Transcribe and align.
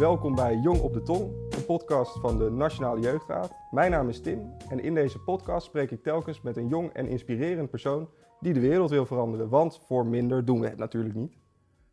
Welkom 0.00 0.34
bij 0.34 0.56
Jong 0.56 0.80
op 0.80 0.92
de 0.92 1.02
Tong, 1.02 1.32
een 1.50 1.64
podcast 1.66 2.20
van 2.20 2.38
de 2.38 2.50
Nationale 2.50 3.00
Jeugdraad. 3.00 3.52
Mijn 3.70 3.90
naam 3.90 4.08
is 4.08 4.20
Tim 4.20 4.56
en 4.68 4.80
in 4.80 4.94
deze 4.94 5.18
podcast 5.18 5.66
spreek 5.66 5.90
ik 5.90 6.02
telkens 6.02 6.40
met 6.40 6.56
een 6.56 6.68
jong 6.68 6.92
en 6.92 7.06
inspirerend 7.06 7.70
persoon 7.70 8.08
die 8.38 8.52
de 8.52 8.60
wereld 8.60 8.90
wil 8.90 9.06
veranderen, 9.06 9.48
want 9.48 9.80
voor 9.86 10.06
minder 10.06 10.44
doen 10.44 10.60
we 10.60 10.68
het 10.68 10.78
natuurlijk 10.78 11.14
niet. 11.14 11.36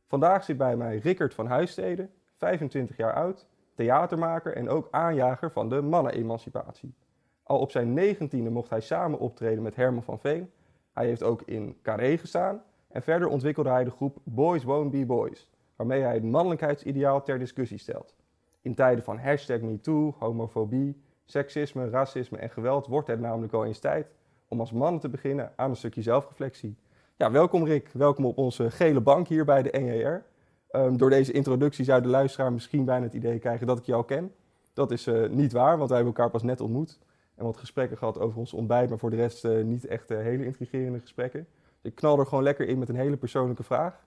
Vandaag 0.06 0.44
zit 0.44 0.58
bij 0.58 0.78
mij 0.78 0.98
Rickert 0.98 1.34
van 1.34 1.48
Huissteden, 1.48 2.10
25 2.36 2.98
jaar 2.98 3.14
oud, 3.14 3.48
theatermaker 3.76 4.56
en 4.56 4.70
ook 4.70 4.88
aanjager 4.92 5.52
van 5.52 5.70
de 5.70 5.82
mannenemancipatie. 5.82 6.96
Al 7.44 7.60
op 7.60 7.72
zijn 7.72 7.94
negentiende 7.94 8.50
mocht 8.50 8.70
hij 8.70 8.82
samen 8.82 9.20
optreden 9.20 9.64
met 9.64 9.76
Herman 9.76 10.04
van 10.04 10.20
Veen. 10.20 10.52
Hij 10.94 11.06
heeft 11.06 11.24
ook 11.24 11.42
in 11.42 11.78
Carré 11.82 12.18
gestaan 12.18 12.64
en 12.88 13.02
verder 13.02 13.28
ontwikkelde 13.28 13.70
hij 13.70 13.84
de 13.84 13.92
groep 13.92 14.18
Boys 14.24 14.64
Won't 14.64 14.92
Be 14.92 15.06
Boys, 15.06 15.50
waarmee 15.78 16.02
hij 16.02 16.14
het 16.14 16.24
mannelijkheidsideaal 16.24 17.24
ter 17.24 17.40
discussie 17.40 17.78
stelt. 17.78 18.16
In 18.62 18.76
tijden 18.76 19.04
van 19.04 19.18
hashtag 19.18 19.62
MeToo, 19.62 20.16
homofobie, 20.20 21.02
seksisme, 21.26 21.90
racisme 21.90 22.38
en 22.38 22.50
geweld 22.50 22.88
wordt 22.88 23.08
het 23.08 23.20
namelijk 23.20 23.54
al 23.54 23.66
eens 23.66 23.80
tijd 23.80 24.08
om 24.48 24.60
als 24.60 24.72
mannen 24.72 25.02
te 25.02 25.10
beginnen 25.10 25.54
aan 25.56 25.70
een 25.70 25.76
stukje 25.76 26.02
zelfreflectie. 26.02 26.78
Ja, 27.16 27.32
welkom 27.32 27.66
Rick, 27.66 27.90
welkom 27.94 28.26
op 28.26 28.38
onze 28.38 28.72
gele 28.72 29.02
bank 29.02 29.28
hier 29.28 29.46
bij 29.46 29.62
de 29.62 29.80
NJR. 29.80 30.24
Ehm, 30.70 30.98
door 30.98 31.10
deze 31.10 31.32
introductie 31.32 31.86
zou 31.86 32.02
de 32.02 32.08
luisteraar 32.08 32.54
misschien 32.54 32.86
bijna 32.86 33.06
het 33.06 33.14
idee 33.14 33.40
krijgen 33.40 33.68
dat 33.68 33.78
ik 33.78 33.86
jou 33.86 34.06
ken. 34.06 34.34
Dat 34.74 34.92
is 34.92 35.08
eh, 35.08 35.30
niet 35.30 35.52
waar, 35.52 35.78
want 35.78 35.90
wij 35.90 35.98
hebben 35.98 36.16
elkaar 36.16 36.32
pas 36.32 36.44
net 36.44 36.62
ontmoet. 36.62 37.00
En 37.36 37.46
wat 37.46 37.58
gesprekken 37.58 37.98
gehad 37.98 38.20
over 38.20 38.40
ons 38.40 38.54
ontbijt, 38.54 38.90
maar 38.90 39.00
voor 39.00 39.10
de 39.10 39.16
rest 39.16 39.46
eh, 39.46 39.64
niet 39.64 39.86
echt 39.86 40.12
eh, 40.12 40.18
hele 40.18 40.46
intrigerende 40.46 41.00
gesprekken. 41.00 41.48
Ik 41.82 41.96
knal 41.96 42.20
er 42.20 42.26
gewoon 42.26 42.44
lekker 42.44 42.68
in 42.68 42.80
met 42.80 42.90
een 42.90 42.96
hele 42.96 43.18
persoonlijke 43.18 43.64
vraag. 43.64 44.06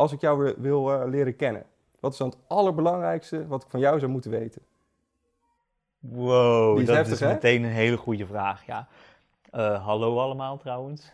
Als 0.00 0.12
ik 0.12 0.20
jou 0.20 0.38
weer 0.38 0.54
wil 0.58 0.92
eh, 0.92 1.08
leren 1.08 1.36
kennen, 1.36 1.64
wat 2.00 2.12
is 2.12 2.18
dan 2.18 2.28
het 2.28 2.38
allerbelangrijkste 2.46 3.46
wat 3.46 3.62
ik 3.62 3.70
van 3.70 3.80
jou 3.80 3.98
zou 3.98 4.10
moeten 4.10 4.30
weten? 4.30 4.62
Wow, 5.98 6.78
is 6.78 6.86
dat 6.86 6.96
heftig, 6.96 7.14
is 7.14 7.20
hè? 7.20 7.28
meteen 7.32 7.62
een 7.62 7.70
hele 7.70 7.96
goede 7.96 8.26
vraag. 8.26 8.66
Ja. 8.66 8.88
Eh, 9.50 9.84
hallo 9.84 10.18
allemaal 10.18 10.56
trouwens. 10.58 11.12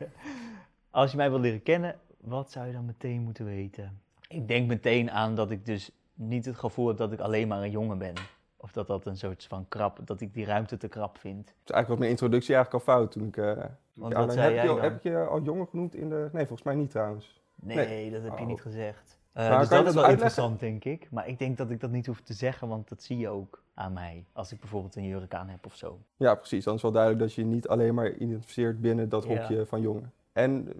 Als 0.90 1.10
je 1.10 1.16
mij 1.16 1.30
wil 1.30 1.40
leren 1.40 1.62
kennen, 1.62 1.98
wat 2.20 2.50
zou 2.50 2.66
je 2.66 2.72
dan 2.72 2.84
meteen 2.84 3.20
moeten 3.22 3.44
weten? 3.44 4.00
Ik 4.28 4.48
denk 4.48 4.68
meteen 4.68 5.10
aan 5.10 5.34
dat 5.34 5.50
ik 5.50 5.66
dus 5.66 5.90
niet 6.14 6.44
het 6.44 6.56
gevoel 6.56 6.88
heb 6.88 6.96
dat 6.96 7.12
ik 7.12 7.20
alleen 7.20 7.48
maar 7.48 7.62
een 7.62 7.70
jongen 7.70 7.98
ben. 7.98 8.14
Of 8.56 8.72
dat 8.72 8.86
dat 8.86 9.06
een 9.06 9.16
soort 9.16 9.44
van 9.44 9.68
krap, 9.68 9.98
dat 10.04 10.20
ik 10.20 10.34
die 10.34 10.44
ruimte 10.44 10.76
te 10.76 10.88
krap 10.88 11.18
vind. 11.18 11.44
Dus 11.44 11.54
eigenlijk 11.54 11.88
was 11.88 11.98
mijn 11.98 12.10
introductie 12.10 12.54
eigenlijk 12.54 12.86
al 12.86 12.94
fout 12.94 13.12
toen 13.12 13.26
ik... 13.26 13.36
eh, 13.36 13.64
Want 13.94 14.14
wat 14.14 14.32
zei 14.32 14.44
heb, 14.44 14.54
jij 14.54 14.62
je, 14.62 14.68
dan? 14.68 14.80
heb 14.80 14.96
ik 14.96 15.02
je 15.02 15.26
al 15.26 15.42
jongen 15.42 15.66
genoemd 15.66 15.94
in 15.94 16.08
de... 16.08 16.28
Nee, 16.32 16.46
volgens 16.46 16.62
mij 16.62 16.74
niet 16.74 16.90
trouwens. 16.90 17.42
Nee, 17.62 17.76
Nee. 17.76 18.10
dat 18.10 18.22
heb 18.22 18.34
je 18.36 18.42
Oh. 18.42 18.46
niet 18.46 18.60
gezegd. 18.60 19.18
Eh, 19.32 19.48
Maar 19.48 19.58
dus 19.58 19.68
dat 19.68 19.86
is 19.86 19.94
wel 19.94 20.04
uitleggen? 20.04 20.10
interessant, 20.10 20.60
denk 20.60 20.84
ik. 20.84 21.10
Maar 21.10 21.28
ik 21.28 21.38
denk 21.38 21.56
dat 21.56 21.70
ik 21.70 21.80
dat 21.80 21.90
niet 21.90 22.06
hoef 22.06 22.20
te 22.20 22.32
zeggen, 22.32 22.68
want 22.68 22.88
dat 22.88 23.02
zie 23.02 23.18
je 23.18 23.28
ook 23.28 23.62
aan 23.74 23.92
mij. 23.92 24.24
Als 24.32 24.52
ik 24.52 24.60
bijvoorbeeld 24.60 24.96
een 24.96 25.04
jurk 25.06 25.34
aan 25.34 25.48
heb 25.48 25.66
of 25.66 25.74
zo. 25.74 25.98
Ja, 26.16 26.34
precies. 26.34 26.64
Dan 26.64 26.74
is 26.74 26.82
wel 26.82 26.92
duidelijk 26.92 27.22
dat 27.22 27.34
je 27.34 27.44
niet 27.44 27.68
alleen 27.68 27.94
maar 27.94 28.12
identificeert 28.14 28.80
binnen 28.80 29.08
dat 29.08 29.24
Ja. 29.24 29.28
hokje 29.36 29.66
van 29.66 29.80
jongen. 29.80 30.12
En 30.38 30.72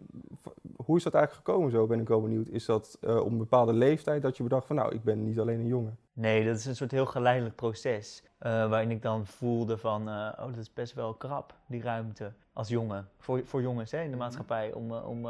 hoe 0.76 0.96
is 0.96 1.02
dat 1.02 1.14
eigenlijk 1.14 1.46
gekomen 1.46 1.70
zo, 1.70 1.86
ben 1.86 2.00
ik 2.00 2.08
wel 2.08 2.22
benieuwd. 2.22 2.48
Is 2.48 2.64
dat 2.64 2.98
eh, 3.00 3.16
op 3.16 3.30
een 3.30 3.38
bepaalde 3.38 3.72
leeftijd 3.72 4.22
dat 4.22 4.36
je 4.36 4.42
bedacht 4.42 4.66
van 4.66 4.76
nou, 4.76 4.94
ik 4.94 5.02
ben 5.02 5.24
niet 5.24 5.38
alleen 5.38 5.58
een 5.58 5.66
jongen? 5.66 5.98
Nee, 6.12 6.44
dat 6.44 6.56
is 6.56 6.64
een 6.64 6.76
soort 6.76 6.90
heel 6.90 7.06
geleidelijk 7.06 7.54
proces. 7.54 8.22
eh, 8.38 8.50
waarin 8.68 8.90
ik 8.90 9.02
dan 9.02 9.26
voelde 9.26 9.78
van, 9.78 10.08
eh, 10.08 10.32
oh, 10.38 10.46
dat 10.46 10.56
is 10.56 10.72
best 10.72 10.94
wel 10.94 11.14
krap, 11.14 11.54
die 11.66 11.82
ruimte. 11.82 12.32
Als 12.52 12.68
jongen. 12.68 13.08
Voor, 13.18 13.44
voor 13.44 13.62
jongens 13.62 13.90
hè, 13.90 14.02
in 14.02 14.10
de 14.10 14.16
maatschappij. 14.16 14.72
Om, 14.72 14.92
om 14.92 15.22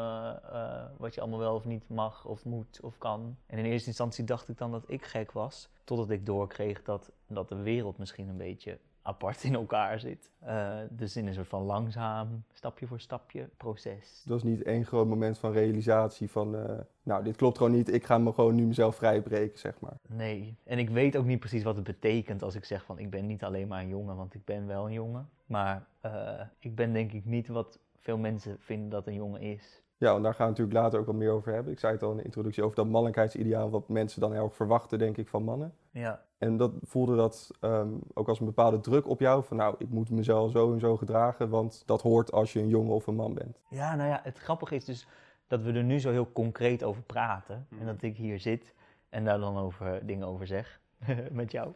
wat 0.97 1.15
je 1.15 1.21
allemaal 1.21 1.39
wel 1.39 1.55
of 1.55 1.65
niet 1.65 1.89
mag 1.89 2.25
of 2.25 2.45
moet 2.45 2.81
of 2.83 2.99
kan. 2.99 3.37
En 3.47 3.59
in 3.59 3.65
eerste 3.65 3.89
instantie 3.89 4.25
dacht 4.25 4.49
ik 4.49 4.59
dan 4.59 4.71
dat 4.71 4.85
ik 4.87 5.05
gek 5.05 5.33
was. 5.33 5.69
Totdat 5.85 6.11
ik 6.11 6.27
doorkreeg 6.27 6.83
dat, 6.83 7.11
dat 7.27 7.49
de 7.49 7.63
wereld 7.63 7.99
misschien 7.99 8.29
een 8.29 8.37
beetje 8.37 8.79
apart 9.09 9.45
in 9.45 9.55
elkaar 9.55 10.01
zit. 10.01 10.31
Eh, 10.39 10.77
dus 10.91 11.17
in 11.17 11.27
een 11.27 11.35
soort 11.35 11.49
van 11.49 11.63
langzaam, 11.63 12.45
stapje 12.53 12.87
voor 12.87 13.01
stapje 13.01 13.49
proces. 13.57 14.23
Dat 14.27 14.37
is 14.37 14.43
niet 14.43 14.63
één 14.63 14.85
groot 14.85 15.07
moment 15.07 15.39
van 15.39 15.53
realisatie 15.53 16.31
van 16.31 16.57
eh, 16.57 16.79
nou, 17.03 17.25
dit 17.25 17.37
klopt 17.37 17.57
gewoon 17.57 17.73
niet, 17.73 17.93
ik 17.93 18.05
ga 18.05 18.19
me 18.19 18.33
gewoon 18.33 18.55
nu 18.55 18.65
mezelf 18.65 18.97
vrijbreken, 18.97 19.59
zeg 19.59 19.81
maar. 19.81 19.97
Nee, 20.09 20.57
en 20.65 20.79
ik 20.79 20.91
weet 20.91 21.17
ook 21.17 21.25
niet 21.25 21.41
precies 21.41 21.63
wat 21.63 21.77
het 21.77 21.85
betekent 21.85 22.43
als 22.43 22.55
ik 22.55 22.65
zeg 22.65 22.85
van 22.85 22.99
ik 22.99 23.11
ben 23.11 23.27
niet 23.27 23.45
alleen 23.45 23.69
maar 23.69 23.81
een 23.81 23.89
jongen, 23.89 24.17
want 24.17 24.35
ik 24.35 24.45
ben 24.45 24.67
wel 24.67 24.87
een 24.87 24.93
jongen. 24.93 25.29
Maar 25.47 25.87
eh, 26.01 26.41
ik 26.59 26.75
ben 26.75 26.93
denk 26.93 27.13
ik 27.13 27.25
niet 27.25 27.49
wat 27.49 27.79
veel 27.99 28.19
mensen 28.19 28.57
vinden 28.59 28.89
dat 28.89 29.07
een 29.07 29.15
jongen 29.15 29.41
is. 29.41 29.83
Ja, 29.97 30.15
en 30.15 30.23
daar 30.23 30.35
gaan 30.35 30.47
we 30.47 30.51
natuurlijk 30.53 30.79
later 30.79 31.01
ook 31.01 31.07
wat 31.07 31.15
meer 31.15 31.31
over 31.31 31.53
hebben. 31.53 31.73
Ik 31.73 31.79
zei 31.79 31.93
het 31.93 32.03
al 32.03 32.11
in 32.11 32.17
de 32.17 32.23
introductie 32.23 32.63
over 32.63 32.77
dat 32.77 32.87
mannelijkheidsideaal, 32.87 33.71
wat 33.71 33.89
mensen 33.89 34.21
dan 34.21 34.33
heel 34.33 34.45
erg 34.45 34.55
verwachten, 34.55 34.99
denk 34.99 35.17
ik, 35.17 35.29
van 35.29 35.43
mannen. 35.43 35.75
Ja. 35.91 36.23
En 36.39 36.57
dat 36.57 36.73
voelde 36.83 37.17
dat 37.17 37.51
ehm, 37.61 37.89
ook 38.15 38.29
als 38.29 38.41
een 38.41 38.47
bepaalde 38.47 38.81
druk 38.81 39.09
op 39.09 39.21
jou, 39.21 39.45
van 39.45 39.57
nou, 39.57 39.75
ik 39.79 39.89
moet 39.89 40.11
mezelf 40.11 40.51
zo 40.51 40.73
en 40.73 40.81
zo 40.81 40.97
gedragen, 40.97 41.49
want 41.49 41.83
dat 41.87 42.03
hoort 42.03 42.33
als 42.33 42.53
je 42.53 42.61
een 42.61 42.69
jongen 42.69 42.95
of 42.95 43.07
een 43.07 43.15
man 43.15 43.35
bent. 43.35 43.61
Ja, 43.69 43.95
nou 43.95 44.09
ja, 44.09 44.21
het 44.23 44.39
grappige 44.39 44.75
is 44.75 44.85
dus 44.85 45.07
dat 45.47 45.63
we 45.63 45.73
er 45.73 45.85
nu 45.85 46.01
zo 46.01 46.11
heel 46.11 46.33
concreet 46.33 46.83
over 46.83 47.03
praten. 47.03 47.67
En 47.81 47.87
dat 47.87 48.03
ik 48.03 48.17
hier 48.17 48.41
zit 48.41 48.75
en 49.09 49.25
daar 49.25 49.39
dan 49.39 49.57
over 49.57 50.07
dingen 50.07 50.27
over 50.27 50.47
zeg 50.47 50.81
met 51.31 51.53
jou. 51.53 51.73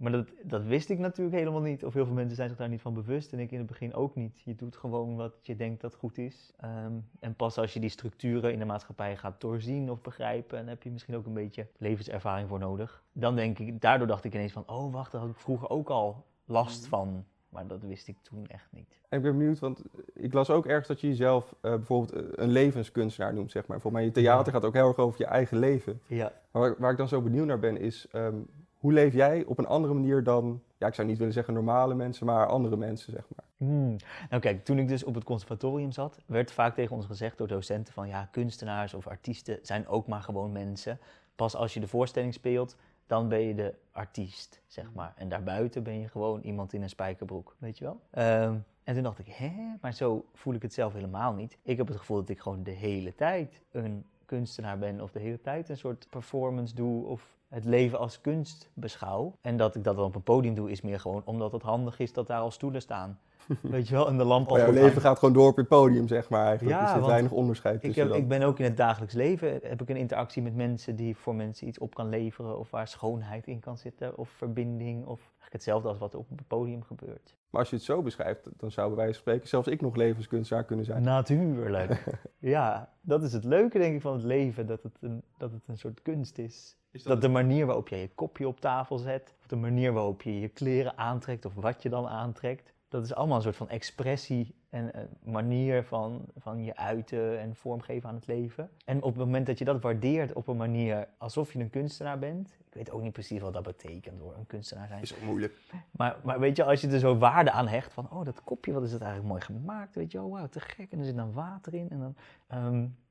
Maar 0.00 0.12
dat, 0.12 0.28
dat 0.42 0.64
wist 0.64 0.90
ik 0.90 0.98
natuurlijk 0.98 1.36
helemaal 1.36 1.60
niet. 1.60 1.84
Of 1.84 1.94
heel 1.94 2.04
veel 2.04 2.14
mensen 2.14 2.36
zijn 2.36 2.48
zich 2.48 2.58
daar 2.58 2.68
niet 2.68 2.80
van 2.80 2.94
bewust. 2.94 3.32
En 3.32 3.38
ik 3.38 3.50
in 3.50 3.58
het 3.58 3.66
begin 3.66 3.94
ook 3.94 4.14
niet. 4.14 4.40
Je 4.44 4.54
doet 4.54 4.76
gewoon 4.76 5.16
wat 5.16 5.34
je 5.42 5.56
denkt 5.56 5.80
dat 5.80 5.94
goed 5.94 6.18
is. 6.18 6.52
Ehm, 6.56 6.92
en 7.18 7.34
pas 7.34 7.58
als 7.58 7.72
je 7.72 7.80
die 7.80 7.88
structuren 7.88 8.52
in 8.52 8.58
de 8.58 8.64
maatschappij 8.64 9.16
gaat 9.16 9.40
doorzien 9.40 9.90
of 9.90 10.00
begrijpen, 10.00 10.58
en 10.58 10.68
heb 10.68 10.82
je 10.82 10.90
misschien 10.90 11.16
ook 11.16 11.26
een 11.26 11.32
beetje 11.32 11.66
levenservaring 11.78 12.48
voor 12.48 12.58
nodig. 12.58 13.02
Dan 13.12 13.36
denk 13.36 13.58
ik, 13.58 13.80
daardoor 13.80 14.06
dacht 14.06 14.24
ik 14.24 14.34
ineens 14.34 14.52
van, 14.52 14.62
oh 14.66 14.92
wacht, 14.92 15.12
daar 15.12 15.20
had 15.20 15.30
ik 15.30 15.36
vroeger 15.36 15.70
ook 15.70 15.88
al 15.88 16.24
last 16.44 16.86
van. 16.86 17.24
Maar 17.48 17.66
dat 17.66 17.82
wist 17.82 18.08
ik 18.08 18.16
toen 18.22 18.46
echt 18.46 18.68
niet. 18.70 19.00
En 19.08 19.18
ik 19.18 19.24
ben 19.24 19.38
benieuwd, 19.38 19.58
want 19.58 19.82
ik 20.14 20.32
las 20.32 20.50
ook 20.50 20.66
ergens 20.66 20.88
dat 20.88 21.00
je 21.00 21.08
jezelf 21.08 21.54
eh, 21.60 21.70
bijvoorbeeld 21.70 22.12
eh, 22.12 22.44
een 22.44 22.50
levenskunstenaar 22.50 23.34
noemt, 23.34 23.50
zeg 23.50 23.66
maar. 23.66 23.80
Volgens 23.80 24.02
mij, 24.02 24.04
je 24.04 24.22
theater 24.22 24.52
gaat 24.52 24.64
ook 24.64 24.74
heel 24.74 24.88
erg 24.88 24.98
over 24.98 25.20
je 25.20 25.26
eigen 25.26 25.58
leven. 25.58 26.00
Ja. 26.06 26.32
Maar 26.50 26.62
waar, 26.62 26.74
waar 26.78 26.90
ik 26.90 26.96
dan 26.96 27.08
zo 27.08 27.22
benieuwd 27.22 27.46
naar 27.46 27.58
ben, 27.58 27.80
is 27.80 28.06
ehm, 28.10 28.36
hoe 28.80 28.92
leef 28.92 29.14
jij 29.14 29.44
op 29.44 29.58
een 29.58 29.66
andere 29.66 29.94
manier 29.94 30.22
dan, 30.22 30.62
ja, 30.78 30.86
ik 30.86 30.94
zou 30.94 31.08
niet 31.08 31.18
willen 31.18 31.32
zeggen 31.32 31.54
normale 31.54 31.94
mensen, 31.94 32.26
maar 32.26 32.46
andere 32.46 32.76
mensen, 32.76 33.12
zeg 33.12 33.24
maar. 33.36 33.44
Hmm. 33.56 33.96
Nou 34.30 34.42
kijk, 34.42 34.64
toen 34.64 34.78
ik 34.78 34.88
dus 34.88 35.04
op 35.04 35.14
het 35.14 35.24
conservatorium 35.24 35.92
zat, 35.92 36.18
werd 36.26 36.52
vaak 36.52 36.74
tegen 36.74 36.96
ons 36.96 37.06
gezegd 37.06 37.38
door 37.38 37.48
docenten 37.48 37.94
van 37.94 38.08
ja, 38.08 38.28
kunstenaars 38.30 38.94
of 38.94 39.06
artiesten 39.06 39.58
zijn 39.62 39.88
ook 39.88 40.06
maar 40.06 40.22
gewoon 40.22 40.52
mensen. 40.52 40.98
Pas 41.36 41.54
als 41.54 41.74
je 41.74 41.80
de 41.80 41.88
voorstelling 41.88 42.34
speelt, 42.34 42.76
dan 43.06 43.28
ben 43.28 43.40
je 43.40 43.54
de 43.54 43.74
artiest, 43.92 44.60
zeg 44.66 44.92
maar. 44.94 45.12
En 45.16 45.28
daarbuiten 45.28 45.82
ben 45.82 46.00
je 46.00 46.08
gewoon 46.08 46.40
iemand 46.40 46.72
in 46.72 46.82
een 46.82 46.88
spijkerbroek, 46.88 47.56
weet 47.58 47.78
je 47.78 47.84
wel? 47.84 48.00
Ehm, 48.10 48.56
en 48.84 48.94
toen 48.94 49.02
dacht 49.02 49.18
ik, 49.18 49.28
hè, 49.28 49.52
maar 49.80 49.94
zo 49.94 50.24
voel 50.34 50.54
ik 50.54 50.62
het 50.62 50.74
zelf 50.74 50.92
helemaal 50.92 51.32
niet. 51.32 51.58
Ik 51.62 51.76
heb 51.76 51.88
het 51.88 51.96
gevoel 51.96 52.16
dat 52.16 52.28
ik 52.28 52.40
gewoon 52.40 52.62
de 52.62 52.70
hele 52.70 53.14
tijd 53.14 53.62
een 53.70 54.04
kunstenaar 54.24 54.78
ben 54.78 55.00
of 55.00 55.10
de 55.10 55.18
hele 55.18 55.40
tijd 55.40 55.68
een 55.68 55.76
soort 55.76 56.06
performance 56.10 56.74
doe 56.74 57.06
of 57.06 57.38
het 57.50 57.64
leven 57.64 57.98
als 57.98 58.20
kunst 58.20 58.70
beschouw. 58.74 59.36
En 59.40 59.56
dat 59.56 59.74
ik 59.74 59.84
dat 59.84 59.96
dan 59.96 60.04
op 60.04 60.14
een 60.14 60.22
podium 60.22 60.54
doe 60.54 60.70
is 60.70 60.80
meer 60.80 61.00
gewoon 61.00 61.22
omdat 61.24 61.52
het 61.52 61.62
handig 61.62 61.98
is 61.98 62.12
dat 62.12 62.26
daar 62.26 62.40
al 62.40 62.50
stoelen 62.50 62.82
staan. 62.82 63.18
Weet 63.60 63.88
je 63.88 63.94
wel, 63.94 64.08
en 64.08 64.18
de 64.18 64.24
lamp 64.24 64.48
al 64.48 64.56
jouw 64.56 64.66
goed 64.66 64.74
leven 64.74 65.00
gaat 65.00 65.18
gewoon 65.18 65.34
door 65.34 65.48
op 65.48 65.56
je 65.56 65.64
podium, 65.64 66.08
zeg 66.08 66.28
maar. 66.28 66.46
Eigenlijk. 66.46 66.78
Ja, 66.78 66.88
er 66.88 66.96
zit 66.98 67.06
weinig 67.06 67.30
onderscheid 67.30 67.74
Ik, 67.74 67.80
tussen 67.80 68.02
heb, 68.02 68.10
dan. 68.12 68.20
ik 68.20 68.28
ben 68.28 68.42
ook 68.42 68.58
in 68.58 68.64
het 68.64 68.76
dagelijks 68.76 69.14
leven, 69.14 69.60
heb 69.62 69.82
ik 69.82 69.88
een 69.88 69.96
interactie 69.96 70.42
met 70.42 70.54
mensen 70.54 70.96
die 70.96 71.16
voor 71.16 71.34
mensen 71.34 71.66
iets 71.66 71.78
op 71.78 71.94
kan 71.94 72.08
leveren. 72.08 72.58
Of 72.58 72.70
waar 72.70 72.88
schoonheid 72.88 73.46
in 73.46 73.60
kan 73.60 73.78
zitten, 73.78 74.16
of 74.16 74.28
verbinding. 74.28 75.06
Of 75.06 75.20
eigenlijk 75.20 75.52
hetzelfde 75.52 75.88
als 75.88 75.98
wat 75.98 76.14
op 76.14 76.28
het 76.28 76.46
podium 76.46 76.82
gebeurt. 76.82 77.34
Maar 77.50 77.60
als 77.60 77.70
je 77.70 77.76
het 77.76 77.84
zo 77.84 78.02
beschrijft, 78.02 78.48
dan 78.56 78.70
zou 78.70 78.86
bij 78.86 78.96
wijze 78.96 79.12
van 79.12 79.20
spreken 79.20 79.48
zelfs 79.48 79.68
ik 79.68 79.80
nog 79.80 79.96
levenskunstenaar 79.96 80.64
kunnen 80.64 80.84
zijn. 80.84 81.02
Natuurlijk. 81.02 82.04
ja, 82.38 82.92
dat 83.00 83.22
is 83.22 83.32
het 83.32 83.44
leuke 83.44 83.78
denk 83.78 83.94
ik 83.94 84.00
van 84.00 84.12
het 84.12 84.22
leven, 84.22 84.66
dat 84.66 84.82
het 84.82 84.96
een, 85.00 85.22
dat 85.36 85.52
het 85.52 85.62
een 85.66 85.78
soort 85.78 86.02
kunst 86.02 86.38
is. 86.38 86.76
Is 86.90 87.02
Dat 87.02 87.20
de 87.20 87.28
manier 87.28 87.66
waarop 87.66 87.88
je 87.88 87.96
je 87.96 88.10
kopje 88.14 88.48
op 88.48 88.60
tafel 88.60 88.98
zet, 88.98 89.34
of 89.40 89.46
de 89.46 89.56
manier 89.56 89.92
waarop 89.92 90.22
je 90.22 90.40
je 90.40 90.48
kleren 90.48 90.98
aantrekt, 90.98 91.44
of 91.44 91.54
wat 91.54 91.82
je 91.82 91.88
dan 91.88 92.08
aantrekt, 92.08 92.72
dat 92.90 93.04
is 93.04 93.14
allemaal 93.14 93.36
een 93.36 93.42
soort 93.42 93.56
van 93.56 93.68
expressie 93.68 94.54
en 94.68 94.98
een 94.98 95.32
manier 95.32 95.84
van, 95.84 96.26
van 96.36 96.64
je 96.64 96.76
uiten 96.76 97.38
en 97.38 97.54
vormgeven 97.54 98.08
aan 98.08 98.14
het 98.14 98.26
leven. 98.26 98.70
En 98.84 99.02
op 99.02 99.14
het 99.16 99.24
moment 99.24 99.46
dat 99.46 99.58
je 99.58 99.64
dat 99.64 99.82
waardeert 99.82 100.32
op 100.32 100.48
een 100.48 100.56
manier 100.56 101.08
alsof 101.18 101.52
je 101.52 101.58
een 101.58 101.70
kunstenaar 101.70 102.18
bent, 102.18 102.56
ik 102.66 102.74
weet 102.74 102.90
ook 102.90 103.02
niet 103.02 103.12
precies 103.12 103.40
wat 103.40 103.52
dat 103.52 103.62
betekent 103.62 104.20
hoor, 104.20 104.34
een 104.34 104.46
kunstenaar 104.46 104.88
zijn. 104.88 105.02
Is 105.02 105.14
ook 105.14 105.22
moeilijk. 105.22 105.60
Maar, 105.90 106.16
maar 106.24 106.40
weet 106.40 106.56
je, 106.56 106.64
als 106.64 106.80
je 106.80 106.88
er 106.88 106.98
zo 106.98 107.18
waarde 107.18 107.50
aan 107.50 107.68
hecht 107.68 107.92
van, 107.92 108.10
oh 108.10 108.24
dat 108.24 108.44
kopje, 108.44 108.72
wat 108.72 108.82
is 108.82 108.92
het 108.92 109.02
eigenlijk 109.02 109.30
mooi 109.30 109.42
gemaakt, 109.42 109.94
weet 109.94 110.12
je, 110.12 110.22
oh 110.22 110.32
wauw, 110.32 110.48
te 110.48 110.60
gek. 110.60 110.92
En 110.92 110.98
er 110.98 111.04
zit 111.04 111.16
dan 111.16 111.32
water 111.32 111.74
in 111.74 111.90
en 111.90 111.98
dan, 111.98 112.14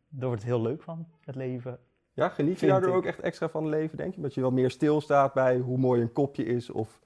daar 0.10 0.28
wordt 0.28 0.42
het 0.42 0.52
heel 0.52 0.62
leuk 0.62 0.82
van, 0.82 1.08
het 1.24 1.36
leven. 1.36 1.80
Ja, 2.14 2.30
geniet 2.30 2.60
je 2.60 2.68
daardoor 2.68 2.90
ik. 2.90 2.96
ook 2.96 3.06
echt 3.06 3.20
extra 3.20 3.50
van 3.50 3.64
het 3.64 3.72
leven, 3.72 3.98
denk 3.98 4.16
je? 4.16 4.22
Dat 4.22 4.34
je 4.34 4.42
wel 4.42 4.52
meer 4.52 4.72
stilstaat 4.72 5.34
bij 5.34 5.58
hoe 5.58 5.78
mooi 5.78 6.02
een 6.02 6.14
kopje 6.14 6.46
is 6.46 6.70
of 6.70 7.00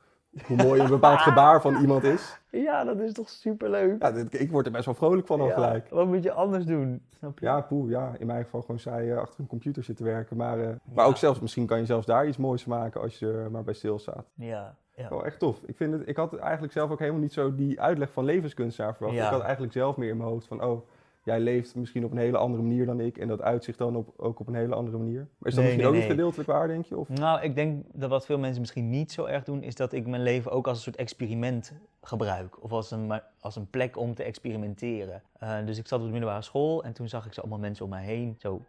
hoe 0.48 0.56
mooi 0.58 0.82
een 0.82 0.90
bepaald 0.90 1.20
gebaar 1.30 1.62
van 1.62 1.76
iemand 1.76 2.04
is. 2.04 2.40
Ja, 2.52 2.84
dat 2.84 3.00
is 3.00 3.14
toch 3.14 3.30
superleuk. 3.30 4.02
Ja, 4.02 4.12
dit- 4.12 4.40
ik 4.40 4.52
word 4.52 4.66
er 4.66 4.72
best 4.72 4.86
wel 4.86 4.94
vrolijk 4.94 5.28
van 5.28 5.42
al 5.42 5.48
Ja, 5.48 5.54
gelijk. 5.54 5.90
Wat 5.90 6.08
moet 6.08 6.24
je 6.24 6.32
anders 6.32 6.66
doen? 6.66 7.02
Snap 7.18 7.40
je? 7.40 7.46
Ja, 7.46 7.62
poeh, 7.62 7.90
ja, 7.90 8.12
in 8.20 8.28
mijn 8.28 8.44
geval 8.44 8.62
gewoon 8.62 8.80
saai 8.80 9.12
eh, 9.12 9.18
achter 9.18 9.40
een 9.40 9.48
computer 9.48 9.84
zitten 9.84 10.06
werken. 10.06 10.38
Maar, 10.38 10.60
eh, 10.60 10.70
maar 10.94 11.06
ook 11.06 11.18
zelfs, 11.18 11.40
misschien 11.40 11.66
kan 11.66 11.80
je 11.80 11.86
zelfs 11.86 12.06
daar 12.06 12.28
iets 12.28 12.38
moois 12.38 12.66
maken 12.66 13.02
als 13.02 13.20
je 13.20 13.32
er 13.32 13.52
maar 13.52 13.64
bij 13.64 13.74
stilstaat. 13.74 14.26
Ja, 14.36 14.76
ja. 14.96 15.10
Wel 15.10 15.26
echt 15.26 15.40
tof. 15.40 15.60
Ik, 15.66 15.76
vind 15.78 15.94
het, 15.94 16.08
ik 16.08 16.16
had 16.16 16.36
eigenlijk 16.38 16.74
zelf 16.74 16.92
ook 16.92 17.00
helemaal 17.00 17.22
niet 17.22 17.34
zo 17.34 17.56
die 17.56 17.82
uitleg 17.82 18.12
van 18.12 18.26
levenskunstenaar 18.26 18.96
verwacht. 18.96 19.18
Ja. 19.18 19.26
Ik 19.26 19.32
had 19.32 19.42
eigenlijk 19.42 19.74
zelf 19.74 19.98
meer 19.98 20.10
in 20.10 20.18
mijn 20.18 20.30
hoofd 20.30 20.48
van, 20.48 20.64
oh, 20.64 20.88
jij 21.24 21.40
leeft 21.40 21.76
misschien 21.76 22.06
op 22.06 22.12
een 22.12 22.18
hele 22.18 22.38
andere 22.38 22.64
manier 22.64 22.86
dan 22.86 23.00
ik. 23.00 23.18
En 23.18 23.28
dat 23.28 23.42
uitzicht 23.42 23.78
dan 23.78 23.96
op, 23.96 24.14
ook 24.18 24.40
op 24.40 24.48
een 24.48 24.56
hele 24.56 24.76
andere 24.76 24.98
manier. 24.98 25.28
Maar 25.38 25.50
is 25.50 25.56
dat 25.56 25.64
Nee, 25.64 25.64
misschien 25.64 25.78
nee, 25.78 25.88
ook 25.88 25.94
niet 25.94 26.12
gedeeltelijk 26.12 26.50
waar, 26.50 26.68
denk 26.68 26.86
je? 26.86 26.98
Of? 26.98 27.10
Nou, 27.10 27.42
ik 27.42 27.56
denk 27.56 27.86
dat 27.94 28.10
wat 28.10 28.26
veel 28.26 28.40
mensen 28.40 28.62
misschien 28.62 28.90
niet 28.90 29.12
zo 29.12 29.26
erg 29.26 29.44
doen, 29.44 29.64
is 29.64 29.76
dat 29.76 29.94
ik 29.94 30.08
mijn 30.08 30.24
leven 30.24 30.52
ook 30.52 30.68
als 30.68 30.78
een 30.78 30.84
soort 30.84 30.96
experiment 30.96 31.74
gebruik. 32.02 32.64
Of 32.64 32.72
als 32.72 32.92
een, 32.92 33.22
als 33.40 33.56
een 33.56 33.70
plek 33.70 33.98
om 33.98 34.14
te 34.14 34.24
experimenteren. 34.24 35.22
Eh, 35.40 35.66
dus 35.66 35.78
ik 35.78 35.88
zat 35.88 36.00
op 36.00 36.06
de 36.06 36.12
middelbare 36.12 36.42
school 36.42 36.84
en 36.84 36.94
toen 36.94 37.10
zag 37.10 37.26
ik 37.26 37.34
zo 37.34 37.42
allemaal 37.42 37.60
mensen 37.60 37.86
om 37.86 37.92
mij 37.92 38.04
heen 38.04 38.36
zo 38.40 38.62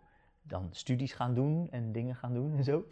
dan 0.42 0.68
studies 0.70 1.12
gaan 1.12 1.34
doen 1.34 1.68
en 1.70 1.92
dingen 1.92 2.14
gaan 2.14 2.32
doen 2.32 2.56
en 2.56 2.64
zo. 2.64 2.84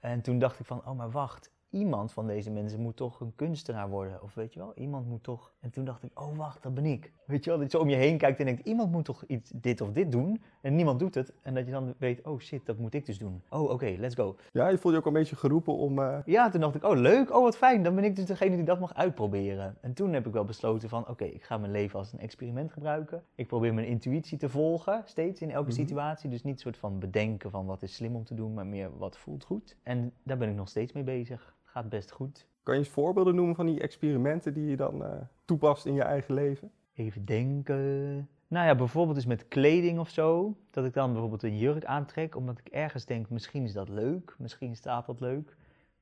En 0.00 0.20
toen 0.20 0.38
dacht 0.38 0.60
ik 0.60 0.66
van, 0.66 0.82
oh 0.86 0.96
maar 0.96 1.10
wacht, 1.10 1.50
iemand 1.70 2.12
van 2.12 2.26
deze 2.26 2.50
mensen 2.50 2.80
moet 2.80 2.96
toch 2.96 3.20
een 3.20 3.32
kunstenaar 3.36 3.88
worden. 3.88 4.22
Of 4.22 4.34
weet 4.34 4.52
je 4.52 4.58
wel, 4.58 4.72
iemand 4.74 5.06
moet 5.06 5.22
toch... 5.22 5.52
En 5.60 5.70
toen 5.70 5.84
dacht 5.84 6.02
ik, 6.02 6.20
oh 6.20 6.36
wacht, 6.36 6.62
dat 6.62 6.74
ben 6.74 6.84
ik. 6.84 7.12
Weet 7.26 7.44
je 7.44 7.50
wel, 7.50 7.58
dat 7.58 7.70
je 7.72 7.76
zo 7.76 7.82
om 7.84 7.90
je 7.90 7.96
heen 7.96 8.18
kijkt 8.18 8.38
en 8.38 8.44
denkt, 8.44 8.66
iemand 8.66 8.90
moet 8.92 9.04
toch 9.04 9.24
iets, 9.26 9.50
dit 9.54 9.80
of 9.80 9.92
dit 9.92 10.12
doen. 10.12 10.42
En 10.60 10.74
niemand 10.74 10.98
doet 10.98 11.14
het. 11.14 11.32
En 11.42 11.54
dat 11.54 11.66
je 11.66 11.72
dan 11.72 11.94
weet, 11.98 12.24
oh 12.26 12.38
shit, 12.40 12.66
dat 12.66 12.78
moet 12.78 12.94
ik 12.94 13.06
dus 13.06 13.18
doen. 13.18 13.42
Oh 13.50 13.70
oké, 13.70 13.94
let's 13.98 14.14
go. 14.14 14.36
Ja, 14.52 14.68
je 14.68 14.78
voelde 14.78 14.96
je 14.96 15.02
ook 15.02 15.08
een 15.08 15.18
beetje 15.18 15.36
geroepen 15.36 15.72
om... 15.76 15.98
eh, 15.98 16.18
Ja, 16.24 16.50
toen 16.50 16.60
dacht 16.60 16.74
ik, 16.74 16.84
oh 16.84 16.96
leuk, 16.96 17.34
oh 17.34 17.42
wat 17.42 17.56
fijn, 17.56 17.82
dan 17.82 17.94
ben 17.94 18.04
ik 18.04 18.16
dus 18.16 18.24
degene 18.24 18.56
die 18.56 18.64
dat 18.64 18.80
mag 18.80 18.94
uitproberen. 18.94 19.76
En 19.80 19.92
toen 19.94 20.12
heb 20.12 20.26
ik 20.26 20.32
wel 20.32 20.44
besloten 20.44 20.88
van, 20.88 21.08
oké, 21.08 21.24
ik 21.24 21.42
ga 21.42 21.58
mijn 21.58 21.72
leven 21.72 21.98
als 21.98 22.12
een 22.12 22.18
experiment 22.20 22.72
gebruiken. 22.72 23.22
Ik 23.34 23.46
probeer 23.46 23.74
mijn 23.74 23.86
intuïtie 23.86 24.38
te 24.38 24.48
volgen, 24.48 25.02
steeds 25.04 25.40
in 25.40 25.50
elke 25.50 25.68
Mhm. 25.70 25.76
situatie. 25.78 26.30
Dus 26.30 26.42
niet 26.42 26.54
een 26.54 26.60
soort 26.60 26.76
van 26.76 26.98
bedenken 26.98 27.50
van 27.50 27.66
wat 27.66 27.82
is 27.82 27.94
slim 27.94 28.14
om 28.16 28.24
te 28.24 28.34
doen, 28.34 28.54
maar 28.54 28.66
meer 28.66 28.98
wat 28.98 29.16
voelt 29.16 29.44
goed. 29.44 29.76
En 29.82 30.12
daar 30.22 30.36
ben 30.38 30.48
ik 30.48 30.54
nog 30.56 30.68
steeds 30.68 30.92
mee 30.92 31.04
bezig. 31.04 31.56
Gaat 31.70 31.88
best 31.88 32.10
goed. 32.10 32.46
kan 32.62 32.74
je 32.74 32.80
eens 32.80 32.88
voorbeelden 32.88 33.34
noemen 33.34 33.54
van 33.54 33.66
die 33.66 33.80
experimenten 33.80 34.54
die 34.54 34.66
je 34.66 34.76
dan 34.76 35.04
eh, 35.04 35.10
toepast 35.44 35.86
in 35.86 35.94
je 35.94 36.02
eigen 36.02 36.34
leven? 36.34 36.70
Even 36.94 37.24
denken. 37.24 38.28
Nou 38.48 38.66
ja, 38.66 38.74
bijvoorbeeld 38.74 39.16
dus 39.16 39.26
met 39.26 39.48
kleding 39.48 39.98
of 39.98 40.08
zo. 40.08 40.56
Dat 40.70 40.84
ik 40.84 40.94
dan 40.94 41.10
bijvoorbeeld 41.10 41.42
een 41.42 41.58
jurk 41.58 41.84
aantrek, 41.84 42.36
omdat 42.36 42.58
ik 42.58 42.68
ergens 42.68 43.04
denk, 43.04 43.30
misschien 43.30 43.64
is 43.64 43.72
dat 43.72 43.88
leuk, 43.88 44.34
misschien 44.38 44.76
staat 44.76 45.06
dat 45.06 45.20
leuk. 45.20 45.56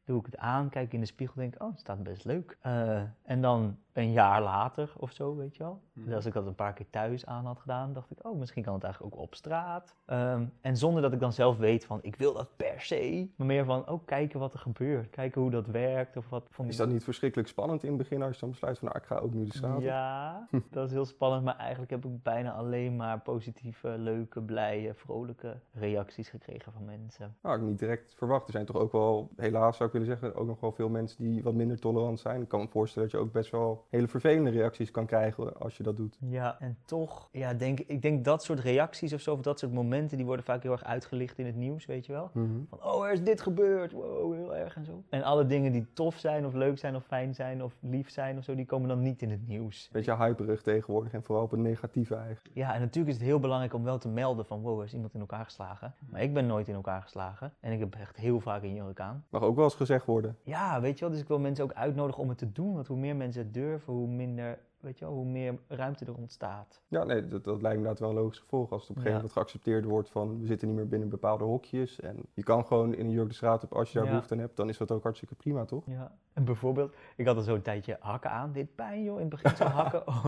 Doe 0.05 0.19
ik 0.19 0.27
het 0.27 0.37
aan, 0.37 0.69
kijk 0.69 0.93
in 0.93 1.01
de 1.01 1.07
spiegel, 1.07 1.35
denk 1.37 1.63
oh, 1.63 1.71
het 1.71 1.81
staat 1.81 2.03
best 2.03 2.25
leuk. 2.25 2.57
Eh, 2.61 3.03
en 3.23 3.41
dan 3.41 3.77
een 3.97 4.13
jaar 4.13 4.43
later 4.43 4.93
of 4.97 5.13
zo, 5.13 5.37
weet 5.37 5.57
je 5.57 5.63
wel. 5.63 5.81
Dus 5.93 6.15
als 6.15 6.27
ik 6.27 6.33
dat 6.33 6.47
een 6.47 6.55
paar 6.55 6.73
keer 6.73 6.91
thuis 6.91 7.27
aan 7.27 7.47
had 7.47 7.61
gedaan, 7.61 7.93
dacht 7.93 8.11
ik, 8.11 8.27
oh, 8.27 8.39
misschien 8.39 8.63
kan 8.63 8.75
het 8.75 8.83
eigenlijk 8.85 9.15
ook 9.15 9.21
op 9.21 9.35
straat. 9.35 9.95
Ehm, 10.05 10.45
en 10.61 10.77
zonder 10.77 11.03
dat 11.03 11.13
ik 11.13 11.21
dan 11.21 11.33
zelf 11.33 11.57
weet 11.57 11.85
van, 11.85 11.99
ik 12.03 12.17
wil 12.17 12.33
dat 12.33 12.57
per 12.57 12.81
se. 12.81 13.29
Maar 13.37 13.47
meer 13.47 13.65
van, 13.65 13.89
oh, 13.89 14.07
kijken 14.07 14.41
wat 14.41 14.53
er 14.53 14.59
gebeurt. 14.59 15.11
Kijken 15.11 15.41
hoe 15.41 15.51
dat 15.51 15.67
werkt 15.67 16.17
of 16.17 16.29
wat. 16.29 16.47
Van 16.51 16.67
Is 16.67 16.77
dat 16.77 16.89
niet 16.89 17.05
verschrikkelijk 17.05 17.49
spannend 17.49 17.83
in 17.83 17.89
het 17.89 17.99
begin 17.99 18.23
als 18.23 18.35
je 18.35 18.41
dan 18.41 18.51
besluit 18.51 18.79
van, 18.79 18.89
nou, 18.89 19.01
ik 19.01 19.07
ga 19.07 19.17
ook 19.17 19.35
nu 19.35 19.45
de 19.45 19.53
straat 19.53 19.83
ja, 19.83 20.47
dat 20.71 20.87
is 20.87 20.93
heel 20.93 21.05
spannend, 21.05 21.45
maar 21.45 21.57
eigenlijk 21.57 21.91
heb 21.91 22.05
ik 22.05 22.23
bijna 22.23 22.53
alleen 22.53 22.97
maar 22.97 23.21
positieve, 23.21 23.89
leuke, 23.99 24.41
blije, 24.41 24.95
vrolijke 24.95 25.57
reacties 25.73 26.29
gekregen 26.29 26.73
van 26.73 26.85
mensen. 26.85 27.37
Nou, 27.43 27.57
ik 27.57 27.63
niet 27.63 27.79
direct 27.79 28.15
verwacht. 28.15 28.47
Er 28.47 28.53
zijn 28.53 28.67
toch 28.67 28.77
ook 28.77 28.93
wel, 28.93 29.31
helaas 29.37 29.77
zou 29.77 29.89
ik 29.89 29.99
willen 29.99 30.19
zeggen, 30.19 30.35
ook 30.35 30.47
nog 30.47 30.61
wel 30.61 30.73
veel 30.73 30.89
mensen 30.89 31.25
die 31.25 31.43
wat 31.43 31.55
minder 31.55 31.79
tolerant 31.79 32.21
zijn. 32.21 32.43
Ik 32.43 32.49
kan 32.49 32.61
me 32.61 32.69
voorstellen 32.69 33.09
dat 33.09 33.19
je 33.21 33.27
ook 33.27 33.33
best 33.33 33.51
wel 33.51 33.86
hele 33.91 34.09
vervelende 34.09 34.51
reacties 34.51 34.91
kan 34.91 35.07
krijgen 35.07 35.59
als 35.59 35.77
je 35.77 35.83
dat 35.83 35.97
doet. 35.97 36.19
Ja, 36.21 36.57
en 36.61 36.77
toch, 36.85 37.29
ja, 37.33 37.55
denk, 37.55 37.81
ik 37.81 38.03
denk 38.03 38.25
dat 38.25 38.45
soort 38.45 38.61
reacties 38.61 39.13
of 39.13 39.21
zo, 39.21 39.33
of 39.33 39.41
dat 39.41 39.59
soort 39.59 39.73
momenten, 39.73 40.17
die 40.17 40.27
worden 40.27 40.45
vaak 40.45 40.63
heel 40.63 40.73
erg 40.73 40.85
uitgelicht 40.85 41.39
in 41.39 41.47
het 41.47 41.57
nieuws, 41.57 41.87
weet 41.87 42.07
je 42.07 42.13
wel. 42.13 42.31
Van, 42.69 42.83
oh, 42.83 43.07
er 43.07 43.13
is 43.13 43.23
dit 43.23 43.41
gebeurd, 43.41 43.93
wow, 43.93 44.35
heel 44.35 44.57
erg 44.57 44.77
en 44.77 44.85
zo. 44.85 45.03
En 45.09 45.23
alle 45.23 45.47
dingen 45.47 45.73
die 45.73 45.87
tof 45.93 46.19
zijn, 46.19 46.47
of 46.47 46.53
leuk 46.53 46.79
zijn, 46.79 46.97
of 46.97 47.05
fijn 47.05 47.35
zijn, 47.35 47.63
of 47.63 47.77
lief 47.81 48.11
zijn 48.11 48.39
of 48.39 48.45
zo, 48.45 48.55
die 48.55 48.67
komen 48.67 48.89
dan 48.89 49.03
niet 49.03 49.23
in 49.23 49.31
het 49.31 49.49
nieuws. 49.49 49.89
Beetje 49.93 50.17
hyperig 50.17 50.63
tegenwoordig 50.63 51.13
en 51.13 51.23
vooral 51.23 51.45
op 51.45 51.53
een 51.53 51.63
negatieve 51.63 52.15
eigenlijk. 52.15 52.55
Ja, 52.55 52.75
en 52.75 52.81
natuurlijk 52.81 53.15
is 53.15 53.21
het 53.21 53.29
heel 53.29 53.41
belangrijk 53.41 53.75
om 53.75 53.85
wel 53.85 53.99
te 53.99 54.09
melden 54.09 54.47
van, 54.47 54.61
wow, 54.61 54.79
er 54.79 54.85
is 54.85 54.95
iemand 54.95 55.15
in 55.15 55.21
elkaar 55.21 55.45
geslagen. 55.45 55.95
Maar 56.11 56.23
ik 56.23 56.35
ben 56.35 56.47
nooit 56.47 56.69
in 56.69 56.75
elkaar 56.75 57.03
geslagen. 57.03 57.53
En 57.61 57.73
ik 57.73 57.79
heb 57.79 57.95
echt 57.95 58.17
heel 58.17 58.41
vaak 58.41 58.63
een 58.63 58.75
jurk 58.75 59.01
aan. 59.01 59.25
Mag 59.29 59.43
ook 59.43 59.57
wel 59.57 59.65
eens 59.65 59.75
gezegd 59.75 60.07
worden. 60.07 60.37
Ja, 60.43 60.81
weet 60.81 60.95
je 60.99 61.01
wel, 61.01 61.11
dus 61.11 61.21
ik 61.23 61.29
wil 61.29 61.39
mensen 61.39 61.65
ook 61.65 61.73
uitnodigen 61.73 62.23
om 62.23 62.29
het 62.29 62.39
te 62.39 62.53
doen. 62.53 62.75
Want 62.75 62.87
hoe 62.87 62.97
meer 62.97 63.17
mensen 63.17 63.43
het 63.43 63.55
durven, 63.55 63.76
hoe 63.85 64.07
minder, 64.09 64.59
weet 64.81 64.99
je 64.99 65.05
wel, 65.05 65.15
hoe 65.15 65.25
meer 65.25 65.59
ruimte 65.69 66.05
er 66.05 66.15
ontstaat. 66.17 66.83
Ja, 66.89 67.05
nee, 67.05 67.27
dat, 67.29 67.45
dat 67.45 67.63
lijkt 67.63 67.63
me 67.63 67.73
inderdaad 67.89 67.99
wel 67.99 68.09
een 68.09 68.15
logisch 68.23 68.39
gevolg. 68.39 68.71
Als 68.73 68.81
het 68.81 68.91
op 68.91 68.97
een 68.97 69.03
gegeven 69.03 69.11
Ja. 69.11 69.17
moment 69.17 69.33
geaccepteerd 69.33 69.85
wordt 69.85 70.11
van, 70.11 70.41
we 70.41 70.47
zitten 70.47 70.69
niet 70.69 70.77
meer 70.77 70.89
binnen 70.89 71.09
bepaalde 71.09 71.45
hokjes. 71.45 72.01
En 72.01 72.17
je 72.35 72.43
kan 72.43 72.65
gewoon 72.67 72.95
in 72.95 73.07
een 73.07 73.13
jurk 73.13 73.29
de 73.29 73.35
straat 73.35 73.65
op 73.65 73.73
als 73.75 73.89
je 73.89 73.95
daar 73.95 74.05
Ja. 74.05 74.11
behoefte 74.11 74.35
aan 74.35 74.41
hebt. 74.41 74.57
Dan 74.57 74.69
is 74.69 74.77
dat 74.79 74.91
ook 74.91 75.03
hartstikke 75.03 75.35
prima, 75.35 75.65
toch? 75.65 75.85
Ja, 75.87 76.13
en 76.33 76.45
bijvoorbeeld, 76.45 76.95
ik 77.17 77.27
had 77.27 77.37
er 77.37 77.43
zo 77.43 77.55
een 77.55 77.63
tijdje 77.63 77.97
hakken 78.01 78.31
aan. 78.31 78.53
Dit 78.53 78.75
pijn 78.75 79.03
joh, 79.03 79.21
in 79.21 79.31
het 79.31 79.43
begin 79.43 79.57
zo 79.57 79.65
hakken. 79.65 80.03
Oh. 80.09 80.27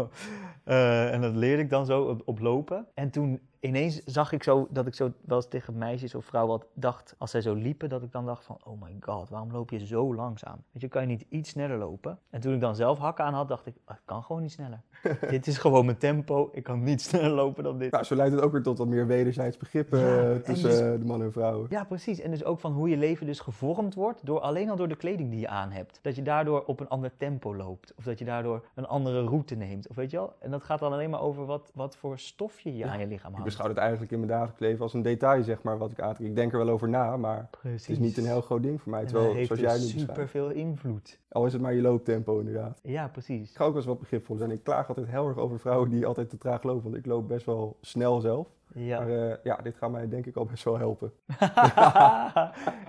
Eh, 0.65 1.13
en 1.15 1.21
dat 1.21 1.35
leerde 1.35 1.63
ik 1.63 1.71
dan 1.71 1.87
zo 1.87 2.03
op, 2.03 2.23
op 2.25 2.39
lopen. 2.39 2.87
En 2.95 3.11
toen 3.11 3.41
ineens 3.61 4.05
zag 4.05 4.33
ik 4.33 4.43
zo 4.43 4.67
dat 4.71 4.87
ik 4.87 4.95
zo 4.95 5.13
wel 5.25 5.37
eens 5.37 5.49
tegen 5.49 5.79
meisjes 5.79 6.15
of 6.15 6.25
vrouwen 6.25 6.59
wat 6.59 6.67
dacht, 6.75 7.15
als 7.19 7.31
zij 7.31 7.41
zo 7.41 7.55
liepen, 7.55 7.89
dat 7.89 8.03
ik 8.03 8.13
dan 8.13 8.27
dacht 8.27 8.45
van, 8.45 8.59
oh 8.65 8.83
my 8.83 8.97
god, 9.01 9.29
waarom 9.29 9.53
loop 9.53 9.71
je 9.71 9.87
zo 9.87 10.15
langzaam? 10.15 10.63
Weet 10.73 10.83
je, 10.83 10.89
kan 10.89 11.03
je 11.03 11.09
niet 11.09 11.25
iets 11.29 11.51
sneller 11.51 11.79
lopen? 11.79 12.19
En 12.31 12.41
toen 12.41 12.55
ik 12.55 12.61
dan 12.61 12.75
zelf 12.77 12.99
hakken 12.99 13.25
aan 13.25 13.35
had, 13.35 13.49
dacht 13.49 13.67
ik, 13.67 13.75
"Ah, 13.85 13.97
ik 13.97 14.03
kan 14.05 14.23
gewoon 14.23 14.43
niet 14.43 14.53
sneller. 14.53 14.81
dit 15.31 15.47
is 15.47 15.59
gewoon 15.59 15.85
mijn 15.85 15.99
tempo, 15.99 16.49
ik 16.53 16.63
kan 16.63 16.83
niet 16.83 17.01
sneller 17.09 17.31
lopen 17.31 17.65
dan 17.65 17.79
dit. 17.79 17.91
Nou, 17.93 18.05
zo 18.05 18.15
leidt 18.15 18.35
het 18.35 18.43
ook 18.43 18.53
weer 18.53 18.63
tot 18.63 18.79
wat 18.79 18.87
meer 18.87 19.07
wederzijds 19.07 19.57
begrip 19.57 19.93
eh, 19.93 20.33
Ja, 20.35 20.41
tussen 20.41 20.69
dus- 20.71 20.79
de 21.01 21.05
mannen 21.07 21.27
en 21.27 21.33
vrouwen. 21.33 21.67
Ja, 21.71 21.85
precies. 21.85 22.21
En 22.21 22.31
dus 22.31 22.45
ook 22.45 22.61
van 22.61 22.73
hoe 22.73 22.89
je 22.89 22.97
leven 22.97 23.27
dus 23.27 23.41
gevormd 23.41 23.95
wordt, 23.95 24.27
door, 24.27 24.41
alleen 24.41 24.71
al 24.71 24.77
door 24.77 24.89
de 24.89 24.97
kleding 24.97 25.31
die 25.31 25.41
je 25.41 25.49
aan 25.49 25.71
hebt. 25.71 25.99
Dat 26.03 26.17
je 26.17 26.23
daardoor 26.23 26.65
op 26.65 26.81
een 26.81 26.89
ander 26.89 27.11
tempo 27.17 27.57
loopt. 27.57 27.95
Of 27.97 28.05
dat 28.05 28.19
je 28.19 28.25
daardoor 28.25 28.65
een 28.75 28.87
andere 28.87 29.25
route 29.25 29.55
neemt. 29.55 29.89
Of 29.89 29.97
weet 29.97 30.11
je 30.11 30.17
wel? 30.17 30.33
En 30.39 30.51
dat 30.51 30.63
gaat 30.63 30.79
dan 30.79 30.93
alleen 30.93 31.11
maar 31.11 31.21
over 31.21 31.47
wat, 31.47 31.71
wat 31.75 31.97
voor 31.97 32.19
stofje 32.19 32.73
je 32.73 32.79
Ja, 32.79 32.89
aan 32.93 32.99
je 32.99 33.07
lichaam 33.07 33.33
hangt. 33.33 33.47
Beschouw 33.49 33.69
het 33.69 33.77
eigenlijk 33.77 34.13
in 34.13 34.19
mijn 34.19 34.31
dagelijks 34.31 34.61
leven 34.61 34.83
als 34.83 34.95
een 34.95 35.03
detail, 35.03 35.43
zeg 35.43 35.63
maar, 35.63 35.79
wat 35.79 35.91
ik 35.91 36.01
aantrek. 36.01 36.29
Ik 36.29 36.37
denk 36.37 36.53
er 36.53 36.59
wel 36.59 36.69
over 36.69 36.89
na, 36.89 37.17
maar 37.17 37.49
Precies. 37.51 37.87
het 37.87 37.91
is 37.91 37.99
niet 37.99 38.17
een 38.17 38.27
heel 38.27 38.41
groot 38.41 38.63
ding 38.63 38.81
voor 38.83 38.91
mij. 38.91 39.05
Terwijl, 39.05 39.27
dat 39.27 39.35
heeft 39.35 39.47
zoals 39.47 39.63
jij 39.63 39.79
dus 39.79 39.95
nu 39.95 40.01
super 40.01 40.29
veel 40.29 40.51
invloed. 40.51 41.19
Al 41.29 41.47
is 41.47 41.53
het 41.53 41.63
maar 41.63 41.75
je 41.75 41.81
looptempo, 41.81 42.39
inderdaad. 42.39 42.81
Ja, 42.83 43.09
precies. 43.09 43.51
Ik 43.51 43.57
ga 43.57 43.65
ook 43.65 43.69
wel 43.69 43.77
eens 43.77 43.87
wat 43.87 43.99
begripvol 43.99 44.37
zijn. 44.37 44.51
Ik 44.51 44.63
klaag 44.63 44.89
altijd 44.89 45.07
heel 45.09 45.29
erg 45.29 45.37
over 45.37 45.59
vrouwen 45.61 45.91
die 45.91 46.07
altijd 46.07 46.31
te 46.31 46.39
traag 46.39 46.63
lopen, 46.63 46.83
want 46.83 46.97
ik 46.97 47.07
loop 47.07 47.29
best 47.29 47.47
wel 47.47 47.77
snel 47.81 48.21
zelf. 48.21 48.49
Ja. 48.75 48.99
Maar 48.99 49.31
eh, 49.31 49.37
ja, 49.43 49.57
dit 49.57 49.77
gaat 49.77 49.91
mij 49.91 50.09
denk 50.09 50.27
ik 50.27 50.37
al 50.37 50.45
best 50.45 50.65
wel 50.65 50.79
helpen. 50.79 51.13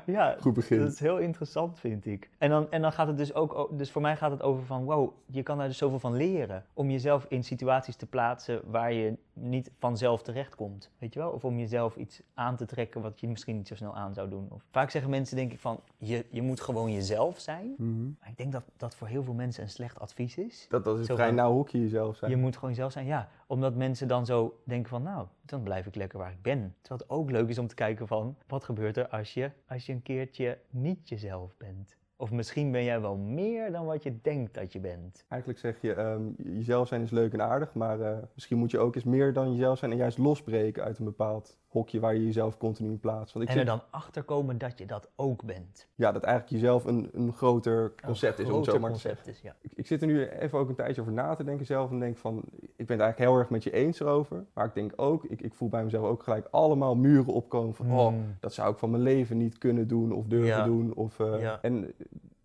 ja, 0.05 0.36
Goed 0.39 0.53
begin. 0.53 0.79
Dat 0.79 0.91
is 0.91 1.00
heel 1.00 1.17
interessant, 1.17 1.79
vind 1.79 2.05
ik. 2.05 2.29
En 2.38 2.50
dan, 2.50 2.71
en 2.71 2.81
dan 2.81 2.91
gaat 2.91 3.07
het 3.07 3.17
dus 3.17 3.33
ook, 3.33 3.69
dus 3.77 3.91
voor 3.91 4.01
mij 4.01 4.17
gaat 4.17 4.31
het 4.31 4.41
over 4.41 4.65
van, 4.65 4.83
wow, 4.83 5.13
je 5.25 5.43
kan 5.43 5.57
daar 5.57 5.67
dus 5.67 5.77
zoveel 5.77 6.00
van 6.00 6.15
leren. 6.15 6.65
Om 6.74 6.89
jezelf 6.89 7.25
in 7.29 7.43
situaties 7.43 7.95
te 7.95 8.05
plaatsen 8.05 8.62
waar 8.65 8.93
je 8.93 9.17
niet 9.33 9.71
vanzelf 9.79 10.21
terechtkomt. 10.21 10.91
Weet 10.98 11.13
je 11.13 11.19
wel? 11.19 11.29
Of 11.29 11.45
om 11.45 11.57
jezelf 11.57 11.95
iets 11.95 12.21
aan 12.33 12.55
te 12.55 12.65
trekken 12.65 13.01
wat 13.01 13.19
je 13.19 13.27
misschien 13.27 13.55
niet 13.55 13.67
zo 13.67 13.75
snel 13.75 13.95
aan 13.95 14.13
zou 14.13 14.29
doen. 14.29 14.48
Of, 14.50 14.62
vaak 14.71 14.89
zeggen 14.89 15.12
mensen, 15.12 15.36
denk 15.36 15.51
ik, 15.51 15.59
van, 15.59 15.79
je, 15.98 16.25
je 16.29 16.41
moet 16.41 16.62
gewoon 16.62 16.91
jezelf 16.91 17.39
zijn. 17.39 17.74
Mhm. 17.77 18.03
Maar 18.19 18.29
ik 18.29 18.38
denk 18.38 18.51
dat 18.51 18.63
dat 18.77 18.95
voor 18.95 19.07
heel 19.07 19.24
veel 19.24 19.33
mensen 19.33 19.63
een 19.63 19.69
slecht 19.69 20.00
advies 20.00 20.38
is. 20.38 20.65
Dat, 20.69 20.83
dat 20.83 21.00
is 21.00 21.05
Zo 21.05 21.12
een 21.12 21.17
vrij 21.17 21.31
nauw 21.31 21.51
hoekje 21.51 21.79
jezelf 21.79 22.17
zijn. 22.17 22.31
Je 22.31 22.38
moet 22.38 22.55
gewoon 22.55 22.69
jezelf 22.69 22.91
zijn, 22.91 23.05
ja. 23.05 23.29
Omdat 23.48 23.75
mensen 23.75 24.07
dan 24.07 24.25
zo 24.25 24.59
denken 24.63 24.89
van, 24.89 25.03
nou, 25.03 25.27
dan 25.50 25.63
blijf 25.63 25.86
ik 25.86 25.96
lekker 25.96 26.20
waar 26.20 26.32
ik 26.32 26.41
ben. 26.41 26.75
Terwijl 26.82 27.01
het 27.01 27.10
ook 27.10 27.32
leuk 27.32 27.50
is 27.50 27.58
om 27.58 27.68
te 27.68 27.75
kijken 27.75 28.08
van, 28.08 28.38
wat 28.48 28.63
gebeurt 28.63 28.98
er 28.98 29.08
als 29.08 29.34
je, 29.34 29.51
als 29.68 29.86
je 29.86 29.94
een 29.94 30.01
keertje 30.01 30.58
niet 30.70 31.10
jezelf 31.10 31.58
bent? 31.58 31.98
Of 32.15 32.32
misschien 32.32 32.72
ben 32.72 32.84
jij 32.84 33.01
wel 33.01 33.15
meer 33.18 33.72
dan 33.72 33.86
wat 33.86 34.03
je 34.03 34.22
denkt 34.22 34.53
dat 34.53 34.74
je 34.74 34.79
bent. 34.79 35.25
Eigenlijk 35.27 35.62
zeg 35.62 35.82
je, 35.82 35.94
ehm, 35.94 36.22
jezelf 36.38 36.88
zijn 36.88 37.01
is 37.01 37.12
leuk 37.12 37.34
en 37.34 37.41
aardig, 37.41 37.74
maar 37.74 38.01
eh, 38.01 38.18
misschien 38.34 38.58
moet 38.58 38.72
je 38.72 38.79
ook 38.79 38.96
eens 38.96 39.03
meer 39.03 39.34
dan 39.34 39.51
jezelf 39.51 39.77
zijn 39.77 39.91
en 39.91 39.98
juist 39.98 40.18
losbreken 40.18 40.84
uit 40.84 41.00
een 41.00 41.06
bepaald 41.06 41.58
hokje 41.69 41.99
waar 41.99 42.13
je 42.15 42.25
jezelf 42.25 42.57
continu 42.57 42.89
in 42.89 42.99
plaatst. 42.99 43.33
Want 43.33 43.45
ik 43.45 43.51
En 43.51 43.59
er 43.59 43.67
zit- 43.67 43.77
dan 43.79 43.88
achter 43.89 44.23
komen 44.23 44.57
dat 44.57 44.77
je 44.77 44.85
dat 44.85 45.09
ook 45.15 45.43
bent. 45.43 45.88
ja, 45.95 46.11
dat 46.11 46.23
eigenlijk 46.23 46.53
jezelf 46.53 46.85
een, 46.85 47.09
een 47.13 47.33
groter 47.33 47.93
concept 48.05 48.39
Een 48.39 48.45
is, 48.45 48.51
om 48.51 48.63
zo 48.63 48.71
te 48.71 48.79
concept 48.79 49.27
is, 49.27 49.41
ja. 49.41 49.55
Ik, 49.61 49.71
ik 49.75 49.88
zit 49.88 50.01
er 50.01 50.07
nu 50.07 50.25
even 50.27 50.59
ook 50.59 50.69
een 50.69 50.75
tijdje 50.75 51.01
over 51.01 51.13
na 51.13 51.35
te 51.35 51.43
denken 51.43 51.65
zelf 51.65 51.91
en 51.91 51.99
denk 51.99 52.17
van, 52.17 52.38
ik 52.59 52.85
ben 52.85 52.97
het 52.97 52.99
eigenlijk 52.99 53.17
heel 53.17 53.38
erg 53.39 53.49
met 53.49 53.63
je 53.63 53.71
eens 53.71 53.99
erover. 53.99 54.45
Maar 54.53 54.65
ik 54.65 54.73
denk 54.73 54.93
ook, 54.95 55.23
ik, 55.25 55.41
ik 55.41 55.53
voel 55.53 55.69
bij 55.69 55.83
mezelf 55.83 56.05
ook 56.07 56.23
gelijk 56.23 56.47
allemaal 56.51 56.95
muren 56.95 57.33
opkomen 57.33 57.75
van, 57.75 57.91
oh, 57.91 58.07
Hmm. 58.07 58.35
dat 58.39 58.53
zou 58.53 58.71
ik 58.71 58.77
van 58.77 58.89
mijn 58.91 59.03
leven 59.03 59.38
niet 59.38 59.57
kunnen 59.57 59.88
doen 59.88 60.11
of 60.11 60.25
durven 60.25 60.47
Ja. 60.47 60.63
doen. 60.65 60.93
Of, 60.93 61.17
Ja. 61.17 61.59
En 61.61 61.93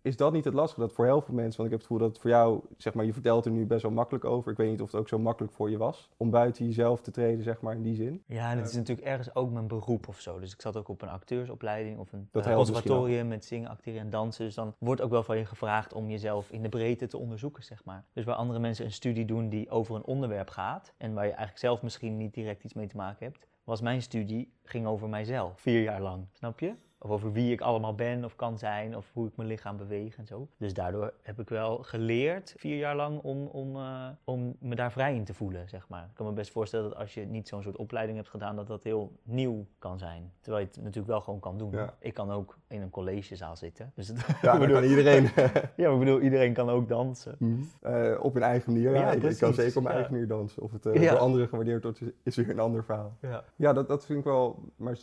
is 0.05 0.17
dat 0.17 0.33
niet 0.33 0.45
het 0.45 0.53
lastige? 0.53 0.79
Dat 0.79 0.91
voor 0.91 1.05
heel 1.05 1.21
veel 1.21 1.33
mensen, 1.33 1.61
want 1.61 1.71
ik 1.71 1.79
heb 1.79 1.79
het 1.79 1.81
gevoel 1.81 1.97
dat 1.97 2.09
het 2.09 2.19
voor 2.19 2.29
jou, 2.29 2.61
zeg 2.77 2.93
maar, 2.93 3.05
je 3.05 3.13
vertelt 3.13 3.45
er 3.45 3.51
nu 3.51 3.65
best 3.65 3.81
wel 3.81 3.91
makkelijk 3.91 4.25
over. 4.25 4.51
Ik 4.51 4.57
weet 4.57 4.69
niet 4.69 4.81
of 4.81 4.91
het 4.91 5.01
ook 5.01 5.07
zo 5.07 5.19
makkelijk 5.19 5.53
voor 5.53 5.69
je 5.69 5.77
was 5.77 6.09
om 6.17 6.29
buiten 6.29 6.65
jezelf 6.65 7.01
te 7.01 7.11
treden, 7.11 7.43
zeg 7.43 7.61
maar, 7.61 7.75
in 7.75 7.81
die 7.81 7.95
zin. 7.95 8.23
Ja, 8.27 8.51
en 8.51 8.57
het 8.57 8.67
is 8.67 8.75
natuurlijk 8.75 9.07
ergens 9.07 9.35
ook 9.35 9.51
mijn 9.51 9.67
beroep 9.67 10.07
of 10.07 10.19
zo. 10.19 10.39
Dus 10.39 10.53
ik 10.53 10.61
zat 10.61 10.77
ook 10.77 10.87
op 10.87 11.01
een 11.01 11.09
acteursopleiding 11.09 11.99
of 11.99 12.11
een 12.11 12.27
Dat 12.31 12.45
eh, 12.45 12.55
conservatorium 12.55 13.27
met 13.27 13.45
zingen, 13.45 13.69
acteren 13.69 13.99
en 13.99 14.09
dansen. 14.09 14.45
Dus 14.45 14.55
dan 14.55 14.75
wordt 14.77 15.01
ook 15.01 15.11
wel 15.11 15.23
van 15.23 15.37
je 15.37 15.45
gevraagd 15.45 15.93
om 15.93 16.09
jezelf 16.09 16.49
in 16.49 16.61
de 16.61 16.69
breedte 16.69 17.07
te 17.07 17.17
onderzoeken, 17.17 17.63
zeg 17.63 17.83
maar. 17.83 18.05
Dus 18.13 18.25
waar 18.25 18.35
andere 18.35 18.59
mensen 18.59 18.85
een 18.85 18.91
studie 18.91 19.25
doen 19.25 19.49
die 19.49 19.69
over 19.69 19.95
een 19.95 20.05
onderwerp 20.05 20.49
gaat 20.49 20.93
en 20.97 21.13
waar 21.13 21.23
je 21.23 21.29
eigenlijk 21.29 21.59
zelf 21.59 21.81
misschien 21.81 22.17
niet 22.17 22.33
direct 22.33 22.63
iets 22.63 22.73
mee 22.73 22.87
te 22.87 22.95
maken 22.95 23.25
hebt, 23.25 23.47
was 23.63 23.81
mijn 23.81 24.01
studie 24.01 24.53
ging 24.63 24.87
over 24.87 25.09
mijzelf, 25.09 25.59
vier 25.59 25.81
jaar 25.81 26.01
lang, 26.01 26.27
snap 26.31 26.59
je? 26.59 26.73
Of 27.05 27.11
over 27.11 27.31
wie 27.31 27.51
ik 27.51 27.61
allemaal 27.61 27.95
ben 27.95 28.23
of 28.25 28.35
kan 28.35 28.57
zijn, 28.57 28.95
of 28.97 29.09
hoe 29.13 29.27
ik 29.27 29.35
mijn 29.35 29.47
lichaam 29.49 29.77
beweeg 29.77 30.17
en 30.17 30.25
zo. 30.25 30.47
Dus 30.57 30.73
daardoor 30.73 31.13
heb 31.21 31.39
ik 31.39 31.49
wel 31.49 31.77
geleerd, 31.77 32.53
vier 32.57 32.77
jaar 32.77 32.95
lang, 32.95 33.19
om, 33.21 33.45
om, 33.47 33.75
eh, 33.75 34.07
om 34.23 34.55
me 34.59 34.75
daar 34.75 34.91
vrij 34.91 35.15
in 35.15 35.23
te 35.23 35.33
voelen, 35.33 35.69
zeg 35.69 35.87
maar. 35.89 36.03
Ik 36.03 36.09
kan 36.13 36.25
me 36.25 36.31
best 36.31 36.51
voorstellen 36.51 36.89
dat 36.89 36.97
als 36.99 37.13
je 37.13 37.25
niet 37.25 37.47
zo'n 37.47 37.61
soort 37.63 37.75
opleiding 37.77 38.17
hebt 38.17 38.29
gedaan, 38.29 38.55
dat 38.55 38.67
dat 38.67 38.83
heel 38.83 39.11
nieuw 39.23 39.65
kan 39.79 39.97
zijn. 39.97 40.31
Terwijl 40.41 40.63
je 40.63 40.69
het 40.71 40.79
natuurlijk 40.81 41.07
wel 41.07 41.21
gewoon 41.21 41.39
kan 41.39 41.57
doen. 41.57 41.71
Ja. 41.71 41.93
Ik 41.99 42.13
kan 42.13 42.31
ook 42.31 42.57
in 42.67 42.81
een 42.81 42.89
collegezaal 42.89 43.55
zitten. 43.55 43.91
Dus 43.95 44.07
Ja, 44.07 44.15
dat 44.51 44.59
bedoel, 44.59 44.75
kan 44.79 44.89
iedereen. 44.89 45.23
ja, 45.77 45.91
ik 45.91 45.99
bedoel, 45.99 46.19
iedereen 46.19 46.53
kan 46.53 46.69
ook 46.69 46.87
dansen. 46.89 47.37
Eh, 47.81 48.19
op 48.21 48.33
hun 48.33 48.43
eigen 48.43 48.73
manier. 48.73 48.91
Ja, 48.93 48.99
Ja, 48.99 49.11
ik, 49.11 49.23
ik 49.23 49.37
kan 49.37 49.53
zeker 49.53 49.77
op 49.77 49.83
mijn 49.83 49.95
ja. 49.95 50.01
eigen 50.01 50.11
manier 50.11 50.27
dansen. 50.27 50.61
Of 50.63 50.71
het 50.71 50.83
Ja. 50.93 51.09
door 51.11 51.19
anderen 51.19 51.47
gewaardeerd 51.47 51.83
wordt, 51.83 52.01
is- 52.23 52.35
weer 52.35 52.49
een 52.49 52.59
ander 52.59 52.83
verhaal. 52.83 53.17
Ja. 53.21 53.43
Ja, 53.55 53.73
dat, 53.73 53.87
dat 53.87 54.05
vind 54.05 54.19
ik 54.19 54.25
wel. 54.25 54.59
Maar 54.75 54.97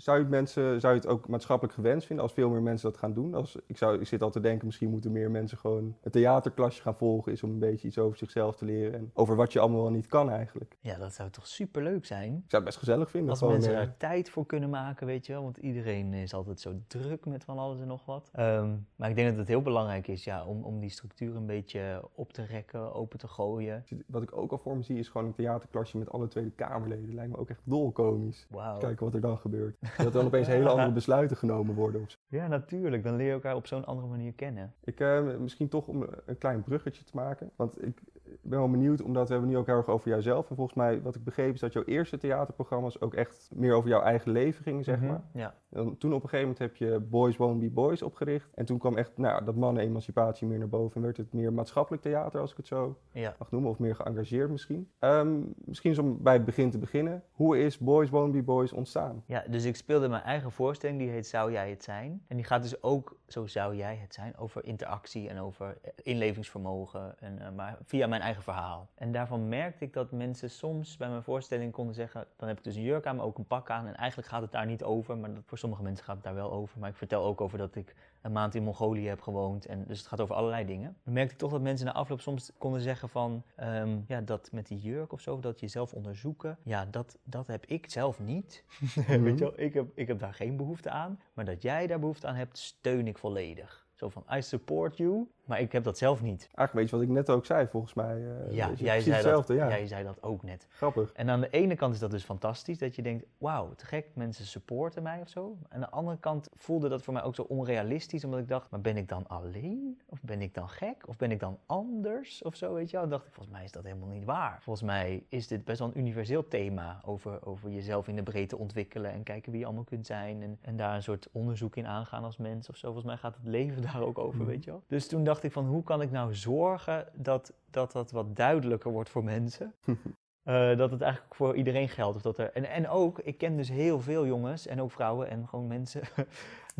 zou 0.00 0.16
je, 0.16 0.22
het 0.22 0.32
mensen, 0.32 0.80
zou 0.80 0.94
je 0.94 1.00
het 1.00 1.08
ook 1.08 1.28
maatschappelijk 1.28 1.74
gewenst 1.74 2.06
vinden 2.06 2.24
als 2.24 2.34
veel 2.34 2.50
meer 2.50 2.62
mensen 2.62 2.90
dat 2.90 2.98
gaan 2.98 3.12
doen? 3.12 3.34
Als, 3.34 3.56
ik, 3.66 3.76
zou, 3.76 4.00
ik 4.00 4.06
zit 4.06 4.22
al 4.22 4.30
te 4.30 4.40
denken, 4.40 4.66
misschien 4.66 4.90
moeten 4.90 5.12
meer 5.12 5.30
mensen 5.30 5.58
gewoon 5.58 5.96
een 6.02 6.10
theaterklasje 6.10 6.82
gaan 6.82 6.96
volgen. 6.96 7.32
Is 7.32 7.42
om 7.42 7.50
een 7.50 7.58
beetje 7.58 7.88
iets 7.88 7.98
over 7.98 8.18
zichzelf 8.18 8.56
te 8.56 8.64
leren. 8.64 8.94
En 8.94 9.10
over 9.14 9.36
wat 9.36 9.52
je 9.52 9.60
allemaal 9.60 9.82
wel 9.82 9.90
niet 9.90 10.06
kan 10.06 10.30
eigenlijk. 10.30 10.76
ja, 10.80 10.98
dat 10.98 11.14
zou 11.14 11.30
toch 11.30 11.46
superleuk 11.46 12.06
zijn? 12.06 12.32
Ik 12.32 12.50
zou 12.50 12.62
het 12.62 12.64
best 12.64 12.78
gezellig 12.78 13.10
vinden. 13.10 13.30
Als 13.30 13.42
mensen 13.42 13.72
eh, 13.72 13.76
daar 13.76 13.96
tijd 13.96 14.30
voor 14.30 14.46
kunnen 14.46 14.70
maken, 14.70 15.06
weet 15.06 15.26
je 15.26 15.32
wel. 15.32 15.42
Want 15.42 15.56
iedereen 15.56 16.14
is 16.14 16.34
altijd 16.34 16.60
zo 16.60 16.74
druk 16.86 17.26
met 17.26 17.44
van 17.44 17.58
alles 17.58 17.80
en 17.80 17.86
nog 17.86 18.04
wat. 18.04 18.30
Ehm, 18.32 18.76
maar 18.96 19.08
ik 19.08 19.14
denk 19.14 19.28
dat 19.28 19.38
het 19.38 19.48
heel 19.48 19.62
belangrijk 19.62 20.08
is 20.08 20.24
ja, 20.24 20.44
om, 20.44 20.64
om 20.64 20.80
die 20.80 20.90
structuur 20.90 21.36
een 21.36 21.46
beetje 21.46 22.08
op 22.14 22.32
te 22.32 22.42
rekken, 22.44 22.94
open 22.94 23.18
te 23.18 23.28
gooien. 23.28 23.84
wat 24.06 24.22
ik 24.22 24.36
ook 24.36 24.52
al 24.52 24.58
voor 24.58 24.76
me 24.76 24.82
zie, 24.82 24.98
is 24.98 25.08
gewoon 25.08 25.26
een 25.26 25.34
theaterklasje 25.34 25.98
met 25.98 26.10
alle 26.10 26.28
Tweede 26.28 26.50
Kamerleden. 26.50 27.14
Lijkt 27.14 27.32
me 27.32 27.38
ook 27.38 27.50
echt 27.50 27.60
dolkomisch. 27.64 28.46
Kijken 28.78 29.04
wat 29.04 29.14
er 29.14 29.20
dan 29.20 29.38
gebeurt. 29.38 29.76
Dat 30.04 30.12
dan 30.12 30.26
opeens 30.26 30.46
hele 30.46 30.68
andere 30.68 30.92
besluiten 31.00 31.36
genomen 31.36 31.74
worden. 31.74 32.06
Ja, 32.28 32.46
natuurlijk. 32.46 33.02
Dan 33.02 33.16
leer 33.16 33.26
je 33.26 33.32
elkaar 33.32 33.54
op 33.54 33.66
zo'n 33.66 33.84
andere 33.84 34.08
manier 34.08 34.32
kennen. 34.32 34.74
Ik, 34.84 35.00
eh, 35.00 35.20
misschien 35.38 35.68
toch 35.68 35.86
om 35.86 36.06
een 36.26 36.38
klein 36.38 36.62
bruggetje 36.62 37.04
te 37.04 37.12
maken. 37.14 37.50
Want 37.56 37.82
ik 37.82 38.00
ben 38.42 38.58
wel 38.58 38.70
benieuwd, 38.70 39.02
omdat 39.02 39.26
we 39.26 39.32
hebben 39.32 39.50
nu 39.50 39.56
ook 39.56 39.66
heel 39.66 39.76
erg 39.76 39.88
over 39.88 40.08
jouzelf. 40.08 40.50
En 40.50 40.56
volgens 40.56 40.76
mij, 40.76 41.02
wat 41.02 41.14
ik 41.14 41.24
begreep, 41.24 41.54
is 41.54 41.60
dat 41.60 41.72
jouw 41.72 41.84
eerste 41.84 42.18
theaterprogramma's 42.18 43.00
ook 43.00 43.14
echt 43.14 43.50
meer 43.54 43.74
over 43.74 43.88
jouw 43.88 44.02
eigen 44.02 44.32
leven 44.32 44.62
gingen, 44.62 44.84
zeg 44.84 44.98
Mhm. 44.98 45.06
maar. 45.06 45.22
Ja. 45.32 45.54
En 45.70 45.98
toen 45.98 46.12
op 46.12 46.22
een 46.22 46.28
gegeven 46.28 46.40
moment 46.40 46.58
heb 46.58 46.76
je 46.76 47.00
Boys 47.00 47.36
Won't 47.36 47.60
Be 47.60 47.70
Boys 47.70 48.02
opgericht. 48.02 48.50
En 48.54 48.64
toen 48.64 48.78
kwam 48.78 48.96
echt 48.96 49.16
nou, 49.16 49.44
dat 49.44 49.54
mannen-emancipatie 49.54 50.46
meer 50.46 50.58
naar 50.58 50.68
boven. 50.68 50.96
En 50.96 51.02
werd 51.02 51.16
het 51.16 51.32
meer 51.32 51.52
maatschappelijk 51.52 52.02
theater, 52.02 52.40
als 52.40 52.50
ik 52.50 52.56
het 52.56 52.66
zo 52.66 52.98
ja. 53.12 53.34
mag 53.38 53.50
noemen. 53.50 53.70
Of 53.70 53.78
meer 53.78 53.94
geëngageerd 53.94 54.50
misschien. 54.50 54.90
Ehm, 54.98 55.38
misschien 55.64 55.90
eens 55.90 55.98
om 55.98 56.22
bij 56.22 56.32
het 56.32 56.44
begin 56.44 56.70
te 56.70 56.78
beginnen. 56.78 57.22
Hoe 57.32 57.58
is 57.58 57.78
Boys 57.78 58.10
Won't 58.10 58.32
Be 58.32 58.42
Boys 58.42 58.72
ontstaan? 58.72 59.22
Ja, 59.26 59.44
dus 59.48 59.64
ik 59.64 59.76
speelde 59.76 60.08
mijn 60.08 60.22
eigen 60.22 60.52
voorstelling, 60.52 60.98
die 60.98 61.08
heet 61.08 61.26
Zou 61.26 61.52
jij 61.52 61.70
het 61.70 61.82
zijn? 61.84 62.22
En 62.26 62.36
die 62.36 62.44
gaat 62.44 62.62
dus 62.62 62.82
ook, 62.82 63.16
zo 63.26 63.46
zou 63.46 63.76
jij 63.76 63.96
het 64.02 64.14
zijn, 64.14 64.36
over 64.36 64.64
interactie 64.64 65.28
en 65.28 65.38
over 65.40 65.76
inlevingsvermogen, 66.02 67.18
en, 67.18 67.38
eh, 67.38 67.52
maar 67.56 67.78
via 67.84 68.06
mijn 68.06 68.20
eigen 68.20 68.28
verhaal. 68.38 68.88
En 68.94 69.12
daarvan 69.12 69.48
merkte 69.48 69.84
ik 69.84 69.92
dat 69.92 70.10
mensen 70.10 70.50
soms 70.50 70.96
bij 70.96 71.08
mijn 71.08 71.22
voorstelling 71.22 71.72
konden 71.72 71.94
zeggen, 71.94 72.26
dan 72.36 72.48
heb 72.48 72.58
ik 72.58 72.64
dus 72.64 72.74
een 72.74 72.82
jurk 72.82 73.06
aan, 73.06 73.16
maar 73.16 73.24
ook 73.24 73.38
een 73.38 73.46
pak 73.46 73.70
aan. 73.70 73.86
En 73.86 73.96
eigenlijk 73.96 74.28
gaat 74.28 74.42
het 74.42 74.52
daar 74.52 74.66
niet 74.66 74.82
over, 74.82 75.18
maar 75.18 75.34
dat, 75.34 75.42
voor 75.46 75.58
sommige 75.58 75.82
mensen 75.82 76.04
gaat 76.04 76.14
het 76.14 76.24
daar 76.24 76.34
wel 76.34 76.52
over. 76.52 76.78
Maar 76.78 76.88
ik 76.88 76.96
vertel 76.96 77.24
ook 77.24 77.40
over 77.40 77.58
dat 77.58 77.74
ik 77.74 77.94
een 78.22 78.32
maand 78.32 78.54
in 78.54 78.62
Mongolië 78.62 79.08
heb 79.08 79.20
gewoond. 79.20 79.66
En 79.66 79.84
dus 79.86 79.98
het 79.98 80.06
gaat 80.06 80.20
over 80.20 80.34
allerlei 80.34 80.64
dingen. 80.64 80.96
Dan 81.04 81.14
merkte 81.14 81.32
ik 81.32 81.38
toch 81.38 81.50
dat 81.50 81.60
mensen 81.60 81.86
na 81.86 81.92
afloop 81.92 82.20
soms 82.20 82.52
konden 82.58 82.80
zeggen 82.80 83.08
van... 83.08 83.42
ehm, 83.56 83.98
ja, 84.06 84.20
dat 84.20 84.48
met 84.52 84.66
die 84.66 84.78
jurk 84.78 85.12
of 85.12 85.20
zo, 85.20 85.40
dat 85.40 85.60
jezelf 85.60 85.92
onderzoeken... 85.92 86.58
Ja, 86.62 86.84
dat, 86.84 87.18
dat 87.24 87.46
heb 87.46 87.66
ik 87.66 87.90
zelf 87.90 88.20
niet. 88.20 88.64
Weet 89.06 89.38
je 89.38 89.44
wel, 89.44 89.60
ik 89.60 89.74
heb, 89.74 89.90
ik 89.94 90.06
heb 90.06 90.18
daar 90.18 90.34
geen 90.34 90.56
behoefte 90.56 90.90
aan. 90.90 91.20
Maar 91.32 91.44
dat 91.44 91.62
jij 91.62 91.86
daar 91.86 92.00
behoefte 92.00 92.26
aan 92.26 92.34
hebt, 92.34 92.58
steun 92.58 93.06
ik 93.06 93.18
volledig. 93.18 93.88
Zo 94.00 94.08
van, 94.08 94.24
I 94.34 94.42
support 94.42 94.96
you, 94.96 95.28
maar 95.50 95.60
ik 95.60 95.72
heb 95.72 95.84
dat 95.84 95.98
zelf 95.98 96.22
niet. 96.22 96.40
Eigenlijk 96.40 96.72
weet 96.72 96.90
je 96.90 96.96
wat 96.96 97.04
ik 97.04 97.08
net 97.26 97.30
ook 97.36 97.46
zei, 97.46 97.66
volgens 97.66 97.94
mij. 97.94 98.16
eh, 98.16 98.52
Ja, 98.54 98.68
je, 98.68 98.84
jij 98.84 99.00
zei, 99.00 99.14
hetzelfde, 99.14 99.56
dat, 99.56 99.62
ja. 99.70 99.76
jij 99.76 99.86
zei 99.86 100.04
dat 100.04 100.22
ook 100.22 100.42
net. 100.42 100.66
Grappig. 100.70 101.12
En 101.12 101.30
aan 101.30 101.40
de 101.40 101.50
ene 101.50 101.74
kant 101.74 101.94
is 101.94 102.00
dat 102.00 102.10
dus 102.10 102.24
fantastisch, 102.24 102.78
dat 102.78 102.94
je 102.96 103.02
denkt, 103.02 103.24
wauw, 103.38 103.74
te 103.74 103.86
gek, 103.86 104.06
mensen 104.14 104.46
supporten 104.46 105.02
mij 105.02 105.20
of 105.20 105.28
zo. 105.28 105.56
Aan 105.68 105.80
de 105.80 105.90
andere 105.90 106.18
kant 106.18 106.48
voelde 106.54 106.88
dat 106.88 107.02
voor 107.02 107.12
mij 107.12 107.22
ook 107.22 107.34
zo 107.34 107.42
onrealistisch, 107.42 108.24
omdat 108.24 108.40
ik 108.40 108.48
dacht, 108.48 108.70
maar 108.70 108.80
ben 108.80 108.96
ik 108.96 109.08
dan 109.08 109.26
alleen? 109.28 110.00
Of 110.06 110.22
ben 110.22 110.40
ik 110.42 110.54
dan 110.54 110.68
gek? 110.68 111.08
Of 111.08 111.16
ben 111.16 111.30
ik 111.30 111.40
dan 111.40 111.58
anders? 111.66 112.42
Of 112.42 112.54
zo, 112.56 112.74
weet 112.74 112.86
je 112.90 112.92
wel. 112.92 113.00
Dan 113.00 113.10
dacht 113.10 113.26
ik, 113.26 113.32
volgens 113.32 113.54
mij 113.56 113.64
is 113.64 113.72
dat 113.72 113.84
helemaal 113.84 114.08
niet 114.08 114.24
waar. 114.24 114.58
Volgens 114.62 114.84
mij 114.86 115.24
is 115.28 115.46
dit 115.46 115.64
best 115.64 115.78
wel 115.78 115.88
een 115.88 115.98
universeel 115.98 116.48
thema 116.48 117.00
over, 117.04 117.46
over 117.46 117.70
jezelf 117.70 118.08
in 118.08 118.16
de 118.16 118.22
breedte 118.22 118.56
ontwikkelen 118.58 119.12
en 119.12 119.22
kijken 119.22 119.50
wie 119.50 119.60
je 119.60 119.66
allemaal 119.66 119.84
kunt 119.84 120.06
zijn. 120.06 120.42
En, 120.42 120.58
en 120.60 120.76
daar 120.76 120.94
een 120.94 121.02
soort 121.02 121.28
onderzoek 121.32 121.76
in 121.76 121.86
aangaan 121.86 122.24
als 122.24 122.36
mens 122.36 122.68
of 122.68 122.76
zo. 122.76 122.84
Volgens 122.92 123.06
mij 123.06 123.16
gaat 123.16 123.36
het 123.36 123.46
leven 123.46 123.82
daar 123.82 124.00
ook 124.02 124.18
over, 124.18 124.40
Mhm. 124.40 124.48
weet 124.48 124.64
je 124.64 124.70
wel. 124.70 124.82
Dus 124.86 125.06
toen 125.08 125.24
dacht 125.24 125.39
ik 125.44 125.52
van, 125.52 125.66
hoe 125.66 125.82
kan 125.82 126.02
ik 126.02 126.10
nou 126.10 126.34
zorgen 126.34 127.06
dat 127.12 127.52
dat, 127.70 127.92
dat 127.92 128.10
wat 128.10 128.36
duidelijker 128.36 128.90
wordt 128.90 129.10
voor 129.10 129.24
mensen? 129.24 129.74
Eh, 130.42 130.76
dat 130.76 130.90
het 130.90 131.00
eigenlijk 131.00 131.34
voor 131.34 131.56
iedereen 131.56 131.88
geldt. 131.88 132.16
Of 132.16 132.22
dat 132.22 132.38
er, 132.38 132.52
en, 132.52 132.64
en 132.64 132.88
ook, 132.88 133.18
ik 133.18 133.38
ken 133.38 133.56
dus 133.56 133.68
heel 133.68 134.00
veel 134.00 134.26
jongens 134.26 134.66
en 134.66 134.80
ook 134.80 134.90
vrouwen 134.90 135.30
en 135.30 135.48
gewoon 135.48 135.66
mensen 135.66 136.02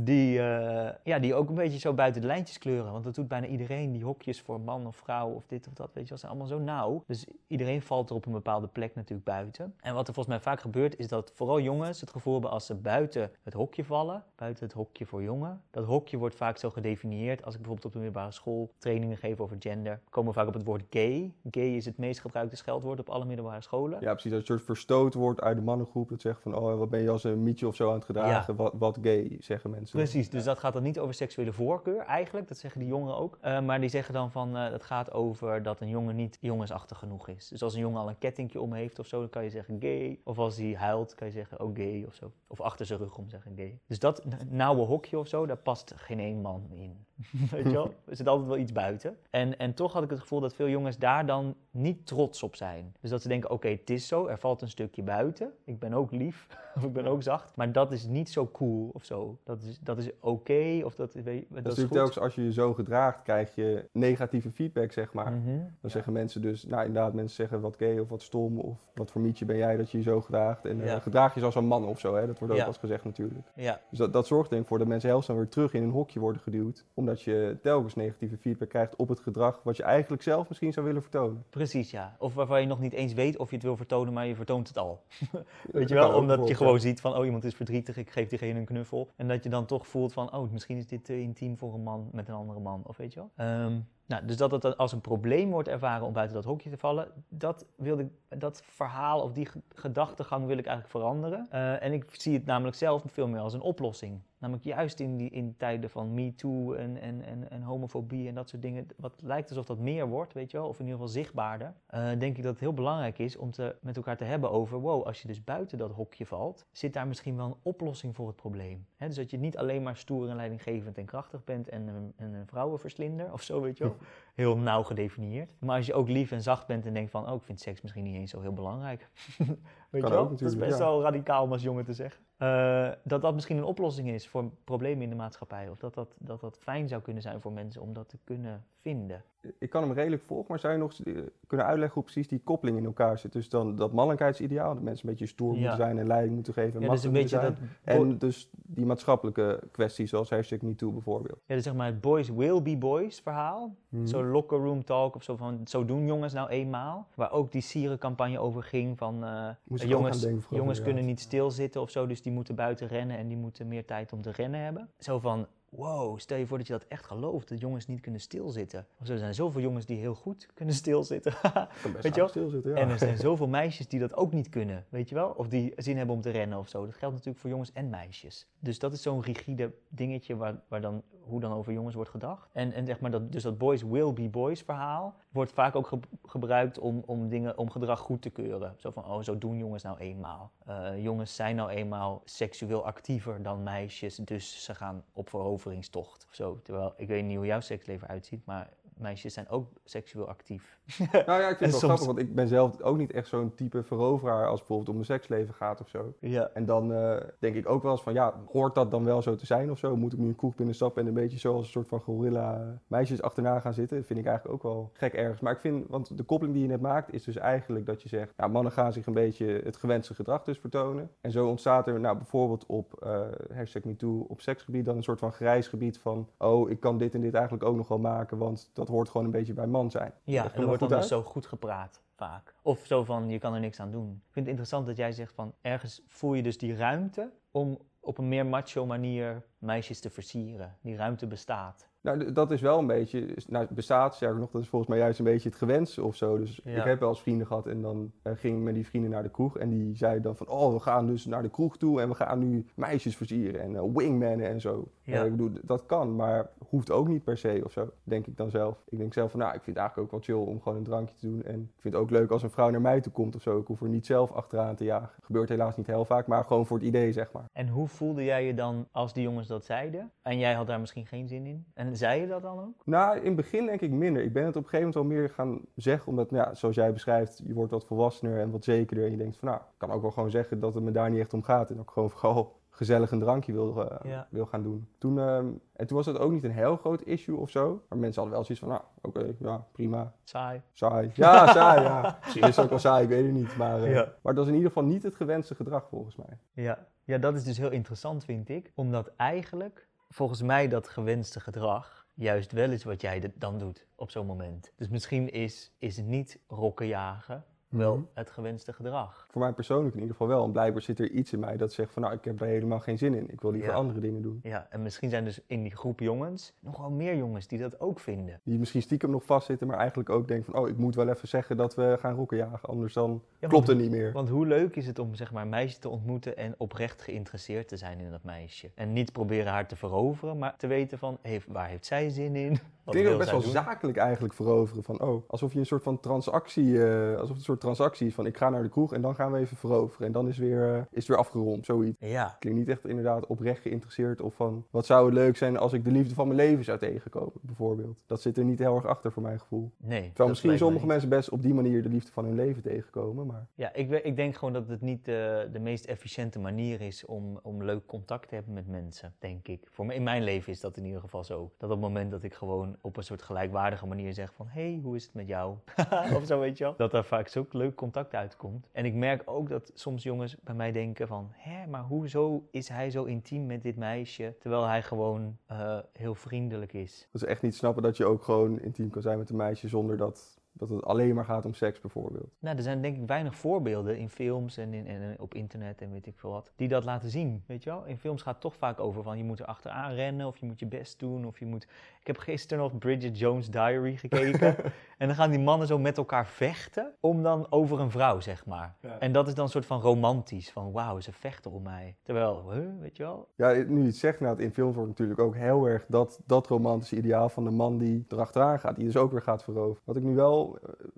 die, 0.05 0.39
eh, 0.39 0.95
ja, 1.05 1.19
die 1.19 1.35
ook 1.35 1.49
een 1.49 1.55
beetje 1.55 1.79
zo 1.79 1.93
buiten 1.93 2.21
de 2.21 2.27
lijntjes 2.27 2.59
kleuren. 2.59 2.93
Want 2.93 3.05
dat 3.05 3.15
doet 3.15 3.29
bijna 3.29 3.47
iedereen, 3.47 3.93
die 3.93 4.05
hokjes 4.05 4.41
voor 4.41 4.61
man 4.61 4.87
of 4.87 4.97
vrouw 4.97 5.29
of 5.29 5.47
dit 5.47 5.67
of 5.67 5.73
dat, 5.73 5.91
weet 5.93 6.03
je 6.03 6.09
wel, 6.09 6.19
zijn 6.19 6.31
allemaal 6.31 6.49
zo 6.49 6.59
nauw. 6.59 7.03
Dus 7.07 7.27
iedereen 7.47 7.83
valt 7.83 8.11
er 8.11 8.17
op 8.17 8.27
een 8.27 8.33
bepaalde 8.33 8.67
plek 8.67 8.95
natuurlijk 8.95 9.25
buiten. 9.25 9.75
En 9.81 9.95
wat 9.95 10.09
er 10.09 10.15
volgens 10.15 10.35
mij 10.35 10.45
vaak 10.45 10.61
gebeurt, 10.61 10.99
is 10.99 11.09
dat 11.09 11.33
vooral 11.35 11.61
jongens 11.61 12.01
het 12.01 12.11
gevoel 12.11 12.33
hebben 12.33 12.51
als 12.51 12.67
ze 12.67 12.75
buiten 12.75 13.31
het 13.43 13.55
hokje 13.55 13.85
vallen, 13.85 14.25
buiten 14.37 14.65
het 14.65 14.73
hokje 14.73 15.07
voor 15.07 15.23
jongen. 15.23 15.63
Dat 15.71 15.85
hokje 15.85 16.17
wordt 16.17 16.35
vaak 16.35 16.57
zo 16.57 16.71
gedefinieerd. 16.71 17.45
Als 17.45 17.55
ik 17.55 17.61
bijvoorbeeld 17.61 17.87
op 17.87 17.93
de 17.93 17.99
middelbare 17.99 18.33
school 18.33 18.71
trainingen 18.79 19.17
geef 19.17 19.41
over 19.41 19.57
gender, 19.59 20.01
komen 20.11 20.33
we 20.33 20.39
vaak 20.39 20.49
op 20.49 20.55
het 20.55 20.65
woord 20.65 20.85
gay. 20.91 21.33
Gay 21.51 21.77
is 21.77 21.85
het 21.85 21.99
meest 21.99 22.21
gebruikte 22.21 22.57
scheldwoord 22.57 23.01
op 23.01 23.09
alle 23.09 23.25
middelbare 23.25 23.63
scholen. 23.63 24.01
Ja, 24.01 24.13
precies. 24.13 24.31
Dat 24.31 24.41
een 24.41 24.47
soort 24.47 24.63
verstoten 24.63 25.21
wordt 25.21 25.41
uit 25.41 25.57
de 25.57 25.63
mannengroep. 25.63 26.09
Dat 26.09 26.21
zegt 26.21 26.41
van, 26.43 26.55
oh, 26.55 26.79
wat 26.79 26.91
ben 26.91 27.03
je 27.03 27.11
als 27.11 27.25
een 27.25 27.43
mietje 27.43 27.67
of 27.67 27.75
zo 27.75 27.89
aan 27.89 27.95
het 27.95 28.05
gedragen? 28.05 28.57
Wat, 28.57 28.73
wat 28.79 28.99
gay, 29.03 29.37
zeggen 29.41 29.71
mensen. 29.71 29.90
Precies, 29.91 30.31
dus 30.31 30.45
dat 30.45 30.59
gaat 30.59 30.73
dan 30.73 30.83
niet 30.83 30.99
over 30.99 31.15
seksuele 31.15 31.53
voorkeur 31.53 32.01
eigenlijk, 32.01 32.49
dat 32.49 32.59
zeggen 32.59 32.81
die 32.81 32.89
jongeren 32.89 33.17
ook. 33.17 33.39
Eh, 33.41 33.61
maar 33.61 33.81
die 33.81 33.89
zeggen 33.89 34.15
dan 34.15 34.31
van, 34.31 34.57
eh 34.57 34.71
het 34.71 34.85
gaat 34.85 35.13
over 35.13 35.63
dat 35.63 35.81
een 35.81 35.89
jongen 35.89 36.17
niet 36.17 36.39
jongensachtig 36.41 36.99
genoeg 36.99 37.29
is. 37.29 37.49
Dus 37.49 37.63
als 37.63 37.75
een 37.75 37.81
jongen 37.81 38.01
al 38.01 38.09
een 38.09 38.19
kettingje 38.19 38.61
om 38.61 38.73
heeft 38.73 38.99
of 38.99 39.07
zo, 39.07 39.21
dan 39.21 39.31
kan 39.31 39.45
je 39.45 39.51
zeggen 39.51 39.81
gay. 39.81 40.21
Of 40.25 40.39
als 40.39 40.57
hij 40.57 40.75
huilt, 40.75 41.15
kan 41.15 41.27
je 41.27 41.33
zeggen 41.33 41.61
oh 41.61 41.77
gay 41.77 42.05
of 42.07 42.15
zo. 42.15 42.33
Of 42.47 42.61
achter 42.61 42.87
zijn 42.87 42.99
rug 42.99 43.17
om 43.17 43.29
zeggen 43.29 43.53
gay. 43.57 43.79
Dus 43.87 43.99
dat 43.99 44.25
nauwe 44.49 44.85
hokje 44.85 45.19
of 45.19 45.29
zo, 45.29 45.47
daar 45.47 45.57
past 45.57 45.93
geen 45.97 46.19
één 46.19 46.41
man 46.41 46.71
in. 46.71 47.07
Weet 47.51 47.65
je 47.65 47.73
wel? 47.73 47.95
Er 48.05 48.17
zit 48.17 48.27
altijd 48.29 48.49
wel 48.49 48.59
iets 48.59 48.73
buiten. 48.73 49.17
En, 49.31 49.59
en 49.59 49.75
toch 49.75 49.93
had 49.93 50.03
ik 50.03 50.11
het 50.11 50.21
gevoel 50.21 50.41
dat 50.41 50.55
veel 50.55 50.69
jongens 50.69 50.99
daar 50.99 51.27
dan 51.27 51.55
niet 51.71 52.07
trots 52.07 52.43
op 52.43 52.57
zijn. 52.57 52.95
Dus 53.01 53.11
dat 53.11 53.23
ze 53.23 53.29
denken, 53.29 53.51
oké, 53.51 53.69
het 53.69 53.91
is 53.91 54.07
zo, 54.09 54.27
er 54.27 54.39
valt 54.39 54.63
een 54.63 54.69
stukje 54.69 55.03
buiten. 55.03 55.53
Ik 55.65 55.79
ben 55.79 55.93
ook 55.93 56.11
lief, 56.11 56.47
of 56.77 56.83
ik 56.85 56.93
ben 56.93 57.07
ook 57.07 57.23
zacht. 57.23 57.57
Maar 57.57 57.73
dat 57.73 57.93
is 57.93 58.07
niet 58.07 58.31
zo 58.31 58.49
cool 58.53 58.91
of 58.93 59.05
zo. 59.05 59.39
Dat 59.45 59.63
is, 59.63 59.79
dat 59.81 59.99
is 59.99 60.11
oké, 60.21 60.81
of 60.85 60.95
dat, 60.95 61.13
weet 61.13 61.25
dat, 61.25 61.49
Dat 61.49 61.59
is 61.59 61.63
natuurlijk 61.65 61.93
telkens 61.93 62.19
als 62.19 62.35
je 62.35 62.43
je 62.45 62.53
zo 62.53 62.75
gedraagt, 62.75 63.23
krijg 63.23 63.55
je 63.55 63.89
negatieve 63.93 64.51
feedback, 64.51 64.93
zeg 64.93 65.13
maar. 65.13 65.33
Mhm. 65.33 65.59
Dan 65.81 65.91
zeggen 65.91 66.13
mensen 66.13 66.41
dus, 66.43 66.65
nou 66.65 66.87
inderdaad, 66.87 67.13
mensen 67.15 67.37
zeggen 67.37 67.61
wat 67.61 67.77
gay 67.77 67.99
of 67.99 68.09
wat 68.09 68.23
stom 68.23 68.59
of 68.59 68.77
wat 68.95 69.11
voor 69.11 69.21
mietje 69.21 69.45
ben 69.45 69.57
jij 69.57 69.77
dat 69.77 69.91
je 69.91 69.99
je 69.99 70.05
zo 70.05 70.21
gedraagt. 70.21 70.65
En 70.65 70.81
eh, 70.81 71.01
gedraag 71.01 71.35
je 71.35 71.41
zoals 71.41 71.55
een 71.55 71.67
man 71.67 71.85
of 71.87 72.01
zo, 72.01 72.15
hè? 72.15 72.27
dat 72.27 72.39
wordt 72.39 72.43
ook 72.43 72.49
Ja. 72.51 72.57
wel 72.57 72.67
eens 72.67 72.79
gezegd 72.79 73.05
natuurlijk. 73.05 73.47
Ja, 73.55 73.81
Dus 73.91 73.99
dat, 73.99 74.13
dat 74.13 74.27
zorgt 74.27 74.51
denk 74.51 74.63
ik 74.63 74.69
voor 74.69 74.79
dat 74.79 74.87
mensen 74.87 75.09
heel 75.09 75.23
snel 75.23 75.37
weer 75.37 75.49
terug 75.49 75.73
in 75.75 75.83
een 75.83 75.91
hokje 75.91 76.21
worden 76.21 76.43
geduwd 76.43 76.85
om 76.95 77.05
omdat 77.11 77.25
je 77.25 77.59
telkens 77.63 77.95
negatieve 77.95 78.37
feedback 78.37 78.69
krijgt 78.69 78.97
op 78.97 79.09
het 79.09 79.21
gedrag 79.21 79.61
wat 79.63 79.77
je 79.77 79.83
eigenlijk 79.83 80.23
zelf 80.23 80.49
misschien 80.49 80.73
zou 80.73 80.87
willen 80.87 81.03
vertonen. 81.03 81.45
Precies, 81.51 81.91
ja. 81.91 82.17
Of 82.19 82.35
waarvan 82.35 82.61
je 82.61 82.67
nog 82.67 82.81
niet 82.81 82.93
eens 82.93 83.13
weet 83.13 83.37
of 83.37 83.49
je 83.49 83.55
het 83.55 83.65
wil 83.65 83.77
vertonen, 83.77 84.13
maar 84.13 84.27
je 84.27 84.35
vertoont 84.35 84.69
het 84.69 84.79
al. 84.79 85.03
Weet 85.31 85.43
Dat 85.73 85.89
je 85.89 85.95
wel? 85.95 86.15
Omdat 86.15 86.49
je 86.49 86.55
gewoon 86.55 86.81
ziet 86.81 87.01
van, 87.01 87.17
oh 87.17 87.25
iemand 87.25 87.45
is 87.45 87.55
verdrietig, 87.55 87.97
ik 87.97 88.11
geef 88.11 88.29
diegene 88.29 88.59
een 88.59 88.65
knuffel. 88.65 89.11
En 89.17 89.29
dat 89.29 89.45
je 89.45 89.51
dan 89.51 89.67
toch 89.67 89.87
voelt 89.87 90.13
van, 90.13 90.33
oh 90.33 90.53
misschien 90.53 90.77
is 90.77 90.87
dit 90.87 91.05
te 91.05 91.21
intiem 91.21 91.59
voor 91.59 91.75
een 91.75 91.83
man 91.83 92.09
met 92.13 92.29
een 92.29 92.35
andere 92.35 92.61
man, 92.61 92.83
of 92.87 92.97
weet 92.97 93.13
je 93.13 93.21
wel. 93.21 93.31
Ehm, 93.37 93.79
nou, 94.11 94.25
dus 94.25 94.37
dat 94.37 94.51
het 94.51 94.77
als 94.77 94.93
een 94.93 95.01
probleem 95.01 95.51
wordt 95.51 95.69
ervaren 95.69 96.07
om 96.07 96.13
buiten 96.13 96.37
dat 96.37 96.45
hokje 96.45 96.71
te 96.71 96.79
vallen, 96.79 97.09
dat, 97.29 97.67
wilde 97.77 98.09
dat 98.29 98.63
verhaal 98.65 99.23
of 99.23 99.33
die 99.33 99.47
ge- 99.47 99.63
gedachtegang 99.75 100.47
wil 100.47 100.59
ik 100.59 100.67
eigenlijk 100.67 100.97
veranderen. 100.97 101.47
Eh, 101.51 101.83
en 101.83 101.93
ik 101.93 102.05
zie 102.13 102.35
het 102.35 102.45
namelijk 102.45 102.77
zelf 102.77 103.03
veel 103.07 103.29
meer 103.29 103.41
als 103.41 103.55
een 103.55 103.61
oplossing. 103.61 104.21
Namelijk 104.39 104.65
juist 104.67 105.01
in, 105.01 105.17
die, 105.17 105.31
in 105.31 105.55
tijden 105.57 105.91
van 105.91 106.15
MeToo 106.15 106.73
en, 106.73 107.01
en, 107.01 107.25
en, 107.25 107.51
en 107.51 107.63
homofobie 107.63 108.29
en 108.29 108.35
dat 108.35 108.49
soort 108.49 108.63
dingen, 108.63 108.87
wat 108.97 109.23
lijkt 109.23 109.49
alsof 109.49 109.67
dat 109.67 109.79
meer 109.79 110.09
wordt, 110.09 110.33
weet 110.33 110.51
je 110.51 110.57
wel, 110.57 110.69
of 110.69 110.79
in 110.79 110.85
ieder 110.85 111.01
geval 111.01 111.13
zichtbaarder, 111.13 111.75
eh, 111.87 112.09
denk 112.19 112.37
ik 112.37 112.43
dat 112.43 112.53
het 112.53 112.61
heel 112.61 112.75
belangrijk 112.75 113.19
is 113.19 113.37
om 113.37 113.51
te, 113.51 113.77
met 113.81 113.97
elkaar 113.97 114.17
te 114.17 114.25
hebben 114.25 114.51
over, 114.51 114.79
wow, 114.79 115.07
als 115.07 115.23
je 115.23 115.29
dus 115.29 115.45
buiten 115.45 115.79
dat 115.79 115.91
hokje 115.91 116.27
valt, 116.27 116.67
zit 116.73 116.93
daar 116.93 117.07
misschien 117.07 117.37
wel 117.37 117.47
een 117.47 117.57
oplossing 117.63 118.15
voor 118.15 118.27
het 118.27 118.37
probleem. 118.37 118.87
Dus 118.99 119.17
dat 119.17 119.31
je 119.31 119.39
niet 119.39 119.57
alleen 119.57 119.83
maar 119.83 119.97
stoer 119.97 120.29
en 120.29 120.37
leidinggevend 120.37 120.99
en 120.99 121.05
krachtig 121.05 121.45
bent 121.45 121.69
en 121.69 121.89
een, 121.89 122.13
en 122.17 122.33
een 122.35 122.47
vrouwenverslinder 122.47 123.33
of 123.33 123.43
zo, 123.43 123.61
weet 123.61 123.79
je 123.79 123.85
wel, 123.85 123.97
heel 124.35 124.57
nauw 124.57 124.83
gedefinieerd. 124.83 125.51
Maar 125.59 125.77
als 125.77 125.87
je 125.87 125.95
ook 125.95 126.09
lief 126.09 126.31
en 126.31 126.43
zacht 126.43 126.67
bent 126.67 126.87
en 126.87 126.95
denkt 126.95 127.11
van, 127.11 127.29
oh, 127.29 127.35
ik 127.35 127.43
vind 127.43 127.61
seks 127.61 127.81
misschien 127.81 128.05
niet 128.05 128.15
eens 128.15 128.31
zo 128.31 128.41
heel 128.41 128.53
belangrijk. 128.53 129.09
Weet 129.91 130.03
Kan 130.03 130.11
je 130.11 130.17
wel? 130.17 130.19
ook 130.19 130.31
dat 130.31 130.49
is 130.49 130.57
best 130.57 130.79
ja. 130.79 130.85
wel 130.85 131.03
radicaal 131.03 131.43
om 131.43 131.53
als 131.53 131.63
jongen 131.63 131.85
te 131.85 131.93
zeggen. 131.93 132.25
Eh, 132.41 132.89
dat 133.03 133.23
dat 133.23 133.35
misschien 133.35 133.57
een 133.57 133.65
oplossing 133.65 134.09
is 134.09 134.29
voor 134.29 134.45
problemen 134.65 135.03
in 135.03 135.11
de 135.11 135.17
maatschappij. 135.17 135.69
Of 135.69 135.79
dat 135.79 135.95
dat, 135.95 136.15
dat 136.19 136.41
dat 136.41 136.59
fijn 136.61 136.89
zou 136.89 137.03
kunnen 137.03 137.23
zijn 137.23 137.41
voor 137.41 137.53
mensen 137.53 137.83
om 137.83 137.93
dat 137.93 138.09
te 138.09 138.19
kunnen 138.25 138.65
vinden. 138.81 139.23
Ik 139.59 139.71
kan 139.71 139.83
hem 139.83 139.93
redelijk 139.93 140.23
volgen, 140.23 140.47
maar 140.49 140.59
zou 140.59 140.73
je 140.73 140.79
nog 140.79 140.93
eh, 140.93 141.15
kunnen 141.47 141.67
uitleggen 141.67 141.95
hoe 141.95 142.03
precies 142.05 142.29
die 142.29 142.41
koppeling 142.45 142.79
in 142.79 142.85
elkaar 142.85 143.19
zit? 143.19 143.33
Dus 143.33 143.49
dan 143.49 143.77
dat 143.77 143.93
mannelijkheidsideaal, 143.93 144.75
dat 144.75 144.83
mensen 144.83 145.05
een 145.07 145.11
beetje 145.11 145.27
stoer 145.27 145.53
Ja. 145.55 145.59
moeten 145.59 145.77
zijn 145.77 145.99
en 145.99 146.07
leiding 146.07 146.35
moeten 146.35 146.53
geven 146.53 146.75
en 146.75 146.81
Ja, 146.87 146.89
dus 146.93 147.05
een 147.05 147.13
beetje 147.13 147.41
dat... 147.41 147.57
zijn. 147.57 147.99
bo- 147.99 148.03
En 148.11 148.19
dus 148.19 148.49
die 148.53 148.87
maatschappelijke 148.87 149.61
kwesties 149.71 150.11
zoals 150.11 150.31
hashtag 150.31 150.61
MeToo 150.61 150.91
bijvoorbeeld. 150.91 151.39
ja, 151.47 151.55
dus 151.55 151.65
zeg 151.65 151.75
maar 151.75 151.87
het 151.87 152.01
boys 152.01 152.29
will 152.29 152.63
be 152.63 152.77
boys 152.77 153.21
verhaal. 153.21 153.75
Mhm. 153.89 154.07
Zo'n 154.07 154.27
locker 154.31 154.59
room 154.59 154.85
talk 154.85 155.15
of 155.15 155.23
zo 155.23 155.37
van, 155.37 155.61
zo 155.65 155.85
doen 155.85 156.07
jongens 156.07 156.33
nou 156.33 156.49
eenmaal. 156.49 157.07
Waar 157.15 157.33
ook 157.33 157.53
die 157.53 157.63
sierencampagne 157.63 158.39
over 158.39 158.63
ging 158.63 158.99
van... 158.99 159.25
eh, 159.25 159.49
jongens, 159.65 160.21
denken 160.21 160.57
jongens 160.57 160.83
kunnen 160.83 161.05
niet 161.05 161.21
stilzitten 161.21 161.81
of 161.81 161.91
zo, 161.91 162.07
dus 162.07 162.23
die 162.23 162.30
moeten 162.31 162.55
buiten 162.55 162.89
rennen 162.89 163.17
en 163.17 163.29
die 163.29 163.37
moeten 163.37 163.69
meer 163.69 163.85
tijd 163.85 164.13
om 164.13 164.23
te 164.23 164.31
rennen 164.31 164.61
hebben. 164.61 164.91
Zo 164.99 165.19
van, 165.19 165.47
wow, 165.71 166.19
stel 166.19 166.39
je 166.39 166.47
voor 166.47 166.59
dat 166.59 166.67
je 166.67 166.73
dat 166.73 166.85
echt 166.85 167.05
gelooft, 167.05 167.49
dat 167.49 167.61
jongens 167.61 167.87
niet 167.87 168.01
kunnen 168.01 168.21
stilzitten. 168.21 168.87
Of 169.01 169.09
er 169.09 169.19
zijn 169.19 169.35
zoveel 169.35 169.61
jongens 169.61 169.87
die 169.87 169.99
heel 169.99 170.15
goed 170.15 170.49
kunnen 170.55 170.75
stilzitten. 170.75 171.33
Weet 172.03 172.15
je 172.15 172.21
wel? 172.21 172.29
stilzitten, 172.29 172.71
ja. 172.71 172.77
En 172.77 172.89
er 172.89 172.99
zijn 172.99 173.17
zoveel 173.29 173.49
meisjes 173.49 173.89
die 173.89 174.01
dat 174.01 174.15
ook 174.15 174.33
niet 174.33 174.49
kunnen, 174.49 174.87
weet 174.89 175.09
je 175.09 175.15
wel? 175.15 175.31
Of 175.31 175.49
die 175.49 175.73
zin 175.77 175.97
hebben 175.97 176.15
om 176.15 176.21
te 176.21 176.31
rennen 176.31 176.59
of 176.59 176.69
zo. 176.69 176.85
Dat 176.85 176.95
geldt 176.95 177.15
natuurlijk 177.15 177.41
voor 177.41 177.51
jongens 177.51 177.73
en 177.73 177.91
meisjes. 177.91 178.47
Dus 178.59 178.79
dat 178.79 178.93
is 178.93 179.03
zo'n 179.03 179.23
rigide 179.23 179.73
dingetje 179.89 180.37
waar, 180.37 180.61
waar 180.69 180.81
dan, 180.81 181.03
hoe 181.31 181.41
dan 181.41 181.53
over 181.53 181.73
jongens 181.73 181.95
wordt 181.95 182.11
gedacht. 182.11 182.49
En, 182.53 182.73
en 182.73 182.87
zeg 182.87 183.01
maar 183.01 183.11
dat, 183.11 183.33
dus 183.33 183.43
dat 183.43 183.59
boys 183.59 183.83
will 183.83 184.13
be 184.13 184.29
boys 184.29 184.63
verhaal 184.63 185.15
wordt 185.31 185.53
vaak 185.53 185.75
ook 185.75 185.87
ge- 185.87 185.99
gebruikt 186.25 186.79
om, 186.79 187.03
om, 187.07 187.29
dingen, 187.29 187.59
om 187.59 187.71
gedrag 187.71 187.99
goed 188.01 188.23
te 188.23 188.31
keuren. 188.31 188.75
Zo 188.77 188.91
van, 188.91 189.05
oh, 189.05 189.23
zo 189.23 189.39
doen 189.39 189.57
jongens 189.59 189.83
nou 189.83 189.99
eenmaal. 189.99 190.51
Eh, 190.67 191.03
jongens 191.03 191.35
zijn 191.35 191.57
nou 191.57 191.71
eenmaal 191.71 192.23
seksueel 192.25 192.87
actiever 192.87 193.43
dan 193.43 193.63
meisjes, 193.63 194.17
dus 194.17 194.65
ze 194.65 194.75
gaan 194.75 195.05
op 195.13 195.29
veroveringstocht 195.29 196.27
of 196.29 196.35
zo. 196.35 196.61
Terwijl, 196.63 196.93
ik 196.97 197.09
weet 197.09 197.25
niet 197.25 197.37
hoe 197.37 197.47
jouw 197.47 197.61
seksleven 197.61 198.09
uitziet, 198.09 198.45
maar 198.47 198.71
meisjes 199.01 199.35
zijn 199.35 199.49
ook 199.49 199.69
seksueel 199.85 200.29
actief. 200.29 200.79
Nou 201.27 201.41
ja, 201.41 201.49
ik 201.49 201.57
vind 201.57 201.61
En 201.61 201.65
het 201.65 201.71
wel 201.71 201.71
soms- 201.71 201.81
grappig, 201.81 202.07
want 202.07 202.19
ik 202.19 202.35
ben 202.35 202.49
zelf 202.49 202.81
ook 202.83 202.97
niet 202.97 203.13
echt 203.13 203.29
zo'n 203.29 203.55
type 203.55 203.83
veroveraar 203.83 204.47
als 204.47 204.59
bijvoorbeeld 204.59 204.89
om 204.89 204.95
mijn 204.95 205.07
seksleven 205.07 205.55
gaat 205.55 205.81
of 205.81 205.89
zo. 205.89 206.15
Ja. 206.21 206.51
En 206.55 206.65
dan 206.65 206.93
eh, 206.95 207.17
denk 207.39 207.55
ik 207.55 207.69
ook 207.69 207.83
wel 207.83 207.93
eens 207.93 208.03
van, 208.03 208.13
ja, 208.13 208.35
hoort 208.53 208.75
dat 208.75 208.91
dan 208.91 209.05
wel 209.05 209.23
zo 209.23 209.35
te 209.35 209.47
zijn 209.47 209.71
of 209.71 209.79
zo? 209.79 209.97
Moet 209.97 210.13
ik 210.13 210.19
nu 210.19 210.29
een 210.29 210.37
kroeg 210.37 210.55
binnenstappen 210.55 211.03
en 211.03 211.09
een 211.09 211.15
beetje 211.15 211.39
zoals 211.39 211.65
een 211.65 211.71
soort 211.71 211.89
van 211.89 212.01
gorilla 212.01 212.81
meisjes 212.87 213.23
achterna 213.23 213.61
gaan 213.61 213.75
zitten? 213.75 214.05
Vind 214.05 214.19
ik 214.19 214.27
eigenlijk 214.27 214.55
ook 214.55 214.73
wel 214.73 214.91
gek 214.93 215.13
ergens. 215.15 215.41
Maar 215.41 215.53
ik 215.53 215.61
vind, 215.61 215.87
want 215.89 216.17
de 216.17 216.23
koppeling 216.23 216.55
die 216.57 216.67
je 216.67 216.73
net 216.73 216.81
maakt 216.81 217.13
is 217.13 217.25
dus 217.25 217.37
eigenlijk 217.37 217.87
dat 217.87 218.03
je 218.03 218.09
zegt, 218.09 218.33
nou, 218.37 218.51
mannen 218.51 218.73
gaan 218.73 218.93
zich 218.93 219.07
een 219.07 219.13
beetje 219.15 219.61
het 219.65 219.77
gewenste 219.77 220.15
gedrag 220.15 220.45
dus 220.45 220.59
vertonen. 220.59 221.11
En 221.21 221.31
zo 221.31 221.47
ontstaat 221.49 221.87
er 221.87 222.01
nou 222.01 222.17
bijvoorbeeld 222.17 222.67
op 222.67 222.95
eh 223.03 223.21
hashtag 223.55 223.85
MeToo 223.85 224.25
op 224.29 224.41
seksgebied 224.41 224.85
dan 224.85 224.97
een 224.97 225.03
soort 225.03 225.19
van 225.19 225.33
grijs 225.33 225.69
gebied 225.69 225.99
van, 225.99 226.29
oh, 226.39 226.71
ik 226.71 226.81
kan 226.81 226.99
dit 226.99 227.15
en 227.15 227.21
dit 227.21 227.35
eigenlijk 227.35 227.65
ook 227.65 227.77
nog 227.77 227.89
wel 227.89 227.99
maken, 227.99 228.39
want 228.39 228.71
dat 228.73 228.89
hoort 228.91 229.09
gewoon 229.09 229.27
een 229.27 229.33
beetje 229.33 229.53
bij 229.53 229.67
man 229.67 229.91
zijn. 229.91 230.13
Ja, 230.25 230.53
en 230.53 230.61
er 230.61 230.67
wordt 230.67 230.81
dan 230.81 230.89
dus 230.89 231.09
zo 231.09 231.23
goed 231.23 231.47
gepraat, 231.47 232.03
vaak. 232.15 232.55
Of 232.63 232.87
zo 232.87 233.05
van, 233.05 233.29
je 233.29 233.39
kan 233.39 233.55
er 233.55 233.61
niks 233.61 233.81
aan 233.81 233.91
doen. 233.91 234.11
Ik 234.11 234.33
vind 234.33 234.47
het 234.47 234.49
interessant 234.49 234.87
dat 234.87 234.97
jij 234.97 235.13
zegt 235.13 235.35
van, 235.35 235.55
ergens 235.61 236.03
voel 236.07 236.35
je 236.35 236.43
dus 236.43 236.59
die 236.59 236.77
ruimte 236.77 237.31
om 237.51 237.79
op 238.01 238.19
een 238.19 238.29
meer 238.29 238.47
macho 238.47 238.87
manier 238.87 239.43
meisjes 239.59 240.01
te 240.01 240.11
versieren. 240.11 240.77
Die 240.81 240.97
ruimte 240.97 241.27
bestaat. 241.27 241.89
Nou, 242.03 242.33
dat 242.33 242.51
is 242.51 242.61
wel 242.61 242.79
een 242.79 242.87
beetje, 242.87 243.37
nou, 243.49 243.67
bestaat 243.71 244.15
sterker 244.15 244.39
nog, 244.41 244.51
dat 244.51 244.63
is 244.63 244.69
volgens 244.69 244.91
mij 244.91 245.01
juist 245.01 245.19
een 245.19 245.25
beetje 245.25 245.49
het 245.49 245.59
gewenste 245.59 246.05
of 246.05 246.17
zo. 246.17 246.39
Dus 246.39 246.61
Ja. 246.65 246.77
ik 246.79 246.85
heb 246.85 247.01
wel 247.01 247.09
eens 247.09 247.23
vrienden 247.23 247.47
gehad 247.47 247.67
en 247.67 247.83
dan 247.83 248.13
eh, 248.23 248.33
ging 248.37 248.57
ik 248.57 248.63
met 248.63 248.75
die 248.75 248.87
vrienden 248.87 249.11
naar 249.11 249.23
de 249.23 249.31
kroeg 249.31 249.59
en 249.59 249.69
die 249.69 249.97
zeiden 249.97 250.23
dan 250.23 250.37
van, 250.37 250.49
oh, 250.49 250.73
we 250.73 250.81
gaan 250.81 251.07
dus 251.07 251.27
naar 251.27 251.43
de 251.43 251.51
kroeg 251.51 251.77
toe 251.79 252.01
en 252.01 252.09
we 252.09 252.15
gaan 252.15 252.39
nu 252.39 252.67
meisjes 252.75 253.17
versieren 253.17 253.61
en 253.61 253.77
eh, 253.77 253.83
wingmannen 253.95 254.49
en 254.49 254.61
zo. 254.61 254.89
Ja. 255.03 255.21
Eh, 255.21 255.25
ik 255.25 255.31
bedoel, 255.31 255.51
dat 255.63 255.87
kan, 255.87 256.17
maar 256.17 256.51
hoeft 256.69 256.91
ook 256.91 257.09
niet 257.09 257.25
per 257.25 257.39
se 257.39 257.61
of 257.65 257.73
zo, 257.73 257.91
denk 258.03 258.27
ik 258.27 258.37
dan 258.37 258.51
zelf. 258.51 258.83
Ik 258.89 258.99
denk 258.99 259.13
zelf 259.15 259.31
van, 259.31 259.41
nou, 259.41 259.55
ik 259.55 259.63
vind 259.63 259.77
het 259.77 259.85
eigenlijk 259.85 260.15
ook 260.15 260.27
wel 260.27 260.37
chill 260.37 260.47
om 260.53 260.61
gewoon 260.61 260.79
een 260.79 260.85
drankje 260.85 261.15
te 261.15 261.27
doen 261.27 261.43
en 261.43 261.61
ik 261.61 261.81
vind 261.81 261.95
het 261.95 262.03
ook 262.03 262.11
leuk 262.11 262.31
als 262.31 262.43
een 262.43 262.51
vrouw 262.51 262.71
naar 262.71 262.81
mij 262.81 263.01
toe 263.01 263.13
komt 263.13 263.35
of 263.35 263.43
zo. 263.43 263.59
Ik 263.59 263.67
hoef 263.67 263.81
er 263.81 263.89
niet 263.89 264.07
zelf 264.07 264.33
achteraan 264.33 264.75
te 264.75 264.85
jagen. 264.85 265.23
Gebeurt 265.23 265.49
helaas 265.49 265.77
niet 265.77 265.87
heel 265.87 266.05
vaak, 266.05 266.27
maar 266.27 266.45
gewoon 266.45 266.67
voor 266.67 266.77
het 266.79 266.87
idee, 266.87 267.13
zeg 267.13 267.33
maar. 267.33 267.45
En 267.53 267.69
hoe 267.69 267.89
voelde 267.89 268.25
jij 268.25 268.47
je 268.47 268.55
dan 268.55 268.89
als 268.93 269.13
die 269.13 269.23
jongens 269.23 269.47
dat 269.49 269.65
zeiden? 269.65 270.11
En 270.23 270.39
jij 270.39 270.55
had 270.55 270.67
daar 270.67 270.81
misschien 270.81 271.07
geen 271.07 271.29
zin 271.29 271.47
in? 271.47 271.65
En 271.75 271.90
zei 271.97 272.21
je 272.21 272.27
dat 272.27 272.43
dan 272.43 272.59
ook? 272.59 272.75
Nou, 272.85 273.17
in 273.19 273.27
het 273.27 273.37
begin 273.37 273.67
denk 273.67 273.81
ik 273.81 273.91
minder. 273.91 274.23
Ik 274.23 274.33
ben 274.33 274.45
het 274.45 274.57
op 274.57 274.63
een 274.63 274.69
gegeven 274.69 274.93
moment 274.93 275.11
wel 275.11 275.19
meer 275.21 275.31
gaan 275.31 275.61
zeggen, 275.75 276.09
omdat, 276.09 276.31
nou 276.31 276.47
ja, 276.49 276.55
zoals 276.55 276.75
jij 276.75 276.93
beschrijft, 276.93 277.43
je 277.47 277.55
wordt 277.55 277.71
wat 277.71 277.85
volwassener 277.85 278.39
en 278.41 278.51
wat 278.51 278.65
zekerder. 278.65 279.05
En 279.05 279.11
je 279.11 279.17
denkt 279.17 279.37
van, 279.37 279.49
nou, 279.49 279.61
ik 279.61 279.67
kan 279.77 279.91
ook 279.91 280.03
wel 280.03 280.11
gewoon 280.11 280.31
zeggen 280.31 280.61
dat 280.61 280.75
het 280.75 280.83
me 280.83 280.91
daar 280.91 281.11
niet 281.11 281.21
echt 281.21 281.35
om 281.35 281.43
gaat. 281.43 281.71
En 281.71 281.77
dat 281.77 281.85
ik 281.85 281.91
gewoon 281.91 282.11
vooral 282.11 282.59
gezellig 282.73 283.11
een 283.11 283.19
drankje 283.19 283.53
wil, 283.53 283.89
eh, 283.91 284.11
Ja. 284.11 284.27
wil 284.31 284.47
gaan 284.47 284.63
doen. 284.63 284.89
Toen, 284.99 285.19
ehm, 285.19 285.47
en 285.73 285.87
toen 285.87 285.97
was 285.97 286.07
het 286.07 286.19
ook 286.19 286.31
niet 286.33 286.45
een 286.45 286.51
heel 286.51 286.77
groot 286.77 287.03
issue 287.03 287.37
of 287.37 287.51
zo. 287.51 287.83
Maar 287.89 287.99
mensen 287.99 288.23
hadden 288.23 288.33
wel 288.41 288.45
zoiets 288.45 288.65
van, 288.65 288.69
nou, 288.69 288.83
oké, 289.03 289.35
ja, 289.49 289.67
prima. 289.73 290.13
Saai. 290.25 290.63
Saai. 290.73 291.11
Ja, 291.15 291.47
saai, 291.53 291.83
ja. 291.83 292.19
Misschien 292.23 292.43
is 292.49 292.57
het 292.57 292.65
ook 292.65 292.71
wel 292.71 292.79
saai, 292.79 293.03
ik 293.03 293.09
weet 293.09 293.25
het 293.25 293.33
niet. 293.35 293.57
Maar, 293.57 293.89
Ja. 293.91 294.13
maar 294.23 294.35
dat 294.35 294.43
is 294.45 294.51
in 294.51 294.57
ieder 294.57 294.71
geval 294.73 294.89
niet 294.89 295.03
het 295.03 295.15
gewenste 295.15 295.55
gedrag 295.55 295.89
volgens 295.89 296.17
mij. 296.17 296.39
Ja. 296.65 296.87
ja, 297.05 297.19
dat 297.19 297.35
is 297.35 297.45
dus 297.45 297.59
heel 297.59 297.71
interessant, 297.71 298.25
vind 298.25 298.49
ik. 298.49 298.73
Omdat 298.75 299.11
eigenlijk, 299.17 299.89
volgens 300.11 300.43
mij, 300.43 300.69
dat 300.69 300.89
gewenste 300.89 301.41
gedrag 301.41 302.07
juist 302.15 302.53
wel 302.53 302.71
is 302.71 302.85
wat 302.85 303.01
jij 303.01 303.33
dan 303.35 303.59
doet 303.59 303.87
op 303.95 304.11
zo'n 304.11 304.27
moment. 304.27 304.73
Dus 304.77 304.89
misschien 304.89 305.31
is, 305.31 305.73
is 305.79 305.97
niet 305.97 306.39
rokken 306.47 306.87
jagen 306.87 307.45
wel 307.71 308.09
het 308.15 308.31
gewenste 308.31 308.73
gedrag. 308.73 309.27
Voor 309.31 309.41
mij 309.41 309.53
persoonlijk 309.53 309.95
in 309.95 310.01
ieder 310.01 310.17
geval 310.17 310.29
wel. 310.29 310.45
En 310.45 310.53
blijkbaar 310.53 310.83
zit 310.83 310.99
er 310.99 311.11
iets 311.11 311.33
in 311.33 311.39
mij 311.39 311.57
dat 311.57 311.73
zegt 311.73 311.93
van, 311.93 312.03
nou, 312.03 312.15
ik 312.15 312.25
heb 312.25 312.41
er 312.41 312.47
helemaal 312.47 312.81
geen 312.81 312.99
zin 312.99 313.15
in. 313.15 313.31
Ik 313.31 313.41
wil 313.41 313.51
liever 313.51 313.71
Ja. 313.71 313.77
andere 313.77 314.01
dingen 314.01 314.23
doen. 314.23 314.41
Ja, 314.43 314.67
en 314.71 314.83
misschien 314.83 315.11
zijn 315.11 315.25
dus 315.25 315.41
in 315.47 315.63
die 315.63 315.77
groep 315.77 316.01
jongens 316.01 316.53
nog 316.61 316.79
wel 316.79 316.91
meer 316.91 317.17
jongens 317.17 317.47
die 317.47 317.59
dat 317.59 317.81
ook 317.81 318.01
vinden. 318.01 318.41
Die 318.45 318.59
misschien 318.59 318.83
stiekem 318.83 319.11
nog 319.11 319.25
vastzitten, 319.25 319.67
maar 319.67 319.79
eigenlijk 319.79 320.11
ook 320.11 320.29
denken 320.29 320.53
van... 320.53 320.63
oh, 320.63 320.69
ik 320.69 320.77
moet 320.77 320.95
wel 320.95 321.09
even 321.09 321.29
zeggen 321.29 321.57
dat 321.57 321.75
we 321.75 321.97
gaan 322.01 322.15
rokken 322.15 322.37
jagen, 322.37 322.69
anders 322.69 322.93
dan 322.95 323.23
Ja, 323.39 323.49
klopt 323.49 323.67
het 323.67 323.79
niet 323.79 323.91
meer. 323.91 324.13
Want 324.13 324.29
hoe 324.29 324.47
leuk 324.47 324.77
is 324.77 324.87
het 324.87 324.99
om 324.99 325.15
zeg 325.15 325.33
maar, 325.33 325.43
een 325.43 325.49
meisje 325.49 325.79
te 325.79 325.89
ontmoeten 325.89 326.37
en 326.37 326.55
oprecht 326.59 327.03
geïnteresseerd 327.03 327.69
te 327.69 327.77
zijn 327.77 328.01
in 328.01 328.11
dat 328.11 328.23
meisje. 328.25 328.71
En 328.75 328.93
niet 328.93 329.13
proberen 329.13 329.53
haar 329.53 329.67
te 329.69 329.77
veroveren, 329.77 330.39
maar 330.39 330.57
te 330.57 330.67
weten 330.67 330.99
van 330.99 331.19
heeft, 331.23 331.47
waar 331.49 331.69
heeft 331.69 331.87
zij 331.87 332.09
zin 332.09 332.37
in? 332.37 332.53
Ik 332.53 332.61
Wat 332.85 332.95
denk 332.95 333.07
dat 333.09 333.17
wil 333.19 333.27
het 333.27 333.43
best 333.43 333.55
wel 333.55 333.63
doen? 333.63 333.65
zakelijk 333.71 333.99
eigenlijk 333.99 334.35
veroveren 334.35 334.83
van... 334.83 335.01
oh, 335.01 335.23
alsof 335.31 335.53
je 335.53 335.59
een 335.59 335.67
soort 335.67 335.83
van 335.83 336.01
transactie... 336.01 336.85
eh, 336.89 337.11
alsof 337.13 337.29
het 337.29 337.37
een 337.37 337.43
soort 337.43 337.60
transactie 337.61 338.07
is 338.07 338.15
van 338.15 338.27
ik 338.27 338.37
ga 338.37 338.51
naar 338.51 338.63
de 338.63 338.69
kroeg 338.69 338.93
en 338.93 339.03
dan 339.03 339.15
gaan 339.15 339.33
we 339.33 339.39
even 339.39 339.57
veroveren. 339.57 340.07
En 340.07 340.13
dan 340.13 340.29
is, 340.29 340.39
weer, 340.39 340.75
eh, 340.75 340.77
is 340.77 340.85
het 340.91 341.07
weer 341.07 341.17
afgerond, 341.17 341.67
zoiets. 341.67 341.97
Ja, 342.01 342.37
Klinkt 342.39 342.59
niet 342.59 342.69
echt 342.69 342.87
inderdaad 342.87 343.27
oprecht 343.27 343.63
geïnteresseerd 343.63 344.21
of 344.21 344.35
van... 344.35 344.67
wat 344.71 344.87
zou 344.87 345.05
het 345.05 345.15
leuk 345.15 345.37
zijn 345.37 345.57
als 345.57 345.73
ik 345.73 345.85
de 345.85 345.91
liefde 345.91 346.15
van 346.15 346.27
mijn 346.27 346.39
leven 346.39 346.65
zou 346.65 346.79
tegenkomen, 346.79 347.33
bijvoorbeeld. 347.41 348.03
Dat 348.07 348.21
zit 348.21 348.37
er 348.37 348.45
niet 348.45 348.59
heel 348.59 348.75
erg 348.75 348.87
achter 348.87 349.13
voor 349.13 349.23
mijn 349.23 349.41
gevoel. 349.41 349.71
nee. 349.77 350.07
Terwijl 350.07 350.29
misschien 350.29 350.59
sommige 350.59 350.87
mensen 350.87 351.09
best 351.09 351.31
op 351.31 351.43
die 351.43 351.55
manier 351.55 351.83
de 351.83 351.89
liefde 351.89 352.13
van 352.13 352.25
hun 352.25 352.35
leven 352.35 352.63
tegenkomen, 352.63 353.27
maar... 353.27 353.47
Ja, 353.55 353.75
ik, 353.75 353.91
ik 353.91 354.17
denk 354.17 354.35
gewoon 354.35 354.55
dat 354.55 354.69
het 354.69 354.81
niet 354.81 355.05
de, 355.05 355.49
de 355.53 355.59
meest 355.59 355.85
efficiënte 355.85 356.39
manier 356.39 356.81
is 356.81 357.05
om, 357.05 357.39
om 357.43 357.65
leuk 357.65 357.87
contact 357.87 358.29
te 358.29 358.35
hebben 358.35 358.55
met 358.55 358.67
mensen, 358.69 359.15
denk 359.19 359.49
ik. 359.49 359.67
Voor 359.71 359.87
me, 359.87 359.95
in 359.95 360.03
mijn 360.03 360.23
leven 360.23 360.53
is 360.53 360.61
dat 360.61 360.77
in 360.77 360.85
ieder 360.85 361.01
geval 361.01 361.25
zo. 361.25 361.51
Dat 361.59 361.71
op 361.71 361.77
het 361.77 361.81
moment 361.81 362.11
dat 362.11 362.23
ik 362.23 362.35
gewoon 362.35 362.77
op 362.81 362.97
een 362.97 363.03
soort 363.03 363.23
gelijkwaardige 363.23 363.87
manier 363.87 364.13
zeg 364.13 364.33
van... 364.35 364.47
hey, 364.49 364.81
hoe 364.83 364.97
is 364.97 365.05
het 365.05 365.15
met 365.15 365.27
jou? 365.27 365.57
of 366.17 366.25
zo, 366.27 366.41
weet 366.41 366.59
je 366.59 366.65
wel. 366.65 366.75
Dat 366.77 366.91
daar 366.91 367.05
vaak 367.05 367.29
zoek, 367.29 367.50
leuk, 367.53 367.75
contact 367.75 368.15
uitkomt. 368.15 368.69
En 368.73 368.85
ik 368.85 368.95
merk 368.95 369.23
ook 369.25 369.49
dat 369.49 369.71
soms 369.75 370.03
jongens 370.03 370.37
bij 370.41 370.55
mij 370.55 370.73
denken 370.73 371.09
van... 371.09 371.31
Hé, 371.33 371.67
maar 371.67 371.83
hoezo 371.83 372.49
is 372.51 372.69
hij 372.69 372.91
zo 372.91 373.05
intiem 373.05 373.47
met 373.47 373.63
dit 373.63 373.77
meisje... 373.77 374.35
terwijl 374.41 374.67
hij 374.67 374.83
gewoon 374.83 375.37
eh, 375.47 375.79
heel 375.93 376.15
vriendelijk 376.15 376.73
is? 376.73 377.09
Dat 377.13 377.21
ze 377.21 377.27
echt 377.27 377.43
niet 377.43 377.55
snappen 377.55 377.83
dat 377.83 377.97
je 377.97 378.05
ook 378.05 378.23
gewoon 378.23 378.61
intiem 378.61 378.91
kan 378.91 379.03
zijn 379.03 379.19
met 379.19 379.31
een 379.31 379.37
meisje 379.37 379.69
zonder 379.69 379.97
dat, 379.97 380.40
dat 380.61 380.69
het 380.69 380.85
alleen 380.85 381.15
maar 381.15 381.25
gaat 381.25 381.45
om 381.45 381.55
seks 381.55 381.81
bijvoorbeeld. 381.81 382.31
Nou, 382.39 382.57
er 382.57 382.63
zijn 382.63 382.83
denk 382.83 382.97
ik 382.97 383.07
weinig 383.07 383.37
voorbeelden 383.37 383.99
in 383.99 384.09
films 384.09 384.57
en, 384.57 384.75
in, 384.75 384.87
en 384.87 385.21
op 385.21 385.35
internet 385.35 385.81
en 385.81 385.93
weet 385.93 386.07
ik 386.07 386.19
veel 386.19 386.31
wat... 386.31 386.53
die 386.57 386.69
dat 386.69 386.85
laten 386.85 387.11
zien, 387.11 387.43
weet 387.47 387.63
je 387.63 387.71
wel? 387.71 387.85
In 387.85 387.99
films 387.99 388.23
gaat 388.23 388.33
het 388.33 388.43
toch 388.43 388.57
vaak 388.57 388.81
over 388.81 389.03
van 389.03 389.19
je 389.19 389.25
moet 389.25 389.39
er 389.39 389.47
achteraan 389.47 389.93
rennen... 389.93 390.27
of 390.27 390.37
je 390.37 390.47
moet 390.47 390.59
je 390.59 390.67
best 390.67 390.99
doen, 390.99 391.27
of 391.27 391.39
je 391.39 391.47
moet... 391.47 391.63
Ik 392.01 392.07
heb 392.07 392.19
gisteren 392.19 392.63
nog 392.63 392.79
Bridget 392.79 393.19
Jones' 393.19 393.51
Diary 393.51 393.97
gekeken... 393.97 394.57
En 395.01 395.07
dan 395.07 395.17
gaan 395.17 395.31
die 395.31 395.41
mannen 395.41 395.67
zo 395.67 395.79
met 395.79 395.97
elkaar 395.97 396.27
vechten 396.27 396.93
om 397.01 397.23
dan 397.23 397.47
over 397.51 397.81
een 397.81 397.91
vrouw, 397.91 398.21
zeg 398.21 398.47
maar. 398.47 398.77
Ja. 398.81 398.99
En 398.99 399.13
dat 399.13 399.29
is 399.29 399.35
dan 399.35 399.45
een 399.45 399.51
soort 399.51 399.67
van 399.67 399.81
romantisch, 399.81 400.51
van 400.51 400.73
wauw, 400.73 401.01
ze 401.01 401.13
vechten 401.13 401.51
om 401.51 401.63
mij. 401.63 401.97
Terwijl, 402.03 402.53
huh, 402.53 402.67
weet 402.81 402.97
je 402.97 403.03
wel? 403.03 403.29
Ja, 403.35 403.53
nu 403.53 403.81
je 403.81 403.87
het 403.87 403.97
zegt, 403.97 404.21
nou, 404.21 404.43
in 404.43 404.53
films 404.53 404.75
wordt 404.75 404.91
natuurlijk 404.91 405.21
ook 405.21 405.35
heel 405.37 405.67
erg 405.67 405.85
dat, 405.89 406.21
dat 406.27 406.47
romantische 406.47 406.97
ideaal 406.97 407.29
van 407.29 407.45
de 407.45 407.51
man 407.51 407.79
die 407.79 408.05
erachteraan 408.09 408.61
gaat, 408.61 408.77
die 408.77 408.85
dus 408.85 408.97
ook 408.97 409.11
weer 409.11 409.23
gaat 409.23 409.45
veroveren. 409.45 409.83
Wat 409.85 409.97
ik 409.97 410.03
nu 410.03 410.15
wel, 410.15 410.50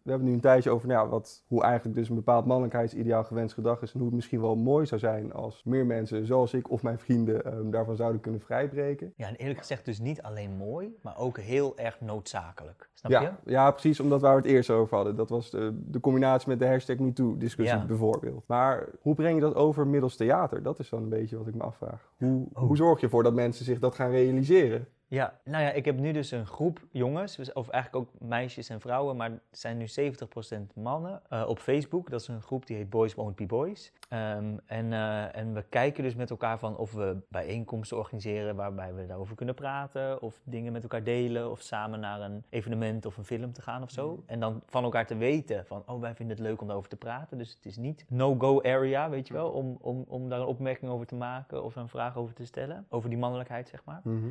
we 0.02 0.10
hebben 0.10 0.28
nu 0.28 0.34
een 0.34 0.40
tijdje 0.40 0.70
over 0.70 0.88
nou 0.88 1.04
ja, 1.04 1.08
wat, 1.10 1.44
hoe 1.46 1.62
eigenlijk 1.62 1.96
dus 1.96 2.08
een 2.08 2.14
bepaald 2.14 2.46
mannelijkheidsideaal 2.46 3.24
gewenst 3.24 3.54
gedrag 3.54 3.82
is 3.82 3.92
en 3.92 3.98
hoe 3.98 4.06
het 4.06 4.16
misschien 4.16 4.40
wel 4.40 4.56
mooi 4.56 4.86
zou 4.86 5.00
zijn 5.00 5.32
als 5.32 5.62
meer 5.64 5.86
mensen 5.86 6.26
zoals 6.26 6.54
ik 6.54 6.70
of 6.70 6.82
mijn 6.82 6.98
vrienden 6.98 7.44
ehm, 7.44 7.70
daarvan 7.70 7.96
zouden 7.96 8.20
kunnen 8.20 8.40
vrijbreken. 8.40 9.12
Ja, 9.16 9.28
en 9.28 9.34
eerlijk 9.36 9.58
gezegd 9.58 9.84
dus 9.84 9.98
niet 10.00 10.22
alleen 10.22 10.56
mooi, 10.56 10.96
maar 11.02 11.18
ook 11.18 11.38
heel 11.38 11.78
erg 11.78 12.00
noodzakelijk. 12.00 12.90
Snap 12.94 13.10
Ja, 13.12 13.20
je? 13.20 13.30
ja, 13.50 13.70
precies, 13.70 14.00
omdat 14.00 14.20
waar 14.20 14.36
we 14.36 14.42
het 14.42 14.50
eerst 14.50 14.70
over 14.70 14.96
hadden. 14.96 15.16
Dat 15.16 15.28
was 15.30 15.50
de, 15.50 15.80
de 15.86 16.00
combinatie 16.00 16.48
met 16.48 16.58
de 16.58 16.66
hashtag 16.66 16.96
MeToo-discussie 16.98 17.78
Ja. 17.78 17.86
bijvoorbeeld. 17.86 18.44
Maar 18.46 18.88
hoe 19.00 19.14
breng 19.14 19.34
je 19.34 19.40
dat 19.40 19.54
over 19.54 19.86
middels 19.86 20.16
theater? 20.16 20.62
Dat 20.62 20.78
is 20.78 20.88
dan 20.88 21.02
een 21.02 21.08
beetje 21.08 21.38
wat 21.38 21.46
ik 21.46 21.54
me 21.54 21.62
afvraag. 21.62 22.10
Hoe, 22.18 22.46
Oh. 22.52 22.62
hoe 22.62 22.76
zorg 22.76 22.98
je 22.98 23.04
ervoor 23.04 23.22
dat 23.22 23.34
mensen 23.34 23.64
zich 23.64 23.78
dat 23.78 23.94
gaan 23.94 24.10
realiseren? 24.10 24.86
Ja, 25.12 25.40
nou 25.44 25.64
ja, 25.64 25.70
ik 25.70 25.84
heb 25.84 25.98
nu 25.98 26.12
dus 26.12 26.30
een 26.30 26.46
groep 26.46 26.86
jongens, 26.90 27.36
dus- 27.36 27.52
of 27.52 27.68
eigenlijk 27.68 28.04
ook 28.04 28.28
meisjes 28.28 28.68
en 28.68 28.80
vrouwen, 28.80 29.16
maar 29.16 29.30
het 29.30 29.40
zijn 29.50 29.76
nu 29.76 29.88
70% 29.88 30.74
mannen 30.74 31.22
eh, 31.28 31.44
op 31.48 31.58
Facebook. 31.58 32.10
Dat 32.10 32.20
is 32.20 32.28
een 32.28 32.42
groep 32.42 32.66
die 32.66 32.76
heet 32.76 32.90
Boys 32.90 33.14
Won't 33.14 33.36
Be 33.36 33.46
Boys. 33.46 33.92
Ehm, 34.08 34.56
en, 34.66 34.92
eh, 34.92 35.36
en 35.36 35.54
we 35.54 35.64
kijken 35.68 36.02
dus 36.02 36.14
met 36.14 36.30
elkaar 36.30 36.58
van 36.58 36.76
of 36.76 36.92
we 36.92 37.16
bijeenkomsten 37.28 37.96
organiseren 37.96 38.56
waarbij 38.56 38.94
we 38.94 39.06
daarover 39.06 39.34
kunnen 39.34 39.54
praten, 39.54 40.22
of 40.22 40.40
dingen 40.44 40.72
met 40.72 40.82
elkaar 40.82 41.04
delen, 41.04 41.50
of 41.50 41.60
samen 41.60 42.00
naar 42.00 42.20
een 42.20 42.44
evenement 42.48 43.06
of 43.06 43.16
een 43.16 43.24
film 43.24 43.52
te 43.52 43.62
gaan 43.62 43.82
of 43.82 43.90
zo. 43.90 44.22
En 44.26 44.40
dan 44.40 44.62
van 44.66 44.84
elkaar 44.84 45.06
te 45.06 45.16
weten 45.16 45.66
van, 45.66 45.82
oh 45.86 46.00
wij 46.00 46.14
vinden 46.14 46.36
het 46.36 46.46
leuk 46.46 46.60
om 46.60 46.66
daarover 46.66 46.90
te 46.90 46.96
praten. 46.96 47.38
Dus 47.38 47.54
het 47.54 47.66
is 47.66 47.76
niet 47.76 48.04
no-go 48.08 48.62
area, 48.62 49.10
weet 49.10 49.26
je 49.26 49.34
wel, 49.34 49.50
om, 49.50 49.78
om, 49.80 50.04
om 50.08 50.28
daar 50.28 50.40
een 50.40 50.46
opmerking 50.46 50.90
over 50.90 51.06
te 51.06 51.16
maken 51.16 51.64
of 51.64 51.76
een 51.76 51.88
vraag 51.88 52.16
over 52.16 52.34
te 52.34 52.46
stellen, 52.46 52.86
over 52.88 53.08
die 53.08 53.18
mannelijkheid 53.18 53.68
zeg 53.68 53.84
maar. 53.84 54.00
Mhm. 54.04 54.28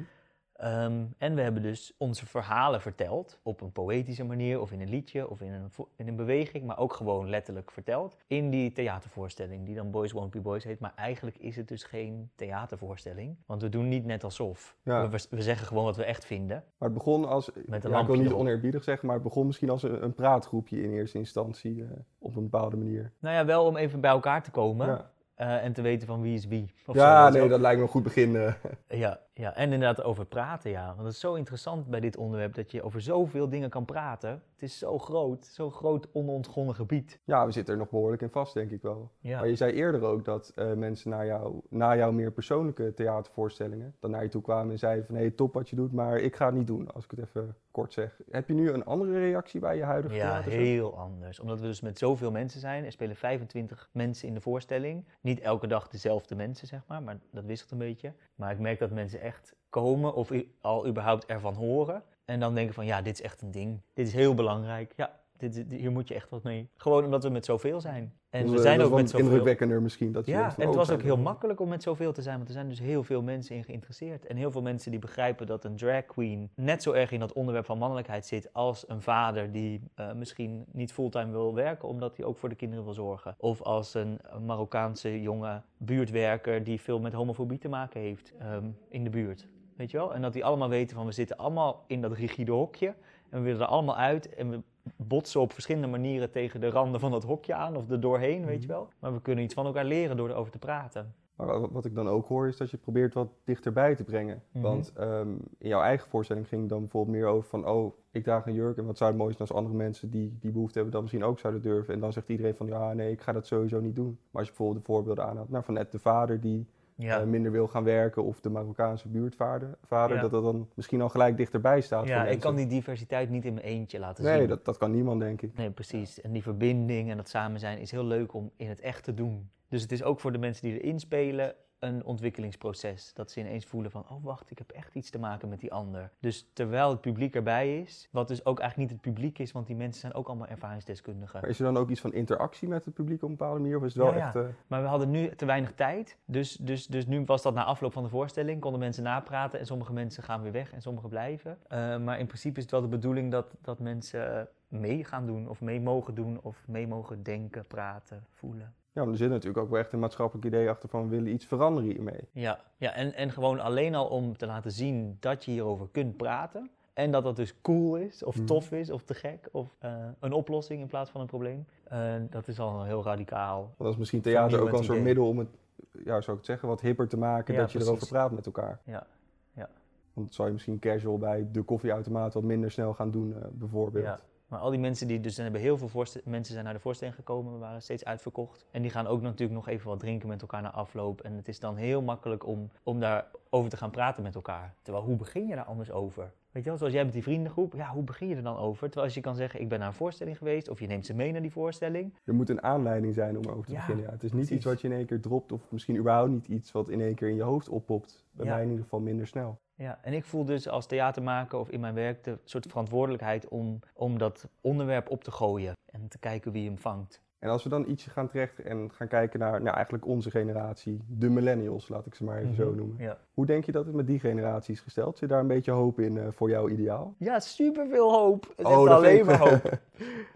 Ehm, 0.61 1.03
en 1.17 1.35
we 1.35 1.41
hebben 1.41 1.61
dus 1.61 1.93
onze 1.97 2.25
verhalen 2.25 2.81
verteld 2.81 3.39
op 3.43 3.61
een 3.61 3.71
poëtische 3.71 4.23
manier 4.23 4.61
of 4.61 4.71
in 4.71 4.81
een 4.81 4.89
liedje 4.89 5.29
of 5.29 5.41
in 5.41 5.51
een, 5.53 5.69
in 5.95 6.07
een 6.07 6.15
beweging, 6.15 6.65
maar 6.65 6.77
ook 6.77 6.93
gewoon 6.93 7.29
letterlijk 7.29 7.71
verteld 7.71 8.17
in 8.27 8.49
die 8.49 8.71
theatervoorstelling 8.71 9.65
die 9.65 9.75
dan 9.75 9.91
Boys 9.91 10.11
Won't 10.11 10.31
Be 10.31 10.39
Boys 10.39 10.63
heet. 10.63 10.79
Maar 10.79 10.93
eigenlijk 10.95 11.37
is 11.37 11.55
het 11.55 11.67
dus 11.67 11.83
geen 11.83 12.29
theatervoorstelling, 12.35 13.35
want 13.45 13.61
we 13.61 13.69
doen 13.69 13.87
niet 13.87 14.05
net 14.05 14.23
alsof. 14.23 14.75
Ja. 14.83 15.09
We, 15.09 15.25
we 15.29 15.41
zeggen 15.41 15.67
gewoon 15.67 15.83
wat 15.83 15.95
we 15.95 16.03
echt 16.03 16.25
vinden. 16.25 16.63
Maar 16.77 16.89
het 16.89 16.97
begon 16.97 17.25
als, 17.27 17.49
Met 17.65 17.83
een 17.83 17.91
ja, 17.91 17.99
ik 17.99 18.05
wil 18.07 18.15
niet 18.15 18.25
erop. 18.25 18.39
oneerbiedig 18.39 18.83
zeggen, 18.83 19.05
maar 19.05 19.15
het 19.15 19.23
begon 19.23 19.45
misschien 19.45 19.69
als 19.69 19.83
een, 19.83 20.03
een 20.03 20.13
praatgroepje 20.13 20.83
in 20.83 20.91
eerste 20.91 21.17
instantie 21.17 21.83
eh, 21.83 21.89
op 22.17 22.35
een 22.35 22.43
bepaalde 22.49 22.77
manier. 22.77 23.11
Nou 23.19 23.35
ja, 23.35 23.45
wel 23.45 23.65
om 23.65 23.77
even 23.77 24.01
bij 24.01 24.11
elkaar 24.11 24.43
te 24.43 24.51
komen 24.51 24.87
Ja, 24.87 25.11
eh, 25.35 25.63
en 25.63 25.73
te 25.73 25.81
weten 25.81 26.07
van 26.07 26.21
wie 26.21 26.33
is 26.33 26.45
wie. 26.47 26.73
Of 26.85 26.95
ja 26.95 27.29
nee, 27.29 27.47
dat 27.47 27.59
lijkt 27.59 27.77
me 27.77 27.83
een 27.83 27.91
goed 27.91 28.03
begin. 28.03 28.35
eh. 28.35 28.53
Ja, 28.87 29.19
ja, 29.33 29.55
en 29.55 29.63
inderdaad 29.63 30.03
over 30.03 30.25
praten, 30.25 30.71
ja. 30.71 30.85
Want 30.85 30.99
het 31.05 31.13
is 31.13 31.19
zo 31.19 31.33
interessant 31.33 31.87
bij 31.87 31.99
dit 31.99 32.17
onderwerp 32.17 32.53
dat 32.55 32.71
je 32.71 32.83
over 32.83 33.01
zoveel 33.01 33.49
dingen 33.49 33.69
kan 33.69 33.85
praten. 33.85 34.29
Het 34.29 34.61
is 34.69 34.77
zo 34.77 34.97
groot, 34.99 35.45
zo'n 35.45 35.71
groot 35.71 36.07
onontgonnen 36.13 36.75
gebied. 36.75 37.19
ja, 37.23 37.45
we 37.45 37.51
zitten 37.51 37.73
er 37.73 37.79
nog 37.79 37.89
behoorlijk 37.89 38.21
in 38.21 38.29
vast, 38.29 38.53
denk 38.53 38.71
ik 38.71 38.81
wel. 38.81 39.11
Ja. 39.19 39.39
Maar 39.39 39.47
je 39.47 39.55
zei 39.55 39.71
eerder 39.73 40.01
ook 40.03 40.25
dat 40.25 40.51
eh, 40.55 40.73
mensen 40.73 41.09
naar 41.09 41.25
jou, 41.25 41.61
na 41.69 41.95
jouw 41.95 42.11
meer 42.11 42.31
persoonlijke 42.31 42.93
theatervoorstellingen 42.93 43.95
dan 43.99 44.11
naar 44.11 44.23
je 44.23 44.29
toe 44.29 44.41
kwamen 44.41 44.71
en 44.71 44.79
zeiden 44.79 45.05
van 45.05 45.15
hé, 45.15 45.21
hey, 45.21 45.31
top 45.31 45.53
wat 45.53 45.69
je 45.69 45.75
doet, 45.75 45.91
maar 45.91 46.17
ik 46.17 46.35
ga 46.35 46.45
het 46.45 46.55
niet 46.55 46.67
doen, 46.67 46.91
als 46.93 47.03
ik 47.03 47.11
het 47.11 47.19
even 47.19 47.55
kort 47.71 47.93
zeg. 47.93 48.19
Heb 48.31 48.47
je 48.47 48.53
nu 48.53 48.69
een 48.69 48.85
andere 48.85 49.19
reactie 49.19 49.59
bij 49.59 49.75
je 49.77 49.83
huidige 49.83 50.15
Ja, 50.15 50.29
theatershow? 50.29 50.61
heel 50.61 50.97
anders. 50.97 51.39
Omdat 51.39 51.59
we 51.59 51.65
dus 51.65 51.81
met 51.81 51.97
zoveel 51.97 52.31
mensen 52.31 52.59
zijn. 52.59 52.85
Er 52.85 52.91
spelen 52.91 53.15
25 53.15 53.89
mensen 53.91 54.27
in 54.27 54.33
de 54.33 54.41
voorstelling. 54.41 55.05
Niet 55.21 55.39
elke 55.39 55.67
dag 55.67 55.87
dezelfde 55.87 56.35
mensen, 56.35 56.67
zeg 56.67 56.81
maar, 56.87 57.03
maar 57.03 57.17
dat 57.31 57.45
wisselt 57.45 57.71
een 57.71 57.77
beetje. 57.77 58.13
Maar 58.35 58.51
ik 58.51 58.59
merk 58.59 58.79
dat 58.79 58.91
mensen 58.91 59.20
echt 59.21 59.55
komen 59.69 60.13
of 60.13 60.31
al 60.61 60.87
überhaupt 60.87 61.25
ervan 61.25 61.53
horen. 61.53 62.03
En 62.25 62.39
dan 62.39 62.55
denken 62.55 62.73
van, 62.73 62.85
ja, 62.85 63.01
dit 63.01 63.13
is 63.13 63.21
echt 63.21 63.41
een 63.41 63.51
ding. 63.51 63.81
Dit 63.93 64.07
is 64.07 64.13
heel 64.13 64.33
belangrijk. 64.33 64.93
Ja, 64.95 65.19
dit- 65.37 65.65
hier 65.69 65.91
moet 65.91 66.07
je 66.07 66.13
echt 66.13 66.29
wat 66.29 66.43
mee. 66.43 66.69
Gewoon 66.75 67.03
omdat 67.03 67.23
we 67.23 67.29
met 67.29 67.45
zoveel 67.45 67.81
zijn. 67.81 68.19
En 68.31 68.41
Dat 68.41 68.49
we 68.49 68.55
is, 68.55 68.61
zijn 68.61 68.81
ook 68.81 68.93
met 68.93 69.09
zoveel. 69.09 69.25
indrukwekkender 69.25 69.81
misschien. 69.81 70.11
Dat 70.11 70.25
Ja, 70.25 70.43
en 70.43 70.61
het 70.61 70.69
oh, 70.69 70.75
was 70.75 70.91
ook 70.91 71.01
heel 71.01 71.17
makkelijk 71.17 71.59
om 71.59 71.69
met 71.69 71.83
zoveel 71.83 72.13
te 72.13 72.21
zijn, 72.21 72.35
want 72.35 72.47
er 72.47 72.53
zijn 72.53 72.69
dus 72.69 72.79
heel 72.79 73.03
veel 73.03 73.21
mensen 73.21 73.55
in 73.55 73.63
geïnteresseerd. 73.63 74.25
En 74.25 74.35
heel 74.35 74.51
veel 74.51 74.61
mensen 74.61 74.91
die 74.91 74.99
begrijpen 74.99 75.47
dat 75.47 75.63
een 75.63 75.75
drag 75.75 76.05
queen 76.05 76.49
net 76.55 76.83
zo 76.83 76.91
erg 76.91 77.11
in 77.11 77.19
dat 77.19 77.33
onderwerp 77.33 77.65
van 77.65 77.77
mannelijkheid 77.77 78.25
zit 78.25 78.53
als 78.53 78.89
een 78.89 79.01
vader 79.01 79.51
die 79.51 79.81
eh, 79.95 80.13
misschien 80.13 80.65
niet 80.71 80.93
fulltime 80.93 81.31
wil 81.31 81.53
werken 81.55 81.87
omdat 81.87 82.17
hij 82.17 82.25
ook 82.25 82.37
voor 82.37 82.49
de 82.49 82.55
kinderen 82.55 82.83
wil 82.83 82.93
zorgen. 82.93 83.35
Of 83.37 83.61
als 83.61 83.93
een 83.93 84.19
Marokkaanse 84.45 85.21
jonge 85.21 85.61
buurtwerker 85.77 86.63
die 86.63 86.81
veel 86.81 86.99
met 86.99 87.13
homofobie 87.13 87.57
te 87.57 87.69
maken 87.69 88.01
heeft 88.01 88.33
ehm, 88.39 88.65
in 88.89 89.03
de 89.03 89.09
buurt. 89.09 89.47
Weet 89.75 89.91
je 89.91 89.97
wel? 89.97 90.13
En 90.13 90.21
dat 90.21 90.33
die 90.33 90.45
allemaal 90.45 90.69
weten 90.69 90.95
van 90.95 91.05
we 91.05 91.11
zitten 91.11 91.37
allemaal 91.37 91.83
in 91.87 92.01
dat 92.01 92.11
rigide 92.13 92.51
hokje 92.51 92.93
en 93.29 93.39
we 93.39 93.45
willen 93.45 93.61
er 93.61 93.67
allemaal 93.67 93.97
uit 93.97 94.33
en 94.35 94.49
we 94.49 94.61
botsen 94.95 95.41
op 95.41 95.53
verschillende 95.53 95.87
manieren 95.87 96.31
tegen 96.31 96.59
de 96.61 96.69
randen 96.69 96.99
van 96.99 97.11
dat 97.11 97.23
hokje 97.23 97.53
aan 97.53 97.75
of 97.75 97.89
er 97.89 97.99
doorheen, 97.99 98.45
weet 98.45 98.61
je 98.61 98.67
wel. 98.67 98.87
Maar 98.99 99.13
we 99.13 99.21
kunnen 99.21 99.43
iets 99.43 99.53
van 99.53 99.65
elkaar 99.65 99.85
leren 99.85 100.17
door 100.17 100.29
erover 100.29 100.51
te 100.51 100.59
praten. 100.59 101.13
Maar 101.35 101.47
wa- 101.47 101.67
wat 101.71 101.85
ik 101.85 101.95
dan 101.95 102.07
ook 102.07 102.27
hoor 102.27 102.47
is 102.47 102.57
dat 102.57 102.69
je 102.69 102.77
probeert 102.77 103.13
wat 103.13 103.27
dichterbij 103.43 103.95
te 103.95 104.03
brengen. 104.03 104.43
Mhm. 104.51 104.63
Want 104.63 104.93
ehm, 104.95 105.29
in 105.57 105.67
jouw 105.67 105.81
eigen 105.81 106.09
voorstelling 106.09 106.47
ging 106.47 106.61
het 106.61 106.69
dan 106.69 106.79
bijvoorbeeld 106.79 107.17
meer 107.17 107.25
over 107.27 107.49
van... 107.49 107.67
oh, 107.67 107.93
ik 108.11 108.23
draag 108.23 108.45
een 108.45 108.53
jurk 108.53 108.77
en 108.77 108.85
wat 108.85 108.97
zou 108.97 109.09
het 109.09 109.19
mooi 109.19 109.33
zijn 109.33 109.47
als 109.47 109.57
andere 109.57 109.75
mensen 109.75 110.09
die 110.09 110.37
die 110.39 110.51
behoefte 110.51 110.73
hebben... 110.73 110.93
dat 110.93 111.01
misschien 111.01 111.23
ook 111.23 111.39
zouden 111.39 111.61
durven. 111.61 111.93
En 111.93 111.99
dan 111.99 112.13
zegt 112.13 112.29
iedereen 112.29 112.55
van 112.55 112.67
ja, 112.67 112.93
nee, 112.93 113.11
ik 113.11 113.21
ga 113.21 113.31
dat 113.31 113.47
sowieso 113.47 113.79
niet 113.79 113.95
doen. 113.95 114.17
Maar 114.31 114.41
als 114.41 114.47
je 114.47 114.55
bijvoorbeeld 114.55 114.85
de 114.85 114.91
voorbeelden 114.91 115.25
aanhaalt... 115.25 115.49
nou, 115.49 115.63
van 115.63 115.73
net 115.73 115.91
de 115.91 115.99
vader 115.99 116.39
die 116.41 116.67
Ja, 117.01 117.19
eh, 117.19 117.25
minder 117.25 117.51
wil 117.51 117.67
gaan 117.67 117.83
werken... 117.83 118.23
of 118.23 118.39
de 118.39 118.49
Marokkaanse 118.49 119.07
buurtvader, 119.09 119.77
vader, 119.83 120.15
Ja. 120.15 120.21
dat 120.21 120.31
dat 120.31 120.43
dan 120.43 120.69
misschien 120.73 121.01
al 121.01 121.09
gelijk 121.09 121.37
dichterbij 121.37 121.81
staat 121.81 122.07
ja 122.07 122.25
ik 122.25 122.39
kan 122.39 122.55
die 122.55 122.67
diversiteit 122.67 123.29
niet 123.29 123.45
in 123.45 123.53
mijn 123.53 123.65
eentje 123.65 123.99
laten 123.99 124.23
Nee, 124.23 124.39
zien. 124.39 124.47
dat, 124.47 124.65
dat 124.65 124.77
kan 124.77 124.91
niemand, 124.91 125.19
denk 125.19 125.41
ik. 125.41 125.57
Nee, 125.57 125.69
precies. 125.71 126.21
En 126.21 126.31
die 126.31 126.41
verbinding 126.43 127.09
en 127.09 127.17
dat 127.17 127.29
samen 127.29 127.59
zijn 127.59 127.77
is 127.79 127.91
heel 127.91 128.05
leuk 128.05 128.33
om 128.33 128.51
in 128.55 128.69
het 128.69 128.79
echt 128.79 129.03
te 129.03 129.13
doen. 129.13 129.49
Dus 129.69 129.81
het 129.81 129.91
is 129.91 130.03
ook 130.03 130.19
voor 130.19 130.31
de 130.31 130.37
mensen 130.37 130.69
die 130.69 130.79
erin 130.81 130.99
spelen 130.99 131.53
een 131.81 132.05
ontwikkelingsproces. 132.05 133.13
Dat 133.13 133.31
ze 133.31 133.39
ineens 133.39 133.65
voelen 133.65 133.91
van, 133.91 134.05
oh 134.09 134.23
wacht, 134.23 134.51
ik 134.51 134.57
heb 134.57 134.69
echt 134.71 134.95
iets 134.95 135.09
te 135.09 135.19
maken 135.19 135.49
met 135.49 135.59
die 135.59 135.73
ander. 135.73 136.11
Dus 136.19 136.49
terwijl 136.53 136.89
het 136.89 137.01
publiek 137.01 137.35
erbij 137.35 137.79
is, 137.81 138.07
wat 138.11 138.27
dus 138.27 138.45
ook 138.45 138.59
eigenlijk 138.59 138.91
niet 138.91 138.99
het 139.01 139.13
publiek 139.13 139.39
is, 139.39 139.51
want 139.51 139.67
die 139.67 139.75
mensen 139.75 140.01
zijn 140.01 140.13
ook 140.13 140.27
allemaal 140.27 140.47
ervaringsdeskundigen. 140.47 141.39
Maar 141.41 141.49
is 141.49 141.59
er 141.59 141.65
dan 141.65 141.77
ook 141.77 141.89
iets 141.89 142.01
van 142.01 142.13
interactie 142.13 142.67
met 142.67 142.85
het 142.85 142.93
publiek 142.93 143.23
op 143.23 143.29
een 143.29 143.35
bepaalde 143.35 143.59
manier? 143.59 143.77
Of 143.77 143.83
is 143.83 143.93
het 143.93 144.03
wel 144.03 144.13
Ja, 144.13 144.25
echt... 144.25 144.35
eh, 144.35 144.43
Maar 144.67 144.81
we 144.81 144.87
hadden 144.87 145.09
nu 145.11 145.35
te 145.35 145.45
weinig 145.45 145.73
tijd. 145.73 146.17
Dus, 146.25 146.55
dus, 146.55 146.87
dus 146.87 147.05
nu 147.05 147.23
was 147.25 147.41
dat 147.41 147.53
na 147.53 147.63
afloop 147.63 147.93
van 147.93 148.03
de 148.03 148.09
voorstelling. 148.09 148.61
Konden 148.61 148.79
mensen 148.79 149.03
napraten 149.03 149.59
en 149.59 149.65
sommige 149.65 149.93
mensen 149.93 150.23
gaan 150.23 150.41
weer 150.41 150.51
weg 150.51 150.73
en 150.73 150.81
sommige 150.81 151.07
blijven. 151.07 151.57
Eh, 151.67 151.97
maar 151.97 152.19
in 152.19 152.25
principe 152.27 152.55
is 152.57 152.61
het 152.63 152.71
wel 152.71 152.81
de 152.81 152.87
bedoeling 152.87 153.31
dat, 153.31 153.55
dat 153.61 153.79
mensen 153.79 154.47
mee 154.67 155.03
gaan 155.03 155.25
doen 155.25 155.49
of 155.49 155.61
mee 155.61 155.81
mogen 155.81 156.15
doen 156.15 156.39
of 156.41 156.67
mee 156.67 156.87
mogen 156.87 157.23
denken, 157.23 157.65
praten, 157.65 158.25
voelen. 158.33 158.73
Ja, 158.93 159.01
er 159.05 159.17
zit 159.17 159.29
natuurlijk 159.29 159.57
ook 159.57 159.69
wel 159.69 159.79
echt 159.79 159.93
een 159.93 159.99
maatschappelijk 159.99 160.47
idee 160.47 160.69
achter 160.69 160.89
van... 160.89 161.03
we 161.03 161.09
willen 161.15 161.31
iets 161.33 161.45
veranderen 161.45 161.89
hiermee. 161.89 162.27
Ja, 162.31 162.59
ja 162.77 162.93
en, 162.93 163.13
en 163.13 163.31
gewoon 163.31 163.59
alleen 163.59 163.95
al 163.95 164.07
om 164.07 164.37
te 164.37 164.45
laten 164.45 164.71
zien 164.71 165.17
dat 165.19 165.45
je 165.45 165.51
hierover 165.51 165.87
kunt 165.91 166.17
praten. 166.17 166.69
En 166.93 167.11
dat 167.11 167.23
dat 167.23 167.35
dus 167.35 167.61
cool 167.61 167.95
is, 167.95 168.23
of 168.23 168.35
Mhm. 168.35 168.45
tof 168.45 168.71
is, 168.71 168.91
of 168.91 169.03
te 169.03 169.13
gek, 169.13 169.49
of 169.51 169.75
eh, 169.79 169.95
een 170.19 170.31
oplossing 170.33 170.81
in 170.81 170.87
plaats 170.87 171.09
van 171.09 171.21
een 171.21 171.27
probleem. 171.27 171.65
Eh, 171.83 172.13
dat 172.29 172.47
is 172.47 172.59
al 172.59 172.83
heel 172.83 173.03
radicaal. 173.03 173.59
Want 173.61 173.77
dat 173.77 173.91
is 173.91 173.97
misschien 173.97 174.21
theater 174.21 174.59
ook 174.61 174.69
wel 174.69 174.79
een 174.79 174.85
soort 174.85 175.01
middel 175.01 175.27
om 175.27 175.37
het, 175.39 175.47
ja, 175.91 176.21
zou 176.21 176.31
ik 176.31 176.37
het 176.37 176.45
zeggen, 176.45 176.67
wat 176.67 176.81
hipper 176.81 177.07
te 177.07 177.17
maken. 177.17 177.53
Ja, 177.53 177.59
dat 177.59 177.71
je 177.71 177.79
erover 177.79 178.07
praat 178.07 178.31
met 178.31 178.45
elkaar. 178.45 178.79
Ja, 178.85 179.07
ja. 179.53 179.69
Want 180.13 180.27
dat 180.27 180.35
zou 180.35 180.47
je 180.47 180.53
misschien 180.53 180.79
casual 180.79 181.17
bij 181.17 181.47
de 181.51 181.61
koffieautomaat 181.61 182.33
wat 182.33 182.43
minder 182.43 182.71
snel 182.71 182.93
gaan 182.93 183.11
doen, 183.11 183.35
eh, 183.35 183.41
bijvoorbeeld. 183.51 184.05
Ja, 184.05 184.19
Maar 184.51 184.59
al 184.59 184.69
die 184.69 184.79
mensen 184.79 185.07
die 185.07 185.19
dus 185.19 185.37
er 185.37 185.43
hebben 185.43 185.61
heel 185.61 185.77
veel 185.77 186.05
mensen 186.23 186.53
zijn 186.53 186.65
naar 186.65 186.73
de 186.73 186.79
voorstelling 186.79 187.15
gekomen, 187.15 187.59
waren 187.59 187.81
steeds 187.81 188.05
uitverkocht. 188.05 188.65
En 188.71 188.81
die 188.81 188.91
gaan 188.91 189.07
ook 189.07 189.21
natuurlijk 189.21 189.51
nog 189.51 189.67
even 189.67 189.87
wat 189.87 189.99
drinken 189.99 190.27
met 190.27 190.41
elkaar 190.41 190.61
na 190.61 190.71
afloop. 190.71 191.21
En 191.21 191.33
het 191.33 191.47
is 191.47 191.59
dan 191.59 191.75
heel 191.75 192.01
makkelijk 192.01 192.45
om, 192.47 192.69
om 192.83 192.99
daarover 192.99 193.69
te 193.69 193.77
gaan 193.77 193.91
praten 193.91 194.23
met 194.23 194.35
elkaar. 194.35 194.73
Terwijl, 194.81 195.05
hoe 195.05 195.15
begin 195.15 195.47
je 195.47 195.55
daar 195.55 195.63
anders 195.65 195.91
over? 195.91 196.31
Weet 196.51 196.63
je 196.63 196.69
wel, 196.69 196.77
zoals 196.77 196.93
jij 196.93 197.03
met 197.03 197.13
die 197.13 197.23
vriendengroep, 197.23 197.73
ja, 197.73 197.89
hoe 197.89 198.03
begin 198.03 198.27
je 198.27 198.35
er 198.35 198.43
dan 198.43 198.57
over? 198.57 198.81
Terwijl 198.85 199.05
als 199.05 199.13
je 199.15 199.21
kan 199.21 199.35
zeggen, 199.35 199.61
ik 199.61 199.69
ben 199.69 199.79
naar 199.79 199.87
een 199.87 199.93
voorstelling 199.93 200.37
geweest, 200.37 200.69
of 200.69 200.79
je 200.79 200.87
neemt 200.87 201.05
ze 201.05 201.13
mee 201.13 201.31
naar 201.31 201.41
die 201.41 201.51
voorstelling. 201.51 202.13
Er 202.23 202.33
moet 202.33 202.49
een 202.49 202.63
aanleiding 202.63 203.13
zijn 203.13 203.37
om 203.37 203.45
over 203.45 203.65
te 203.65 203.71
Ja, 203.71 203.77
beginnen. 203.77 204.05
Ja. 204.05 204.11
Het 204.11 204.23
is 204.23 204.31
niet 204.31 204.39
precies. 204.39 204.55
iets 204.55 204.65
wat 204.65 204.81
je 204.81 204.87
in 204.87 204.93
één 204.93 205.05
keer 205.05 205.21
dropt, 205.21 205.51
of 205.51 205.71
misschien 205.71 205.95
überhaupt 205.97 206.29
niet 206.31 206.47
iets 206.47 206.71
wat 206.71 206.89
in 206.89 207.01
één 207.01 207.15
keer 207.15 207.29
in 207.29 207.35
je 207.35 207.41
hoofd 207.43 207.69
oppopt. 207.69 208.25
Bij 208.31 208.45
Ja. 208.45 208.51
mij 208.53 208.61
in 208.63 208.67
ieder 208.69 208.83
geval 208.83 208.99
minder 208.99 209.27
snel. 209.27 209.59
Ja, 209.81 209.99
en 210.01 210.13
ik 210.13 210.25
voel 210.25 210.45
dus 210.45 210.69
als 210.69 210.85
theatermaker 210.85 211.59
of 211.59 211.69
in 211.69 211.79
mijn 211.79 211.93
werk 211.93 212.23
de 212.23 212.37
soort 212.43 212.65
verantwoordelijkheid 212.69 213.47
om, 213.47 213.79
om 213.93 214.17
dat 214.17 214.47
onderwerp 214.61 215.09
op 215.09 215.23
te 215.23 215.31
gooien 215.31 215.73
en 215.85 216.07
te 216.07 216.17
kijken 216.19 216.51
wie 216.51 216.65
hem 216.67 216.77
vangt. 216.77 217.21
En 217.39 217.49
als 217.49 217.63
we 217.63 217.69
dan 217.69 217.89
ietsje 217.89 218.09
gaan 218.09 218.27
terecht 218.27 218.59
en 218.59 218.89
gaan 218.93 219.07
kijken 219.07 219.39
naar 219.39 219.61
nou, 219.61 219.75
eigenlijk 219.75 220.05
onze 220.05 220.29
generatie, 220.31 220.99
de 221.07 221.29
millennials, 221.29 221.87
laat 221.89 222.05
ik 222.05 222.15
ze 222.15 222.23
maar 222.23 222.37
even 222.37 222.55
zo 222.55 222.67
Mhm. 222.67 222.75
noemen. 222.77 222.95
Ja. 222.99 223.17
Hoe 223.33 223.45
denk 223.45 223.65
je 223.65 223.71
dat 223.71 223.85
het 223.85 223.95
met 223.95 224.07
die 224.07 224.19
generatie 224.19 224.73
is 224.73 224.79
gesteld? 224.79 225.17
Zit 225.17 225.29
daar 225.29 225.39
een 225.39 225.47
beetje 225.47 225.71
hoop 225.71 225.99
in 225.99 226.17
eh, 226.17 226.23
voor 226.29 226.49
jouw 226.49 226.69
ideaal? 226.69 227.15
Ja, 227.17 227.39
superveel 227.39 228.11
hoop. 228.13 228.53
Het 228.55 228.65
Oh, 228.65 228.89
alleen 228.89 229.25
maar 229.25 229.39
hoop. 229.49 229.79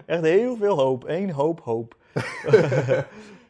Echt 0.06 0.22
heel 0.22 0.56
veel 0.56 0.80
hoop. 0.80 1.04
Eén 1.08 1.32
hoop 1.32 1.60
hoop. 1.62 1.96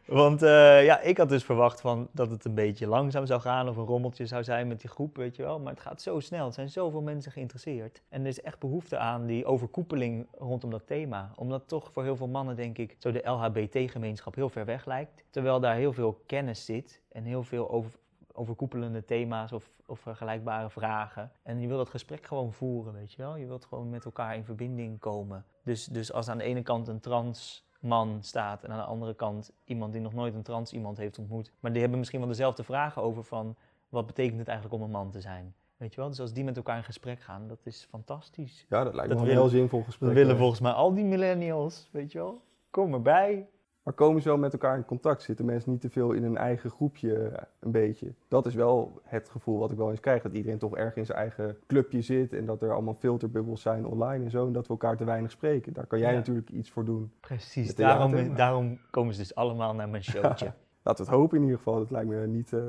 Want 0.06 0.42
eh, 0.42 0.86
ja, 0.86 1.00
ik 1.00 1.18
had 1.18 1.30
dus 1.30 1.44
verwacht 1.44 1.82
van 1.82 2.08
dat 2.12 2.30
het 2.30 2.46
een 2.46 2.54
beetje 2.54 2.88
langzaam 2.88 3.26
zou 3.26 3.42
gaan 3.42 3.70
of 3.70 3.78
een 3.78 3.86
rommeltje 3.86 4.26
zou 4.26 4.44
zijn 4.44 4.68
met 4.68 4.82
die 4.82 4.90
groep, 4.90 5.18
weet 5.18 5.36
je 5.36 5.44
wel. 5.44 5.60
Maar 5.60 5.74
het 5.74 5.82
gaat 5.82 6.02
zo 6.02 6.20
snel. 6.20 6.48
Er 6.48 6.54
zijn 6.54 6.70
zoveel 6.70 7.02
mensen 7.02 7.32
geïnteresseerd. 7.32 8.02
En 8.10 8.22
er 8.22 8.28
is 8.28 8.42
echt 8.42 8.60
behoefte 8.60 8.98
aan 8.98 9.26
die 9.26 9.46
overkoepeling 9.46 10.28
rondom 10.38 10.70
dat 10.70 10.88
thema. 10.88 11.32
Omdat 11.36 11.68
toch 11.68 11.92
voor 11.92 12.04
heel 12.04 12.16
veel 12.16 12.28
mannen, 12.28 12.56
denk 12.56 12.78
ik, 12.78 12.96
zo 13.00 13.12
de 13.12 13.30
LHBT-gemeenschap 13.30 14.36
heel 14.36 14.50
ver 14.50 14.66
weg 14.66 14.86
lijkt. 14.86 15.24
Terwijl 15.30 15.60
daar 15.60 15.76
heel 15.76 15.94
veel 15.94 16.24
kennis 16.26 16.66
zit 16.66 17.02
en 17.12 17.24
heel 17.24 17.44
veel 17.44 17.70
over, 17.72 17.92
overkoepelende 18.32 19.06
thema's 19.06 19.52
of, 19.52 19.70
of 19.86 20.00
vergelijkbare 20.00 20.70
vragen. 20.70 21.32
En 21.44 21.60
je 21.62 21.68
wil 21.68 21.78
dat 21.78 21.90
gesprek 21.90 22.26
gewoon 22.26 22.54
voeren, 22.54 22.94
weet 22.94 23.12
je 23.12 23.22
wel. 23.22 23.36
Je 23.36 23.46
wilt 23.46 23.66
gewoon 23.66 23.90
met 23.90 24.06
elkaar 24.06 24.36
in 24.36 24.46
verbinding 24.46 25.00
komen. 25.00 25.46
Dus, 25.64 25.86
dus 25.86 26.14
als 26.14 26.28
aan 26.28 26.38
de 26.38 26.44
ene 26.44 26.62
kant 26.62 26.88
een 26.88 27.00
trans 27.00 27.65
man 27.86 28.18
staat 28.22 28.64
en 28.64 28.72
aan 28.72 28.78
de 28.78 28.84
andere 28.84 29.14
kant 29.14 29.52
iemand 29.64 29.94
die 29.94 30.02
nog 30.02 30.14
nooit 30.14 30.34
een 30.34 30.44
trans 30.44 30.74
iemand 30.74 30.98
heeft 30.98 31.20
ontmoet, 31.20 31.52
maar 31.60 31.72
die 31.72 31.82
hebben 31.82 32.00
misschien 32.00 32.20
wel 32.20 32.30
dezelfde 32.30 32.64
vragen 32.64 33.02
over 33.02 33.24
van 33.24 33.56
wat 33.90 34.06
betekent 34.06 34.40
het 34.40 34.48
eigenlijk 34.48 34.78
om 34.80 34.86
een 34.86 34.92
man 34.92 35.12
te 35.12 35.22
zijn. 35.22 35.54
Weet 35.78 35.94
je 35.94 36.00
wel? 36.00 36.10
Dus 36.10 36.20
als 36.20 36.34
die 36.34 36.44
met 36.44 36.58
elkaar 36.58 36.78
in 36.78 36.84
gesprek 36.84 37.22
gaan, 37.22 37.48
dat 37.48 37.60
is 37.64 37.88
fantastisch. 37.90 38.66
Ja, 38.70 38.84
dat 38.84 38.94
lijkt 38.94 39.10
me 39.10 39.16
Dat 39.16 39.26
wel 39.26 39.34
een 39.34 39.42
heel 39.42 39.50
zinvol 39.50 39.84
gesprek. 39.84 40.10
Dat 40.10 40.18
willen 40.18 40.38
volgens 40.38 40.60
mij 40.60 40.72
al 40.72 40.94
die 40.94 41.04
millennials, 41.04 41.90
weet 41.92 42.12
je 42.12 42.18
wel. 42.18 42.42
Kom 42.70 42.94
erbij. 42.94 43.48
Maar 43.86 43.94
komen 43.94 44.22
ze 44.22 44.28
wel 44.28 44.38
met 44.38 44.54
elkaar 44.54 44.78
in 44.78 44.86
contact? 44.86 45.22
Zitten 45.22 45.46
mensen 45.46 45.72
niet 45.72 45.82
te 45.82 45.90
veel 45.90 46.12
in 46.12 46.24
een 46.24 46.38
eigen 46.38 46.70
groepje 46.70 47.32
een 47.60 47.72
beetje? 47.72 48.14
Dat 48.28 48.46
is 48.46 48.54
wel 48.56 49.02
het 49.04 49.30
gevoel 49.30 49.60
wat 49.60 49.72
ik 49.72 49.78
wel 49.78 49.90
eens 49.90 50.00
krijg. 50.00 50.22
Dat 50.22 50.34
iedereen 50.34 50.58
toch 50.58 50.76
erg 50.76 50.96
in 50.96 51.06
zijn 51.06 51.18
eigen 51.18 51.58
clubje 51.68 52.02
zit. 52.02 52.34
En 52.34 52.46
dat 52.46 52.62
er 52.62 52.72
allemaal 52.74 52.94
filterbubbels 52.94 53.62
zijn 53.62 53.86
online 53.86 54.24
en 54.24 54.30
zo. 54.32 54.46
En 54.48 54.54
dat 54.54 54.64
we 54.68 54.70
elkaar 54.74 54.98
te 54.98 55.04
weinig 55.06 55.32
spreken. 55.32 55.74
Daar 55.74 55.86
kan 55.88 56.00
jij 56.00 56.12
Ja. 56.12 56.16
natuurlijk 56.18 56.50
iets 56.50 56.72
voor 56.72 56.86
doen. 56.86 57.12
Precies, 57.20 57.76
daarom, 57.76 58.36
daarom 58.36 58.80
komen 58.90 59.14
ze 59.14 59.20
dus 59.20 59.36
allemaal 59.36 59.74
naar 59.74 59.90
mijn 59.90 60.04
showtje. 60.12 60.54
Laten 60.84 61.06
we 61.06 61.12
het 61.12 61.20
hopen 61.20 61.38
in 61.38 61.44
ieder 61.44 61.58
geval. 61.58 61.78
Dat 61.78 61.92
lijkt 61.92 62.10
me 62.10 62.28
niet, 62.28 62.54
eh, 62.54 62.60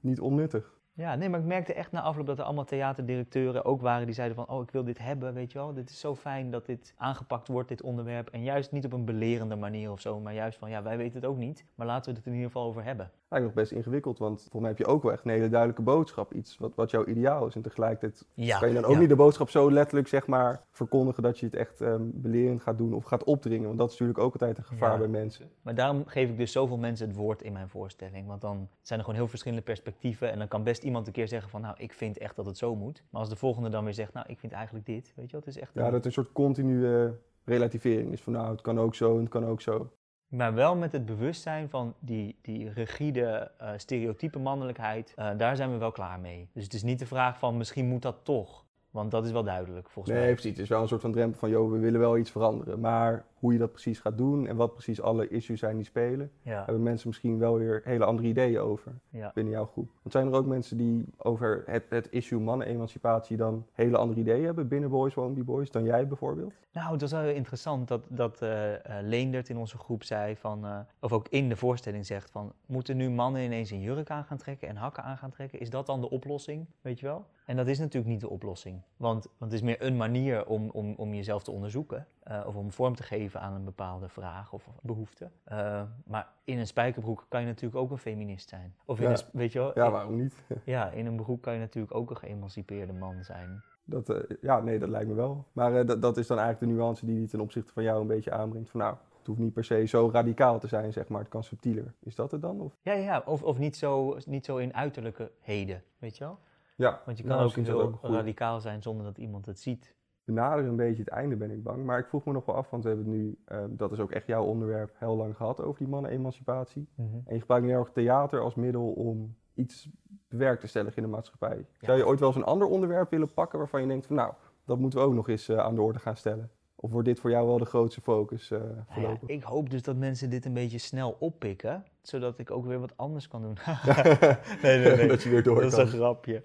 niet 0.00 0.20
onnuttig. 0.20 0.74
Ja, 0.94 1.14
nee, 1.14 1.28
maar 1.28 1.40
ik 1.40 1.46
merkte 1.46 1.74
echt 1.74 1.92
na 1.92 2.00
afloop 2.02 2.26
dat 2.26 2.38
er 2.38 2.44
allemaal 2.44 2.64
theaterdirecteuren 2.64 3.64
ook 3.64 3.80
waren 3.80 4.06
die 4.06 4.14
zeiden 4.14 4.36
van, 4.36 4.48
oh, 4.48 4.62
ik 4.62 4.70
wil 4.70 4.84
dit 4.84 4.98
hebben, 4.98 5.34
weet 5.34 5.52
je 5.52 5.58
wel. 5.58 5.74
Dit 5.74 5.90
is 5.90 6.00
zo 6.00 6.14
fijn 6.14 6.50
dat 6.50 6.66
dit 6.66 6.94
aangepakt 6.96 7.48
wordt, 7.48 7.68
dit 7.68 7.82
onderwerp. 7.82 8.28
En 8.28 8.42
juist 8.42 8.72
niet 8.72 8.84
op 8.84 8.92
een 8.92 9.04
belerende 9.04 9.56
manier 9.56 9.90
of 9.90 10.00
zo, 10.00 10.20
maar 10.20 10.34
juist 10.34 10.58
van, 10.58 10.70
ja, 10.70 10.82
wij 10.82 10.96
weten 10.96 11.14
het 11.20 11.24
ook 11.24 11.36
niet, 11.36 11.64
maar 11.74 11.86
laten 11.86 12.10
we 12.12 12.16
het 12.18 12.26
in 12.26 12.32
ieder 12.32 12.46
geval 12.50 12.66
over 12.66 12.84
hebben. 12.84 13.10
Lijkt 13.28 13.46
nog 13.46 13.54
best 13.54 13.72
ingewikkeld, 13.72 14.18
want 14.18 14.40
volgens 14.40 14.60
mij 14.60 14.68
heb 14.70 14.78
je 14.78 14.86
ook 14.86 15.02
wel 15.02 15.12
echt 15.12 15.24
een 15.24 15.30
hele 15.30 15.48
duidelijke 15.48 15.82
boodschap. 15.82 16.32
Iets 16.32 16.58
wat, 16.58 16.74
wat 16.74 16.90
jouw 16.90 17.04
ideaal 17.06 17.46
is. 17.46 17.54
En 17.54 17.62
tegelijkertijd 17.62 18.26
Ja, 18.34 18.58
kan 18.58 18.68
je 18.68 18.74
dan 18.74 18.84
ook 18.84 18.92
ja. 18.92 18.98
niet 18.98 19.08
de 19.08 19.16
boodschap 19.16 19.50
zo 19.50 19.70
letterlijk 19.72 20.08
zeg 20.08 20.26
maar 20.26 20.62
verkondigen 20.70 21.22
dat 21.22 21.38
je 21.38 21.46
het 21.46 21.54
echt 21.54 21.80
ehm, 21.80 22.02
belerend 22.04 22.62
gaat 22.62 22.78
doen 22.78 22.94
of 22.94 23.04
gaat 23.04 23.24
opdringen. 23.24 23.66
Want 23.66 23.78
dat 23.78 23.86
is 23.86 23.92
natuurlijk 23.92 24.18
ook 24.18 24.32
altijd 24.32 24.58
een 24.58 24.64
gevaar 24.64 24.92
Ja. 24.92 24.98
bij 24.98 25.08
mensen. 25.08 25.50
Maar 25.62 25.74
daarom 25.74 26.02
geef 26.06 26.28
ik 26.30 26.36
dus 26.36 26.52
zoveel 26.52 26.78
mensen 26.78 27.06
het 27.08 27.16
woord 27.16 27.42
in 27.42 27.52
mijn 27.52 27.68
voorstelling. 27.68 28.26
Want 28.26 28.40
dan 28.40 28.68
zijn 28.82 28.98
er 28.98 29.04
gewoon 29.04 29.20
heel 29.20 29.28
verschillende 29.30 29.64
perspectieven. 29.64 30.30
En 30.32 30.38
dan 30.38 30.48
kan 30.48 30.62
best 30.62 30.81
iemand 30.82 31.06
een 31.06 31.12
keer 31.12 31.28
zeggen 31.28 31.50
van, 31.50 31.60
nou, 31.60 31.74
ik 31.78 31.92
vind 31.92 32.18
echt 32.18 32.36
dat 32.36 32.46
het 32.46 32.58
zo 32.58 32.74
moet. 32.76 33.02
Maar 33.10 33.20
als 33.20 33.30
de 33.30 33.36
volgende 33.36 33.68
dan 33.68 33.84
weer 33.84 33.94
zegt, 33.94 34.12
nou, 34.12 34.26
ik 34.28 34.38
vind 34.38 34.52
eigenlijk 34.52 34.86
dit, 34.86 35.12
weet 35.16 35.26
je 35.26 35.32
wel. 35.32 35.40
Het 35.40 35.48
is 35.56 35.58
echt 35.58 35.70
Ja, 35.74 35.90
dat 35.90 36.04
een 36.04 36.12
soort 36.12 36.32
continue 36.32 37.12
relativering 37.44 38.12
is 38.12 38.20
van 38.20 38.32
nou, 38.32 38.50
het 38.50 38.60
kan 38.60 38.78
ook 38.80 38.94
zo 38.94 39.14
en 39.14 39.20
het 39.20 39.28
kan 39.28 39.44
ook 39.46 39.60
zo. 39.60 39.90
Maar 40.28 40.54
wel 40.54 40.76
met 40.76 40.92
het 40.92 41.04
bewustzijn 41.06 41.68
van 41.68 41.94
die, 41.98 42.38
die 42.42 42.70
rigide, 42.70 43.50
eh, 43.58 43.70
stereotype 43.76 44.38
mannelijkheid, 44.38 45.12
eh, 45.16 45.30
daar 45.36 45.56
zijn 45.56 45.70
we 45.72 45.76
wel 45.78 45.92
klaar 45.92 46.20
mee. 46.20 46.48
Dus 46.52 46.64
het 46.64 46.74
is 46.74 46.82
niet 46.82 46.98
de 46.98 47.06
vraag 47.06 47.38
van 47.38 47.56
misschien 47.56 47.86
moet 47.88 48.02
dat 48.02 48.16
toch. 48.22 48.64
Want 48.90 49.10
dat 49.10 49.24
is 49.24 49.32
wel 49.32 49.42
duidelijk 49.44 49.90
volgens 49.90 50.14
Nee, 50.14 50.24
mij. 50.24 50.32
precies. 50.32 50.50
Het 50.50 50.60
is 50.60 50.68
wel 50.68 50.82
een 50.82 50.88
soort 50.88 51.00
van 51.00 51.12
drempel 51.12 51.38
van, 51.38 51.50
joh, 51.50 51.70
we 51.70 51.78
willen 51.78 52.00
wel 52.00 52.16
iets 52.18 52.30
veranderen. 52.30 52.80
Maar 52.80 53.24
hoe 53.42 53.52
je 53.52 53.58
dat 53.58 53.72
precies 53.72 54.00
gaat 54.00 54.18
doen 54.18 54.46
en 54.46 54.56
wat 54.56 54.72
precies 54.72 55.00
alle 55.00 55.28
issues 55.28 55.58
zijn 55.58 55.76
die 55.76 55.84
spelen, 55.84 56.30
Ja, 56.42 56.64
hebben 56.64 56.82
mensen 56.82 57.08
misschien 57.08 57.38
wel 57.38 57.58
weer 57.58 57.80
hele 57.84 58.04
andere 58.04 58.28
ideeën 58.28 58.60
over 58.60 58.92
ja. 59.08 59.30
binnen 59.34 59.52
jouw 59.52 59.66
groep. 59.66 59.90
Want 60.02 60.14
zijn 60.14 60.26
er 60.26 60.32
ook 60.32 60.46
mensen 60.46 60.76
die 60.76 61.04
over 61.16 61.62
het, 61.66 61.84
het 61.88 62.08
issue 62.10 62.40
mannen-emancipatie 62.40 63.36
dan 63.36 63.66
hele 63.72 63.96
andere 63.96 64.20
ideeën 64.20 64.44
hebben 64.44 64.68
binnen 64.68 64.90
Boys 64.90 65.14
Won't 65.14 65.34
Be 65.34 65.44
Boys 65.44 65.70
dan 65.70 65.84
jij 65.84 66.06
bijvoorbeeld? 66.06 66.52
Nou, 66.72 66.92
het 66.92 67.00
was 67.00 67.10
wel 67.10 67.20
heel 67.20 67.34
interessant 67.34 67.88
dat, 67.88 68.04
dat 68.08 68.42
eh, 68.42 68.72
Leendert 69.00 69.48
in 69.48 69.56
onze 69.56 69.78
groep 69.78 70.02
zei 70.04 70.36
van, 70.36 70.64
eh, 70.66 70.78
of 71.00 71.12
ook 71.12 71.28
in 71.28 71.48
de 71.48 71.56
voorstelling 71.56 72.06
zegt 72.06 72.30
van, 72.30 72.52
moeten 72.66 72.96
nu 72.96 73.10
mannen 73.10 73.42
ineens 73.42 73.70
een 73.70 73.80
jurk 73.80 74.10
aan 74.10 74.24
gaan 74.24 74.36
trekken 74.36 74.68
en 74.68 74.76
hakken 74.76 75.02
aan 75.02 75.18
gaan 75.18 75.30
trekken? 75.30 75.60
Is 75.60 75.70
dat 75.70 75.86
dan 75.86 76.00
de 76.00 76.10
oplossing, 76.10 76.66
weet 76.80 77.00
je 77.00 77.06
wel? 77.06 77.24
En 77.44 77.56
dat 77.56 77.66
is 77.66 77.78
natuurlijk 77.78 78.12
niet 78.12 78.20
de 78.20 78.30
oplossing, 78.30 78.80
want, 78.96 79.26
want 79.38 79.52
het 79.52 79.60
is 79.60 79.66
meer 79.66 79.82
een 79.82 79.96
manier 79.96 80.46
om, 80.46 80.70
om, 80.70 80.94
om 80.96 81.14
jezelf 81.14 81.42
te 81.42 81.50
onderzoeken 81.50 82.06
of 82.46 82.54
om 82.54 82.72
vorm 82.72 82.94
te 82.94 83.02
geven 83.02 83.31
aan 83.40 83.54
een 83.54 83.64
bepaalde 83.64 84.08
vraag 84.08 84.52
of 84.52 84.68
behoefte. 84.82 85.30
Eh, 85.44 85.82
maar 86.06 86.28
in 86.44 86.58
een 86.58 86.66
spijkerbroek 86.66 87.26
kan 87.28 87.40
je 87.40 87.46
natuurlijk 87.46 87.76
ook 87.76 87.90
een 87.90 87.98
feminist 87.98 88.48
zijn. 88.48 88.74
Of 88.84 89.00
in 89.00 89.08
Ja. 89.08 89.10
een, 89.10 89.24
weet 89.32 89.52
je 89.52 89.58
wel? 89.58 89.70
Ja, 89.74 89.84
in- 89.86 89.90
waarom 89.92 90.16
niet? 90.16 90.34
ja, 90.64 90.90
in 90.90 91.06
een 91.06 91.16
broek 91.16 91.42
kan 91.42 91.52
je 91.52 91.58
natuurlijk 91.58 91.94
ook 91.94 92.10
een 92.10 92.16
geëmancipeerde 92.16 92.92
man 92.92 93.22
zijn. 93.24 93.62
Dat, 93.84 94.08
eh, 94.10 94.36
ja, 94.40 94.60
nee, 94.60 94.78
dat 94.78 94.88
lijkt 94.88 95.08
me 95.08 95.14
wel. 95.14 95.44
Maar 95.52 95.74
eh, 95.76 95.86
dat, 95.86 96.02
dat 96.02 96.16
is 96.16 96.26
dan 96.26 96.38
eigenlijk 96.38 96.72
de 96.72 96.78
nuance 96.78 97.06
die 97.06 97.16
die 97.16 97.28
ten 97.28 97.40
opzichte 97.40 97.72
van 97.72 97.82
jou 97.82 98.00
een 98.00 98.06
beetje 98.06 98.30
aanbrengt. 98.32 98.70
Van 98.70 98.80
nou, 98.80 98.96
het 99.18 99.26
hoeft 99.26 99.38
niet 99.40 99.52
per 99.52 99.64
se 99.64 99.84
zo 99.84 100.10
radicaal 100.12 100.58
te 100.58 100.66
zijn, 100.66 100.92
zeg 100.92 101.08
maar. 101.08 101.20
Het 101.20 101.28
kan 101.28 101.44
subtieler. 101.44 101.94
Is 102.00 102.14
dat 102.14 102.30
het 102.30 102.40
dan? 102.42 102.60
Of? 102.60 102.76
Ja, 102.82 102.92
ja. 102.92 103.22
Of, 103.26 103.42
of 103.42 103.58
niet, 103.58 103.76
zo, 103.76 104.16
niet 104.26 104.44
zo 104.44 104.56
in 104.56 104.74
uiterlijke 104.74 105.30
heden, 105.40 105.82
weet 105.98 106.16
je 106.18 106.24
wel? 106.24 106.38
Ja, 106.76 107.00
Want 107.04 107.18
je 107.18 107.24
kan 107.24 107.36
nou, 107.36 107.48
ook 107.48 107.54
heel 107.54 107.80
ook 107.82 107.96
goeie. 107.96 108.14
radicaal 108.16 108.60
zijn 108.60 108.82
zonder 108.82 109.06
dat 109.06 109.18
iemand 109.18 109.46
het 109.46 109.60
ziet. 109.60 109.94
Benaderen 110.24 110.70
een 110.70 110.76
beetje 110.76 111.02
het 111.02 111.12
einde, 111.12 111.36
ben 111.36 111.50
ik 111.50 111.62
bang. 111.62 111.84
Maar 111.84 111.98
ik 111.98 112.06
vroeg 112.06 112.24
me 112.24 112.32
nog 112.32 112.44
wel 112.44 112.54
af, 112.54 112.70
want 112.70 112.82
we 112.82 112.88
hebben 112.88 113.06
het 113.06 113.16
nu, 113.16 113.38
eh, 113.44 113.58
dat 113.68 113.92
is 113.92 114.00
ook 114.00 114.10
echt 114.10 114.26
jouw 114.26 114.44
onderwerp, 114.44 114.94
heel 114.98 115.16
lang 115.16 115.36
gehad 115.36 115.62
over 115.62 115.78
die 115.78 115.88
mannen-emancipatie. 115.88 116.88
En 116.96 117.34
je 117.34 117.40
gebruikt 117.40 117.64
nu 117.64 117.70
heel 117.70 117.80
erg 117.80 117.92
theater 117.92 118.40
als 118.40 118.54
middel 118.54 118.92
om 118.92 119.34
iets 119.54 119.88
bewerkt 120.28 120.60
te 120.60 120.66
stellen 120.66 120.92
in 120.94 121.02
de 121.02 121.08
maatschappij. 121.08 121.66
Zou 121.80 121.98
je 121.98 122.06
ooit 122.06 122.18
wel 122.20 122.28
eens 122.28 122.38
een 122.38 122.44
ander 122.44 122.68
onderwerp 122.68 123.10
willen 123.10 123.32
pakken 123.34 123.58
waarvan 123.58 123.80
je 123.80 123.86
denkt 123.86 124.06
van 124.06 124.16
nou, 124.16 124.32
dat 124.64 124.78
moeten 124.78 124.98
we 124.98 125.04
ook 125.04 125.14
nog 125.14 125.28
eens 125.28 125.48
eh, 125.48 125.58
aan 125.58 125.74
de 125.74 125.80
orde 125.80 125.98
gaan 125.98 126.16
stellen? 126.16 126.50
Of 126.74 126.90
wordt 126.90 127.08
dit 127.08 127.20
voor 127.20 127.30
jou 127.30 127.46
wel 127.46 127.58
de 127.58 127.64
grootste 127.64 128.00
focus 128.00 128.48
Nou 128.48 128.64
ja, 128.64 128.84
voorlopig? 128.88 129.28
ik 129.28 129.42
hoop 129.42 129.70
dus 129.70 129.82
dat 129.82 129.96
mensen 129.96 130.30
dit 130.30 130.44
een 130.44 130.52
beetje 130.52 130.78
snel 130.78 131.16
oppikken, 131.18 131.84
zodat 132.00 132.38
ik 132.38 132.50
ook 132.50 132.66
weer 132.66 132.80
wat 132.80 132.96
anders 132.96 133.28
kan 133.28 133.42
doen. 133.42 133.56
nee, 134.62 134.78
nee, 134.78 134.96
nee. 134.96 135.08
dat 135.08 135.22
je 135.22 135.30
weer 135.30 135.42
door 135.42 135.60
Dat 135.60 135.72
is 135.72 135.78
een 135.78 135.86
grapje. 135.86 136.42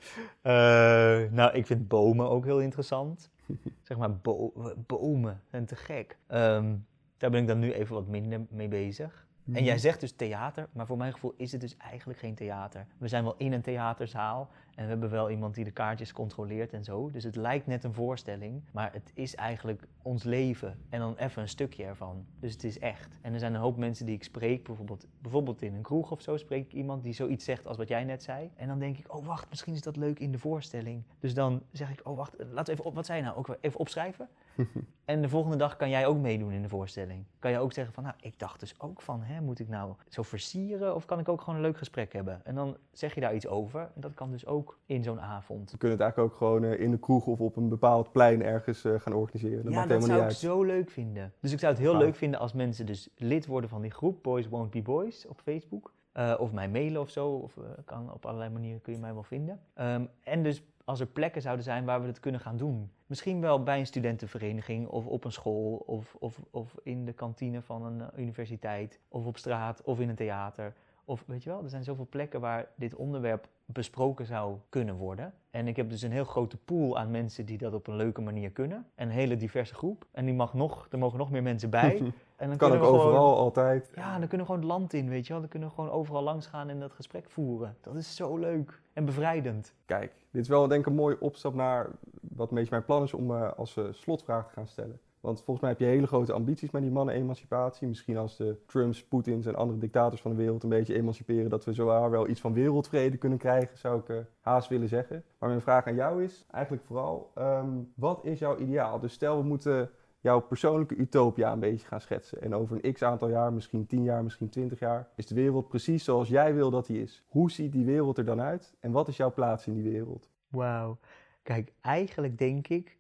Nou, 1.32 1.52
ik 1.54 1.66
vind 1.66 1.88
bomen 1.88 2.30
ook 2.30 2.46
heel 2.46 2.62
interessant. 2.62 3.30
zeg 3.88 3.98
maar, 3.98 4.18
bo- 4.18 4.74
bomen 4.88 5.42
zijn 5.50 5.66
te 5.66 5.76
gek. 5.76 6.18
Ehm, 6.28 6.76
daar 7.18 7.30
ben 7.30 7.42
ik 7.42 7.48
dan 7.48 7.60
nu 7.60 7.74
even 7.74 7.96
wat 7.96 8.08
minder 8.08 8.46
mee 8.50 8.68
bezig. 8.68 9.26
En 9.54 9.64
jij 9.64 9.78
zegt 9.78 10.00
dus 10.00 10.12
theater, 10.12 10.68
maar 10.72 10.86
voor 10.86 10.98
mijn 10.98 11.14
gevoel 11.14 11.34
is 11.38 11.52
het 11.52 11.62
dus 11.62 11.78
eigenlijk 11.78 12.20
geen 12.20 12.36
theater. 12.36 12.86
We 12.98 13.08
zijn 13.08 13.24
wel 13.24 13.36
in 13.38 13.54
een 13.54 13.62
theaterzaal 13.62 14.50
en 14.78 14.84
we 14.84 14.90
hebben 14.90 15.10
wel 15.10 15.30
iemand 15.30 15.56
die 15.56 15.64
de 15.64 15.72
kaartjes 15.72 16.14
controleert 16.14 16.74
en 16.74 16.84
zo. 16.84 17.12
Dus 17.12 17.24
het 17.24 17.36
lijkt 17.36 17.68
net 17.68 17.84
een 17.84 17.94
voorstelling, 17.94 18.64
maar 18.72 18.94
het 18.94 19.12
is 19.14 19.36
eigenlijk 19.36 19.88
ons 20.02 20.24
leven 20.24 20.80
en 20.90 21.00
dan 21.00 21.16
even 21.16 21.42
een 21.42 21.50
stukje 21.50 21.84
ervan. 21.84 22.26
Dus 22.40 22.54
het 22.54 22.64
is 22.64 22.80
echt. 22.80 23.20
En 23.22 23.34
er 23.34 23.40
zijn 23.40 23.54
een 23.54 23.60
hoop 23.60 23.78
mensen 23.78 24.06
die 24.06 24.16
ik 24.16 24.24
spreek, 24.24 24.64
bijvoorbeeld, 24.64 25.08
bijvoorbeeld 25.22 25.62
in 25.62 25.74
een 25.74 25.82
kroeg 25.82 26.12
of 26.12 26.22
zo 26.22 26.38
spreek 26.38 26.66
ik 26.66 26.74
iemand 26.74 27.04
die 27.04 27.14
zoiets 27.14 27.46
zegt 27.46 27.68
als 27.68 27.78
wat 27.78 27.88
jij 27.88 28.04
net 28.04 28.24
zei. 28.24 28.52
En 28.56 28.68
dan 28.68 28.80
denk 28.80 28.98
ik, 28.98 29.16
oh 29.16 29.26
wacht, 29.26 29.50
misschien 29.50 29.74
is 29.74 29.82
dat 29.82 29.96
leuk 29.96 30.20
in 30.20 30.32
de 30.32 30.40
voorstelling. 30.40 31.04
Dus 31.20 31.34
dan 31.34 31.62
zeg 31.72 31.92
ik, 31.92 32.02
oh 32.04 32.18
wacht, 32.18 32.34
laten 32.38 32.66
we 32.66 32.72
even 32.72 32.86
op, 32.86 32.96
wat 32.96 33.06
zei 33.06 33.22
nou? 33.22 33.38
Ook 33.38 33.58
even 33.62 33.80
opschrijven. 33.80 34.30
en 35.06 35.22
de 35.22 35.30
volgende 35.30 35.58
dag 35.58 35.76
kan 35.76 35.90
jij 35.90 36.08
ook 36.08 36.18
meedoen 36.18 36.52
in 36.52 36.62
de 36.62 36.70
voorstelling. 36.70 37.26
Kan 37.40 37.52
je 37.52 37.60
ook 37.60 37.74
zeggen 37.74 37.94
van, 37.94 38.04
nou, 38.04 38.16
ik 38.22 38.40
dacht 38.40 38.60
dus 38.60 38.76
ook 38.80 39.02
van, 39.02 39.22
hè, 39.22 39.42
moet 39.42 39.60
ik 39.60 39.68
nou 39.70 39.94
zo 40.10 40.22
versieren 40.22 40.96
of 40.96 41.06
kan 41.06 41.20
ik 41.20 41.30
ook 41.30 41.42
gewoon 41.42 41.56
een 41.56 41.62
leuk 41.62 41.78
gesprek 41.78 42.14
hebben? 42.14 42.46
En 42.46 42.56
dan 42.56 42.78
zeg 42.92 43.16
je 43.16 43.22
daar 43.22 43.36
iets 43.36 43.48
over. 43.48 43.80
En 43.82 44.02
dat 44.02 44.14
kan 44.14 44.32
dus 44.32 44.46
ook 44.46 44.80
in 44.86 45.04
zo'n 45.04 45.22
avond. 45.22 45.72
We 45.72 45.78
kunnen 45.78 45.98
het 45.98 46.06
eigenlijk 46.06 46.34
ook 46.34 46.38
gewoon 46.38 46.64
eh, 46.64 46.80
in 46.80 46.92
de 46.92 47.00
kroeg 47.00 47.26
of 47.26 47.40
op 47.40 47.56
een 47.56 47.70
bepaald 47.70 48.12
plein 48.12 48.44
ergens 48.44 48.84
eh, 48.84 49.00
gaan 49.00 49.14
organiseren. 49.14 49.64
Dat 49.64 49.74
ja, 49.74 49.86
dat 49.86 50.04
zou 50.04 50.18
ik 50.18 50.24
uit. 50.24 50.36
zo 50.36 50.64
leuk 50.64 50.90
vinden. 50.90 51.34
Dus 51.40 51.52
ik 51.52 51.60
zou 51.60 51.74
het 51.74 51.82
heel 51.82 51.98
leuk 51.98 52.16
vinden 52.16 52.40
als 52.40 52.54
mensen 52.54 52.86
dus 52.86 53.10
lid 53.16 53.46
worden 53.46 53.70
van 53.70 53.82
die 53.82 53.92
groep 53.92 54.24
Boys 54.24 54.48
Won't 54.48 54.72
Be 54.72 54.82
Boys 54.82 55.28
op 55.28 55.40
Facebook. 55.42 55.94
Eh, 56.12 56.36
of 56.40 56.52
mij 56.52 56.70
mailen 56.70 57.02
of 57.02 57.10
zo. 57.10 57.30
Of 57.30 57.60
kan 57.86 58.14
op 58.14 58.26
allerlei 58.26 58.50
manieren 58.50 58.82
kun 58.82 58.94
je 58.94 59.00
mij 59.00 59.14
wel 59.14 59.24
vinden. 59.24 59.60
Ehm, 59.74 60.06
en 60.24 60.44
dus 60.44 60.64
als 60.88 61.00
er 61.00 61.08
plekken 61.08 61.42
zouden 61.42 61.64
zijn 61.64 61.86
waar 61.86 62.02
we 62.02 62.08
het 62.08 62.20
kunnen 62.20 62.42
gaan 62.42 62.58
doen. 62.58 62.92
Misschien 63.06 63.42
wel 63.42 63.64
bij 63.64 63.80
een 63.80 63.86
studentenvereniging 63.86 64.88
of 64.88 65.06
op 65.06 65.24
een 65.24 65.32
school 65.32 65.76
of, 65.86 66.16
of, 66.20 66.40
of 66.52 66.76
in 66.84 67.06
de 67.06 67.14
kantine 67.14 67.62
van 67.62 67.86
een 67.86 68.02
eh, 68.02 68.20
universiteit 68.20 69.00
of 69.08 69.26
op 69.26 69.38
straat 69.38 69.82
of 69.84 70.00
in 70.00 70.10
een 70.10 70.16
theater. 70.16 70.74
Of 71.10 71.24
weet 71.28 71.44
je 71.44 71.50
wel, 71.50 71.64
er 71.64 71.70
zijn 71.70 71.84
zoveel 71.84 72.08
plekken 72.10 72.40
waar 72.40 72.68
dit 72.76 72.96
onderwerp 72.96 73.48
besproken 73.66 74.26
zou 74.26 74.56
kunnen 74.70 74.96
worden. 74.96 75.34
En 75.50 75.68
ik 75.68 75.76
heb 75.76 75.90
dus 75.90 76.02
een 76.02 76.12
heel 76.12 76.24
grote 76.26 76.58
pool 76.58 76.98
aan 76.98 77.12
mensen 77.12 77.46
die 77.46 77.58
dat 77.58 77.74
op 77.74 77.88
een 77.88 77.96
leuke 77.96 78.22
manier 78.22 78.52
kunnen. 78.52 78.86
Een 78.96 79.10
hele 79.10 79.38
diverse 79.38 79.74
groep. 79.76 80.06
En 80.12 80.26
die 80.26 80.34
mag 80.34 80.54
nog, 80.54 80.88
er 80.92 80.98
mogen 80.98 81.18
nog 81.18 81.32
meer 81.32 81.44
mensen 81.44 81.70
bij. 81.70 82.02
En 82.38 82.48
dan 82.48 82.58
kan 82.58 82.72
ook 82.72 82.74
kunnen 82.78 82.94
we 82.96 83.00
gewoon- 83.00 83.18
overal, 83.20 83.38
altijd. 83.38 83.92
ja, 83.96 84.20
dan 84.20 84.28
kunnen 84.28 84.48
we 84.48 84.54
gewoon 84.54 84.60
het 84.60 84.70
land 84.80 84.94
in, 84.94 85.10
weet 85.10 85.26
je 85.28 85.32
wel. 85.32 85.42
Dan 85.42 85.50
kunnen 85.50 85.70
we 85.70 85.76
gewoon 85.76 85.90
overal 85.90 86.22
langs 86.24 86.48
gaan 86.48 86.70
en 86.70 86.80
dat 86.80 86.92
gesprek 86.92 87.30
voeren. 87.30 87.78
Dat 87.82 87.96
is 87.96 88.16
zo 88.16 88.38
leuk 88.38 88.82
en 88.94 89.06
bevrijdend. 89.06 89.74
Kijk, 89.86 90.14
dit 90.32 90.42
is 90.42 90.48
wel 90.48 90.68
denk 90.68 90.82
ik 90.82 90.88
een 90.88 90.96
mooie 90.96 91.20
opstap 91.20 91.54
naar 91.54 91.90
wat 92.22 92.50
een 92.50 92.56
beetje 92.56 92.72
mijn 92.72 92.86
plan 92.86 93.04
is 93.04 93.14
om 93.14 93.32
eh, 93.32 93.54
als 93.54 93.80
slotvraag 93.92 94.48
te 94.48 94.54
gaan 94.54 94.68
stellen. 94.68 95.00
Want 95.20 95.38
volgens 95.38 95.60
mij 95.60 95.70
heb 95.70 95.80
je 95.80 95.86
hele 95.86 96.08
grote 96.08 96.34
ambities 96.34 96.72
met 96.72 96.82
die 96.82 96.92
mannen-emancipatie. 96.92 97.88
Misschien 97.88 98.18
als 98.18 98.38
de 98.38 98.56
Trumps, 98.66 99.04
Poetins 99.04 99.46
en 99.46 99.56
andere 99.56 99.80
dictators 99.80 100.22
van 100.22 100.32
de 100.32 100.38
wereld 100.38 100.64
een 100.64 100.70
beetje 100.70 100.96
emanciperen, 100.96 101.50
dat 101.50 101.66
we 101.66 101.74
zowaar 101.74 102.10
wel 102.10 102.28
iets 102.28 102.42
van 102.42 102.54
wereldvrede 102.54 103.18
kunnen 103.18 103.38
krijgen, 103.38 103.78
zou 103.78 104.00
ik 104.00 104.10
eh, 104.10 104.18
haast 104.40 104.70
willen 104.70 104.88
zeggen. 104.88 105.24
Maar 105.40 105.50
mijn 105.50 105.62
vraag 105.62 105.88
aan 105.88 105.96
jou 105.96 106.24
is 106.24 106.46
eigenlijk 106.52 106.84
vooral, 106.86 107.32
ehm, 107.36 107.70
wat 107.96 108.26
is 108.26 108.40
jouw 108.40 108.58
ideaal? 108.58 109.00
Dus 109.00 109.14
stel 109.14 109.38
we 109.38 109.44
moeten 109.44 109.90
jouw 110.20 110.40
persoonlijke 110.40 110.96
utopia 110.96 111.52
een 111.52 111.60
beetje 111.60 111.88
gaan 111.88 112.02
schetsen. 112.02 112.42
En 112.42 112.56
over 112.56 112.80
een 112.82 112.94
x 112.94 113.04
aantal 113.04 113.30
jaar, 113.30 113.54
misschien 113.54 113.86
10 113.86 114.04
jaar, 114.04 114.24
misschien 114.24 114.50
20 114.50 114.80
jaar, 114.80 115.08
is 115.16 115.26
de 115.26 115.36
wereld 115.36 115.68
precies 115.68 116.04
zoals 116.04 116.30
jij 116.30 116.54
wil 116.54 116.70
dat 116.70 116.86
die 116.86 117.02
is. 117.02 117.24
Hoe 117.28 117.52
ziet 117.52 117.72
die 117.72 117.86
wereld 117.86 118.18
er 118.18 118.26
dan 118.26 118.42
uit? 118.42 118.76
En 118.80 118.92
wat 118.92 119.08
is 119.08 119.18
jouw 119.18 119.34
plaats 119.34 119.68
in 119.68 119.74
die 119.74 119.92
wereld? 119.92 120.30
Wauw. 120.48 120.98
Kijk, 121.44 121.74
eigenlijk 121.82 122.38
denk 122.38 122.68
ik 122.68 122.97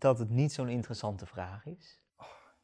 dat 0.00 0.18
het 0.18 0.30
niet 0.30 0.52
zo'n 0.52 0.68
interessante 0.68 1.26
vraag 1.26 1.66
is. 1.66 2.00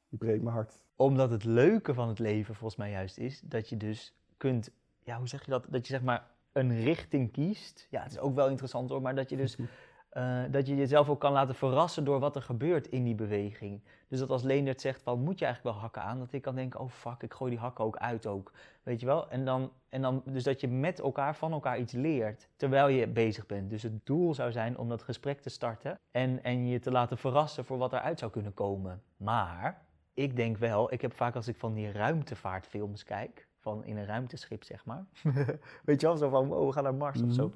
Je 0.08 0.16
breekt 0.16 0.42
mijn 0.42 0.54
hart. 0.54 0.80
Omdat 0.96 1.30
het 1.30 1.44
leuke 1.44 1.94
van 1.94 2.08
het 2.08 2.18
leven 2.18 2.54
volgens 2.54 2.80
mij 2.80 2.90
juist 2.90 3.18
is 3.18 3.40
dat 3.40 3.68
je 3.68 3.76
dus 3.76 4.14
kunt, 4.36 4.70
ja, 5.02 5.18
hoe 5.18 5.28
zeg 5.28 5.44
je 5.44 5.50
dat? 5.50 5.66
Dat 5.68 5.86
je 5.86 5.92
zeg 5.92 6.02
maar 6.02 6.30
een 6.52 6.80
richting 6.80 7.32
kiest. 7.32 7.86
Ja, 7.90 8.02
het 8.02 8.12
is 8.12 8.18
ook 8.18 8.34
wel 8.34 8.48
interessant 8.48 8.90
hoor, 8.90 9.02
maar 9.02 9.14
dat 9.14 9.30
je 9.30 9.36
dus 9.36 9.56
eh, 10.16 10.42
dat 10.50 10.66
je 10.66 10.76
jezelf 10.76 11.08
ook 11.08 11.20
kan 11.20 11.32
laten 11.32 11.54
verrassen 11.54 12.04
door 12.04 12.18
wat 12.20 12.36
er 12.36 12.42
gebeurt 12.42 12.86
in 12.86 13.04
die 13.04 13.14
beweging. 13.14 13.80
Dus 14.08 14.18
dat 14.18 14.30
als 14.30 14.42
Leendert 14.42 14.80
zegt 14.80 15.02
van 15.02 15.20
moet 15.20 15.38
je 15.38 15.44
eigenlijk 15.44 15.74
wel 15.74 15.84
hakken 15.84 16.02
aan, 16.02 16.18
dat 16.18 16.32
ik 16.32 16.42
kan 16.42 16.54
denken, 16.54 16.80
oh 16.80 16.88
fuck, 16.88 17.22
ik 17.22 17.34
gooi 17.34 17.50
die 17.50 17.60
hakken 17.60 17.84
ook 17.84 17.96
uit 17.96 18.26
ook. 18.26 18.52
Weet 18.82 19.00
je 19.00 19.06
wel? 19.06 19.30
En 19.30 19.44
dan, 19.44 19.72
en 19.88 20.02
dan 20.02 20.22
dus 20.24 20.44
dat 20.44 20.60
je 20.60 20.68
met 20.68 21.00
elkaar 21.00 21.36
van 21.36 21.52
elkaar 21.52 21.78
iets 21.78 21.92
leert 21.92 22.48
terwijl 22.56 22.88
je 22.88 23.06
bezig 23.06 23.46
bent. 23.46 23.70
Dus 23.70 23.82
het 23.82 24.06
doel 24.06 24.34
zou 24.34 24.52
zijn 24.52 24.78
om 24.78 24.88
dat 24.88 25.02
gesprek 25.02 25.40
te 25.40 25.50
starten 25.50 25.98
en, 26.10 26.42
en 26.42 26.66
je 26.66 26.78
te 26.78 26.90
laten 26.90 27.18
verrassen 27.18 27.64
voor 27.64 27.78
wat 27.78 27.92
eruit 27.92 28.18
zou 28.18 28.30
kunnen 28.30 28.54
komen. 28.54 29.02
Maar 29.16 29.82
ik 30.14 30.36
denk 30.36 30.56
wel, 30.56 30.92
ik 30.92 31.00
heb 31.00 31.12
vaak 31.12 31.34
als 31.34 31.48
ik 31.48 31.56
van 31.56 31.74
die 31.74 31.92
ruimtevaartfilms 31.92 33.04
kijk, 33.04 33.46
van 33.58 33.84
in 33.84 33.96
een 33.96 34.06
ruimteschip 34.06 34.64
zeg 34.64 34.84
maar. 34.84 35.04
Weet 35.84 36.00
je 36.00 36.06
wel, 36.06 36.16
zo 36.16 36.28
van 36.28 36.46
wow, 36.46 36.66
we 36.66 36.72
gaan 36.72 36.82
naar 36.82 36.94
Mars 36.94 37.22
of 37.22 37.32
zo. 37.32 37.52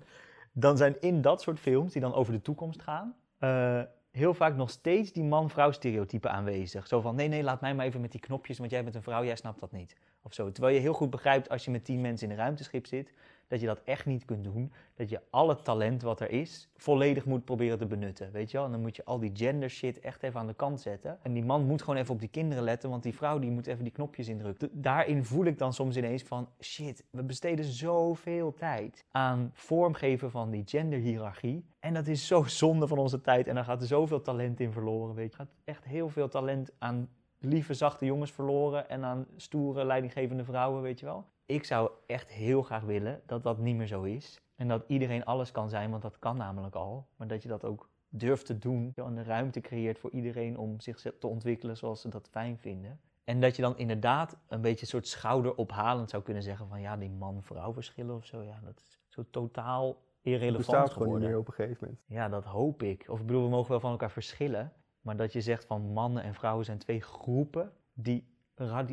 Dan 0.61 0.77
zijn 0.77 1.01
in 1.01 1.21
dat 1.21 1.43
soort 1.43 1.59
films, 1.59 1.93
die 1.93 2.01
dan 2.01 2.15
over 2.15 2.33
de 2.33 2.43
toekomst 2.43 2.83
gaan, 2.83 3.15
eh, 3.39 3.81
heel 4.11 4.35
vaak 4.35 4.57
nog 4.57 4.71
steeds 4.71 5.13
die 5.13 5.25
man-vrouw 5.25 5.71
stereotypen 5.71 6.31
aanwezig. 6.31 6.87
Zo 6.87 7.01
van, 7.01 7.15
nee, 7.15 7.29
nee, 7.29 7.43
laat 7.43 7.61
mij 7.61 7.75
maar 7.75 7.87
even 7.87 8.01
met 8.01 8.13
die 8.13 8.21
knopjes, 8.21 8.59
want 8.59 8.71
jij 8.71 8.83
bent 8.83 8.95
een 8.95 9.03
vrouw, 9.03 9.25
jij 9.25 9.37
snapt 9.37 9.61
dat 9.61 9.73
niet. 9.73 9.97
Of 10.23 10.35
zo. 10.35 10.53
Terwijl 10.53 10.75
je 10.75 10.81
heel 10.81 10.93
goed 10.93 11.11
begrijpt 11.11 11.49
als 11.49 11.65
je 11.65 11.71
met 11.71 11.85
tien 11.85 12.01
mensen 12.01 12.27
in 12.27 12.33
een 12.33 12.41
ruimteschip 12.41 12.87
zit, 12.87 13.13
dat 13.51 13.61
je 13.61 13.67
dat 13.67 13.81
echt 13.85 14.07
niet 14.07 14.25
kunt 14.25 14.45
doen. 14.45 14.73
Dat 14.95 15.09
je 15.09 15.21
alle 15.31 15.63
talent 15.63 16.03
wat 16.03 16.21
er 16.21 16.31
is, 16.31 16.69
volledig 16.77 17.25
moet 17.25 17.45
proberen 17.45 17.79
te 17.79 17.87
benutten. 17.87 18.33
Weet 18.33 18.51
je 18.51 18.57
wel? 18.57 18.67
En 18.67 18.73
dan 18.73 18.81
moet 18.81 18.97
je 18.97 19.05
al 19.05 19.19
die 19.19 19.31
gender 19.35 19.71
shit 19.71 20.01
echt 20.01 20.23
even 20.23 20.41
aan 20.41 20.47
de 20.47 20.55
kant 20.55 20.81
zetten. 20.81 21.19
En 21.23 21.33
die 21.33 21.45
man 21.45 21.67
moet 21.67 21.81
gewoon 21.81 21.97
even 21.97 22.15
op 22.15 22.21
die 22.21 22.29
kinderen 22.29 22.65
letten, 22.65 22.91
want 22.91 23.03
die 23.03 23.15
vrouw 23.15 23.39
die 23.39 23.51
moet 23.51 23.67
even 23.67 23.85
die 23.85 23.93
knopjes 23.93 24.29
indrukken. 24.29 24.71
Daarin 24.73 25.25
voel 25.25 25.45
ik 25.45 25.59
dan 25.59 25.73
soms 25.73 25.97
ineens 25.97 26.23
van, 26.23 26.49
shit, 26.61 27.05
we 27.11 27.23
besteden 27.23 27.65
zoveel 27.65 28.55
tijd 28.55 29.05
aan 29.11 29.51
vormgeven 29.53 30.31
van 30.31 30.51
die 30.51 30.63
genderhiërarchie. 30.67 31.65
En 31.81 31.95
dat 31.95 32.07
is 32.07 32.27
zo 32.27 32.43
zonde 32.43 32.87
van 32.87 32.99
onze 32.99 33.21
tijd. 33.21 33.47
En 33.47 33.55
daar 33.55 33.65
gaat 33.65 33.85
zoveel 33.85 34.21
talent 34.21 34.61
in 34.61 34.73
verloren, 34.73 35.15
weet 35.15 35.31
je. 35.31 35.37
Gaat 35.37 35.55
echt 35.65 35.85
heel 35.85 36.09
veel 36.09 36.29
talent 36.29 36.71
aan 36.79 37.09
lieve, 37.41 37.75
zachte 37.75 38.05
jongens 38.05 38.33
verloren 38.33 38.89
en 38.89 39.05
aan 39.05 39.27
stoere, 39.37 39.85
leidinggevende 39.85 40.45
vrouwen, 40.45 40.83
weet 40.83 41.01
je 41.01 41.07
wel. 41.07 41.25
Ik 41.47 41.65
zou 41.65 41.91
echt 42.07 42.31
heel 42.31 42.63
graag 42.63 42.83
willen 42.83 43.21
dat 43.27 43.43
dat 43.43 43.59
niet 43.59 43.77
meer 43.77 43.87
zo 43.87 44.03
is. 44.03 44.41
En 44.57 44.69
dat 44.69 44.85
iedereen 44.87 45.25
alles 45.25 45.51
kan 45.51 45.69
zijn, 45.69 45.91
want 45.91 46.03
dat 46.03 46.19
kan 46.19 46.37
namelijk 46.37 46.75
al. 46.75 47.07
Maar 47.17 47.27
dat 47.27 47.43
je 47.43 47.49
dat 47.49 47.65
ook 47.65 47.89
durft 48.09 48.47
te 48.47 48.59
doen 48.59 48.93
en 48.95 49.15
de 49.15 49.23
ruimte 49.23 49.61
creëert 49.61 49.99
voor 49.99 50.11
iedereen 50.11 50.59
om 50.59 50.81
zich 50.81 51.01
te 51.19 51.27
ontwikkelen 51.27 51.77
zoals 51.77 52.01
ze 52.01 52.09
dat 52.09 52.29
fijn 52.31 52.59
vinden. 52.59 53.01
En 53.25 53.41
dat 53.41 53.57
je 53.57 53.63
dan 53.63 53.79
inderdaad 53.79 54.37
een 54.49 54.61
beetje 54.61 54.81
een 54.81 54.87
soort 54.87 55.07
schouderophalend 55.09 56.11
zou 56.11 56.23
kunnen 56.23 56.43
zeggen 56.43 56.69
van 56.69 56.81
ja, 56.81 56.97
die 56.97 57.11
man-vrouw 57.11 57.73
verschillen 57.73 58.15
of 58.17 58.25
zo. 58.27 58.43
Ja, 58.43 58.61
dat 58.65 58.81
is 58.81 58.99
zo 59.09 59.25
totaal 59.31 59.87
Het 59.89 59.97
irrelevant 60.23 60.57
bestaat 60.57 60.91
gewoon 60.91 61.09
niet 61.09 61.17
geworden. 61.17 61.29
meer 61.29 61.39
op 61.39 61.47
een 61.47 61.53
gegeven 61.53 61.79
moment. 61.81 62.01
Ja, 62.07 62.29
dat 62.29 62.45
hoop 62.45 62.83
ik. 62.83 63.05
Of 63.09 63.21
ik 63.21 63.27
bedoel, 63.27 63.43
we 63.43 63.49
mogen 63.49 63.71
wel 63.71 63.81
van 63.81 63.91
elkaar 63.91 64.11
verschillen. 64.11 64.73
Maar 65.01 65.17
dat 65.17 65.33
je 65.33 65.41
zegt 65.41 65.65
van 65.65 65.93
mannen 65.93 66.23
en 66.23 66.35
vrouwen 66.35 66.65
zijn 66.65 66.79
twee 66.79 67.01
groepen 67.01 67.73
die 67.93 68.29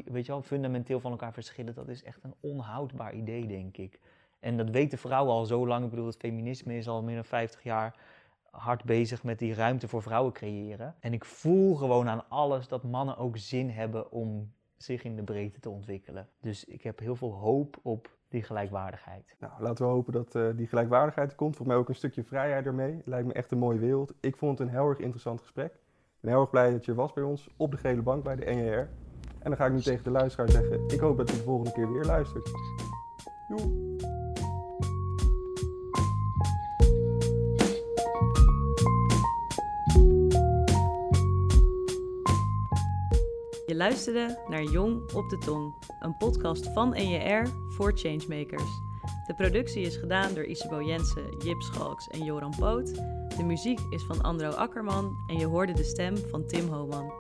weet 0.06 0.26
je 0.26 0.32
wel, 0.32 0.41
fundamenteel 0.41 1.00
van 1.00 1.12
elkaar 1.12 1.34
verschillen. 1.34 1.74
Dat 1.74 1.88
is 1.88 2.04
echt 2.04 2.24
een 2.24 2.36
onhoudbaar 2.39 3.13
idee, 3.13 3.48
denk 3.48 3.78
ik. 3.78 4.00
En 4.39 4.58
dat 4.58 4.70
weten 4.70 4.98
vrouwen 4.98 5.34
al 5.34 5.46
zo 5.46 5.67
lang. 5.67 5.84
Ik 5.84 5.89
bedoel, 5.89 6.06
het 6.06 6.17
feminisme 6.17 6.78
is 6.78 6.88
al 6.88 7.04
meer 7.04 7.15
dan 7.15 7.26
50 7.26 7.63
jaar 7.63 7.96
hard 8.52 8.84
bezig 8.84 9.24
met 9.24 9.39
die 9.39 9.54
ruimte 9.54 9.88
voor 9.88 10.02
vrouwen 10.02 10.34
creëren. 10.34 10.96
En 11.00 11.13
ik 11.13 11.26
voel 11.26 11.76
gewoon 11.76 12.10
aan 12.10 12.30
alles 12.30 12.67
dat 12.67 12.84
mannen 12.84 13.17
ook 13.17 13.38
zin 13.38 13.70
hebben 13.70 14.12
om 14.12 14.52
zich 14.78 15.04
in 15.04 15.15
de 15.15 15.24
breedte 15.24 15.60
te 15.60 15.70
ontwikkelen. 15.70 16.30
Dus 16.41 16.65
ik 16.65 16.82
heb 16.82 17.00
heel 17.00 17.15
veel 17.15 17.34
hoop 17.34 17.80
op 17.82 18.15
die 18.30 18.43
gelijkwaardigheid. 18.43 19.36
Nou, 19.39 19.54
laten 19.60 19.86
we 19.86 19.91
hopen 19.91 20.13
dat 20.13 20.36
eh, 20.36 20.50
die 20.56 20.67
gelijkwaardigheid 20.67 21.36
komt. 21.36 21.56
Volgens 21.56 21.67
mij 21.67 21.78
ook 21.78 21.89
een 21.89 21.96
stukje 21.96 22.24
vrijheid 22.24 22.65
ermee. 22.65 23.02
Lijkt 23.06 23.28
me 23.28 23.34
echt 23.34 23.52
een 23.52 23.58
mooie 23.58 23.80
wereld. 23.80 24.13
Ik 24.20 24.36
vond 24.36 24.58
het 24.60 24.67
een 24.67 24.74
heel 24.74 24.89
erg 24.89 25.00
interessant 25.00 25.41
gesprek. 25.41 25.80
Ik 26.17 26.23
ben 26.23 26.32
heel 26.32 26.41
erg 26.41 26.49
blij 26.49 26.71
dat 26.71 26.86
je 26.86 26.93
was 26.93 27.13
bij 27.13 27.23
ons 27.23 27.49
op 27.58 27.71
de 27.71 27.77
gele 27.77 28.01
bank 28.01 28.23
bij 28.23 28.36
de 28.36 28.45
NJR. 28.45 28.89
En 29.39 29.43
dan 29.43 29.56
ga 29.56 29.65
ik 29.65 29.73
nu 29.73 29.82
tegen 29.82 30.03
de 30.03 30.10
luisteraar 30.10 30.49
zeggen, 30.49 30.88
ik 30.88 30.99
hoop 30.99 31.17
dat 31.17 31.30
je 31.30 31.36
de 31.36 31.43
volgende 31.43 31.71
keer 31.71 31.91
weer 31.91 32.03
luistert. 32.03 32.49
Joe. 33.47 33.95
Je 43.65 43.75
luisterde 43.75 44.39
naar 44.47 44.63
Jong 44.63 45.13
op 45.13 45.30
de 45.30 45.38
Tong, 45.38 45.73
een 45.99 46.17
podcast 46.17 46.73
van 46.73 46.89
NJR 46.89 47.49
voor 47.69 47.91
Changemakers. 47.95 48.87
De 49.27 49.33
productie 49.33 49.81
is 49.81 49.95
gedaan 49.95 50.33
door 50.33 50.43
Isabo 50.43 50.81
Jensen, 50.81 51.37
Jip 51.37 51.61
Schalks 51.61 52.07
en 52.07 52.23
Joran 52.23 52.53
Poot. 52.59 52.95
De 53.37 53.43
muziek 53.43 53.79
is 53.89 54.03
van 54.03 54.21
Andro 54.21 54.49
Akkerman 54.49 55.17
en 55.27 55.37
je 55.37 55.45
hoorde 55.45 55.73
de 55.73 55.83
stem 55.83 56.17
van 56.17 56.45
Tim 56.45 56.67
Homan. 56.67 57.11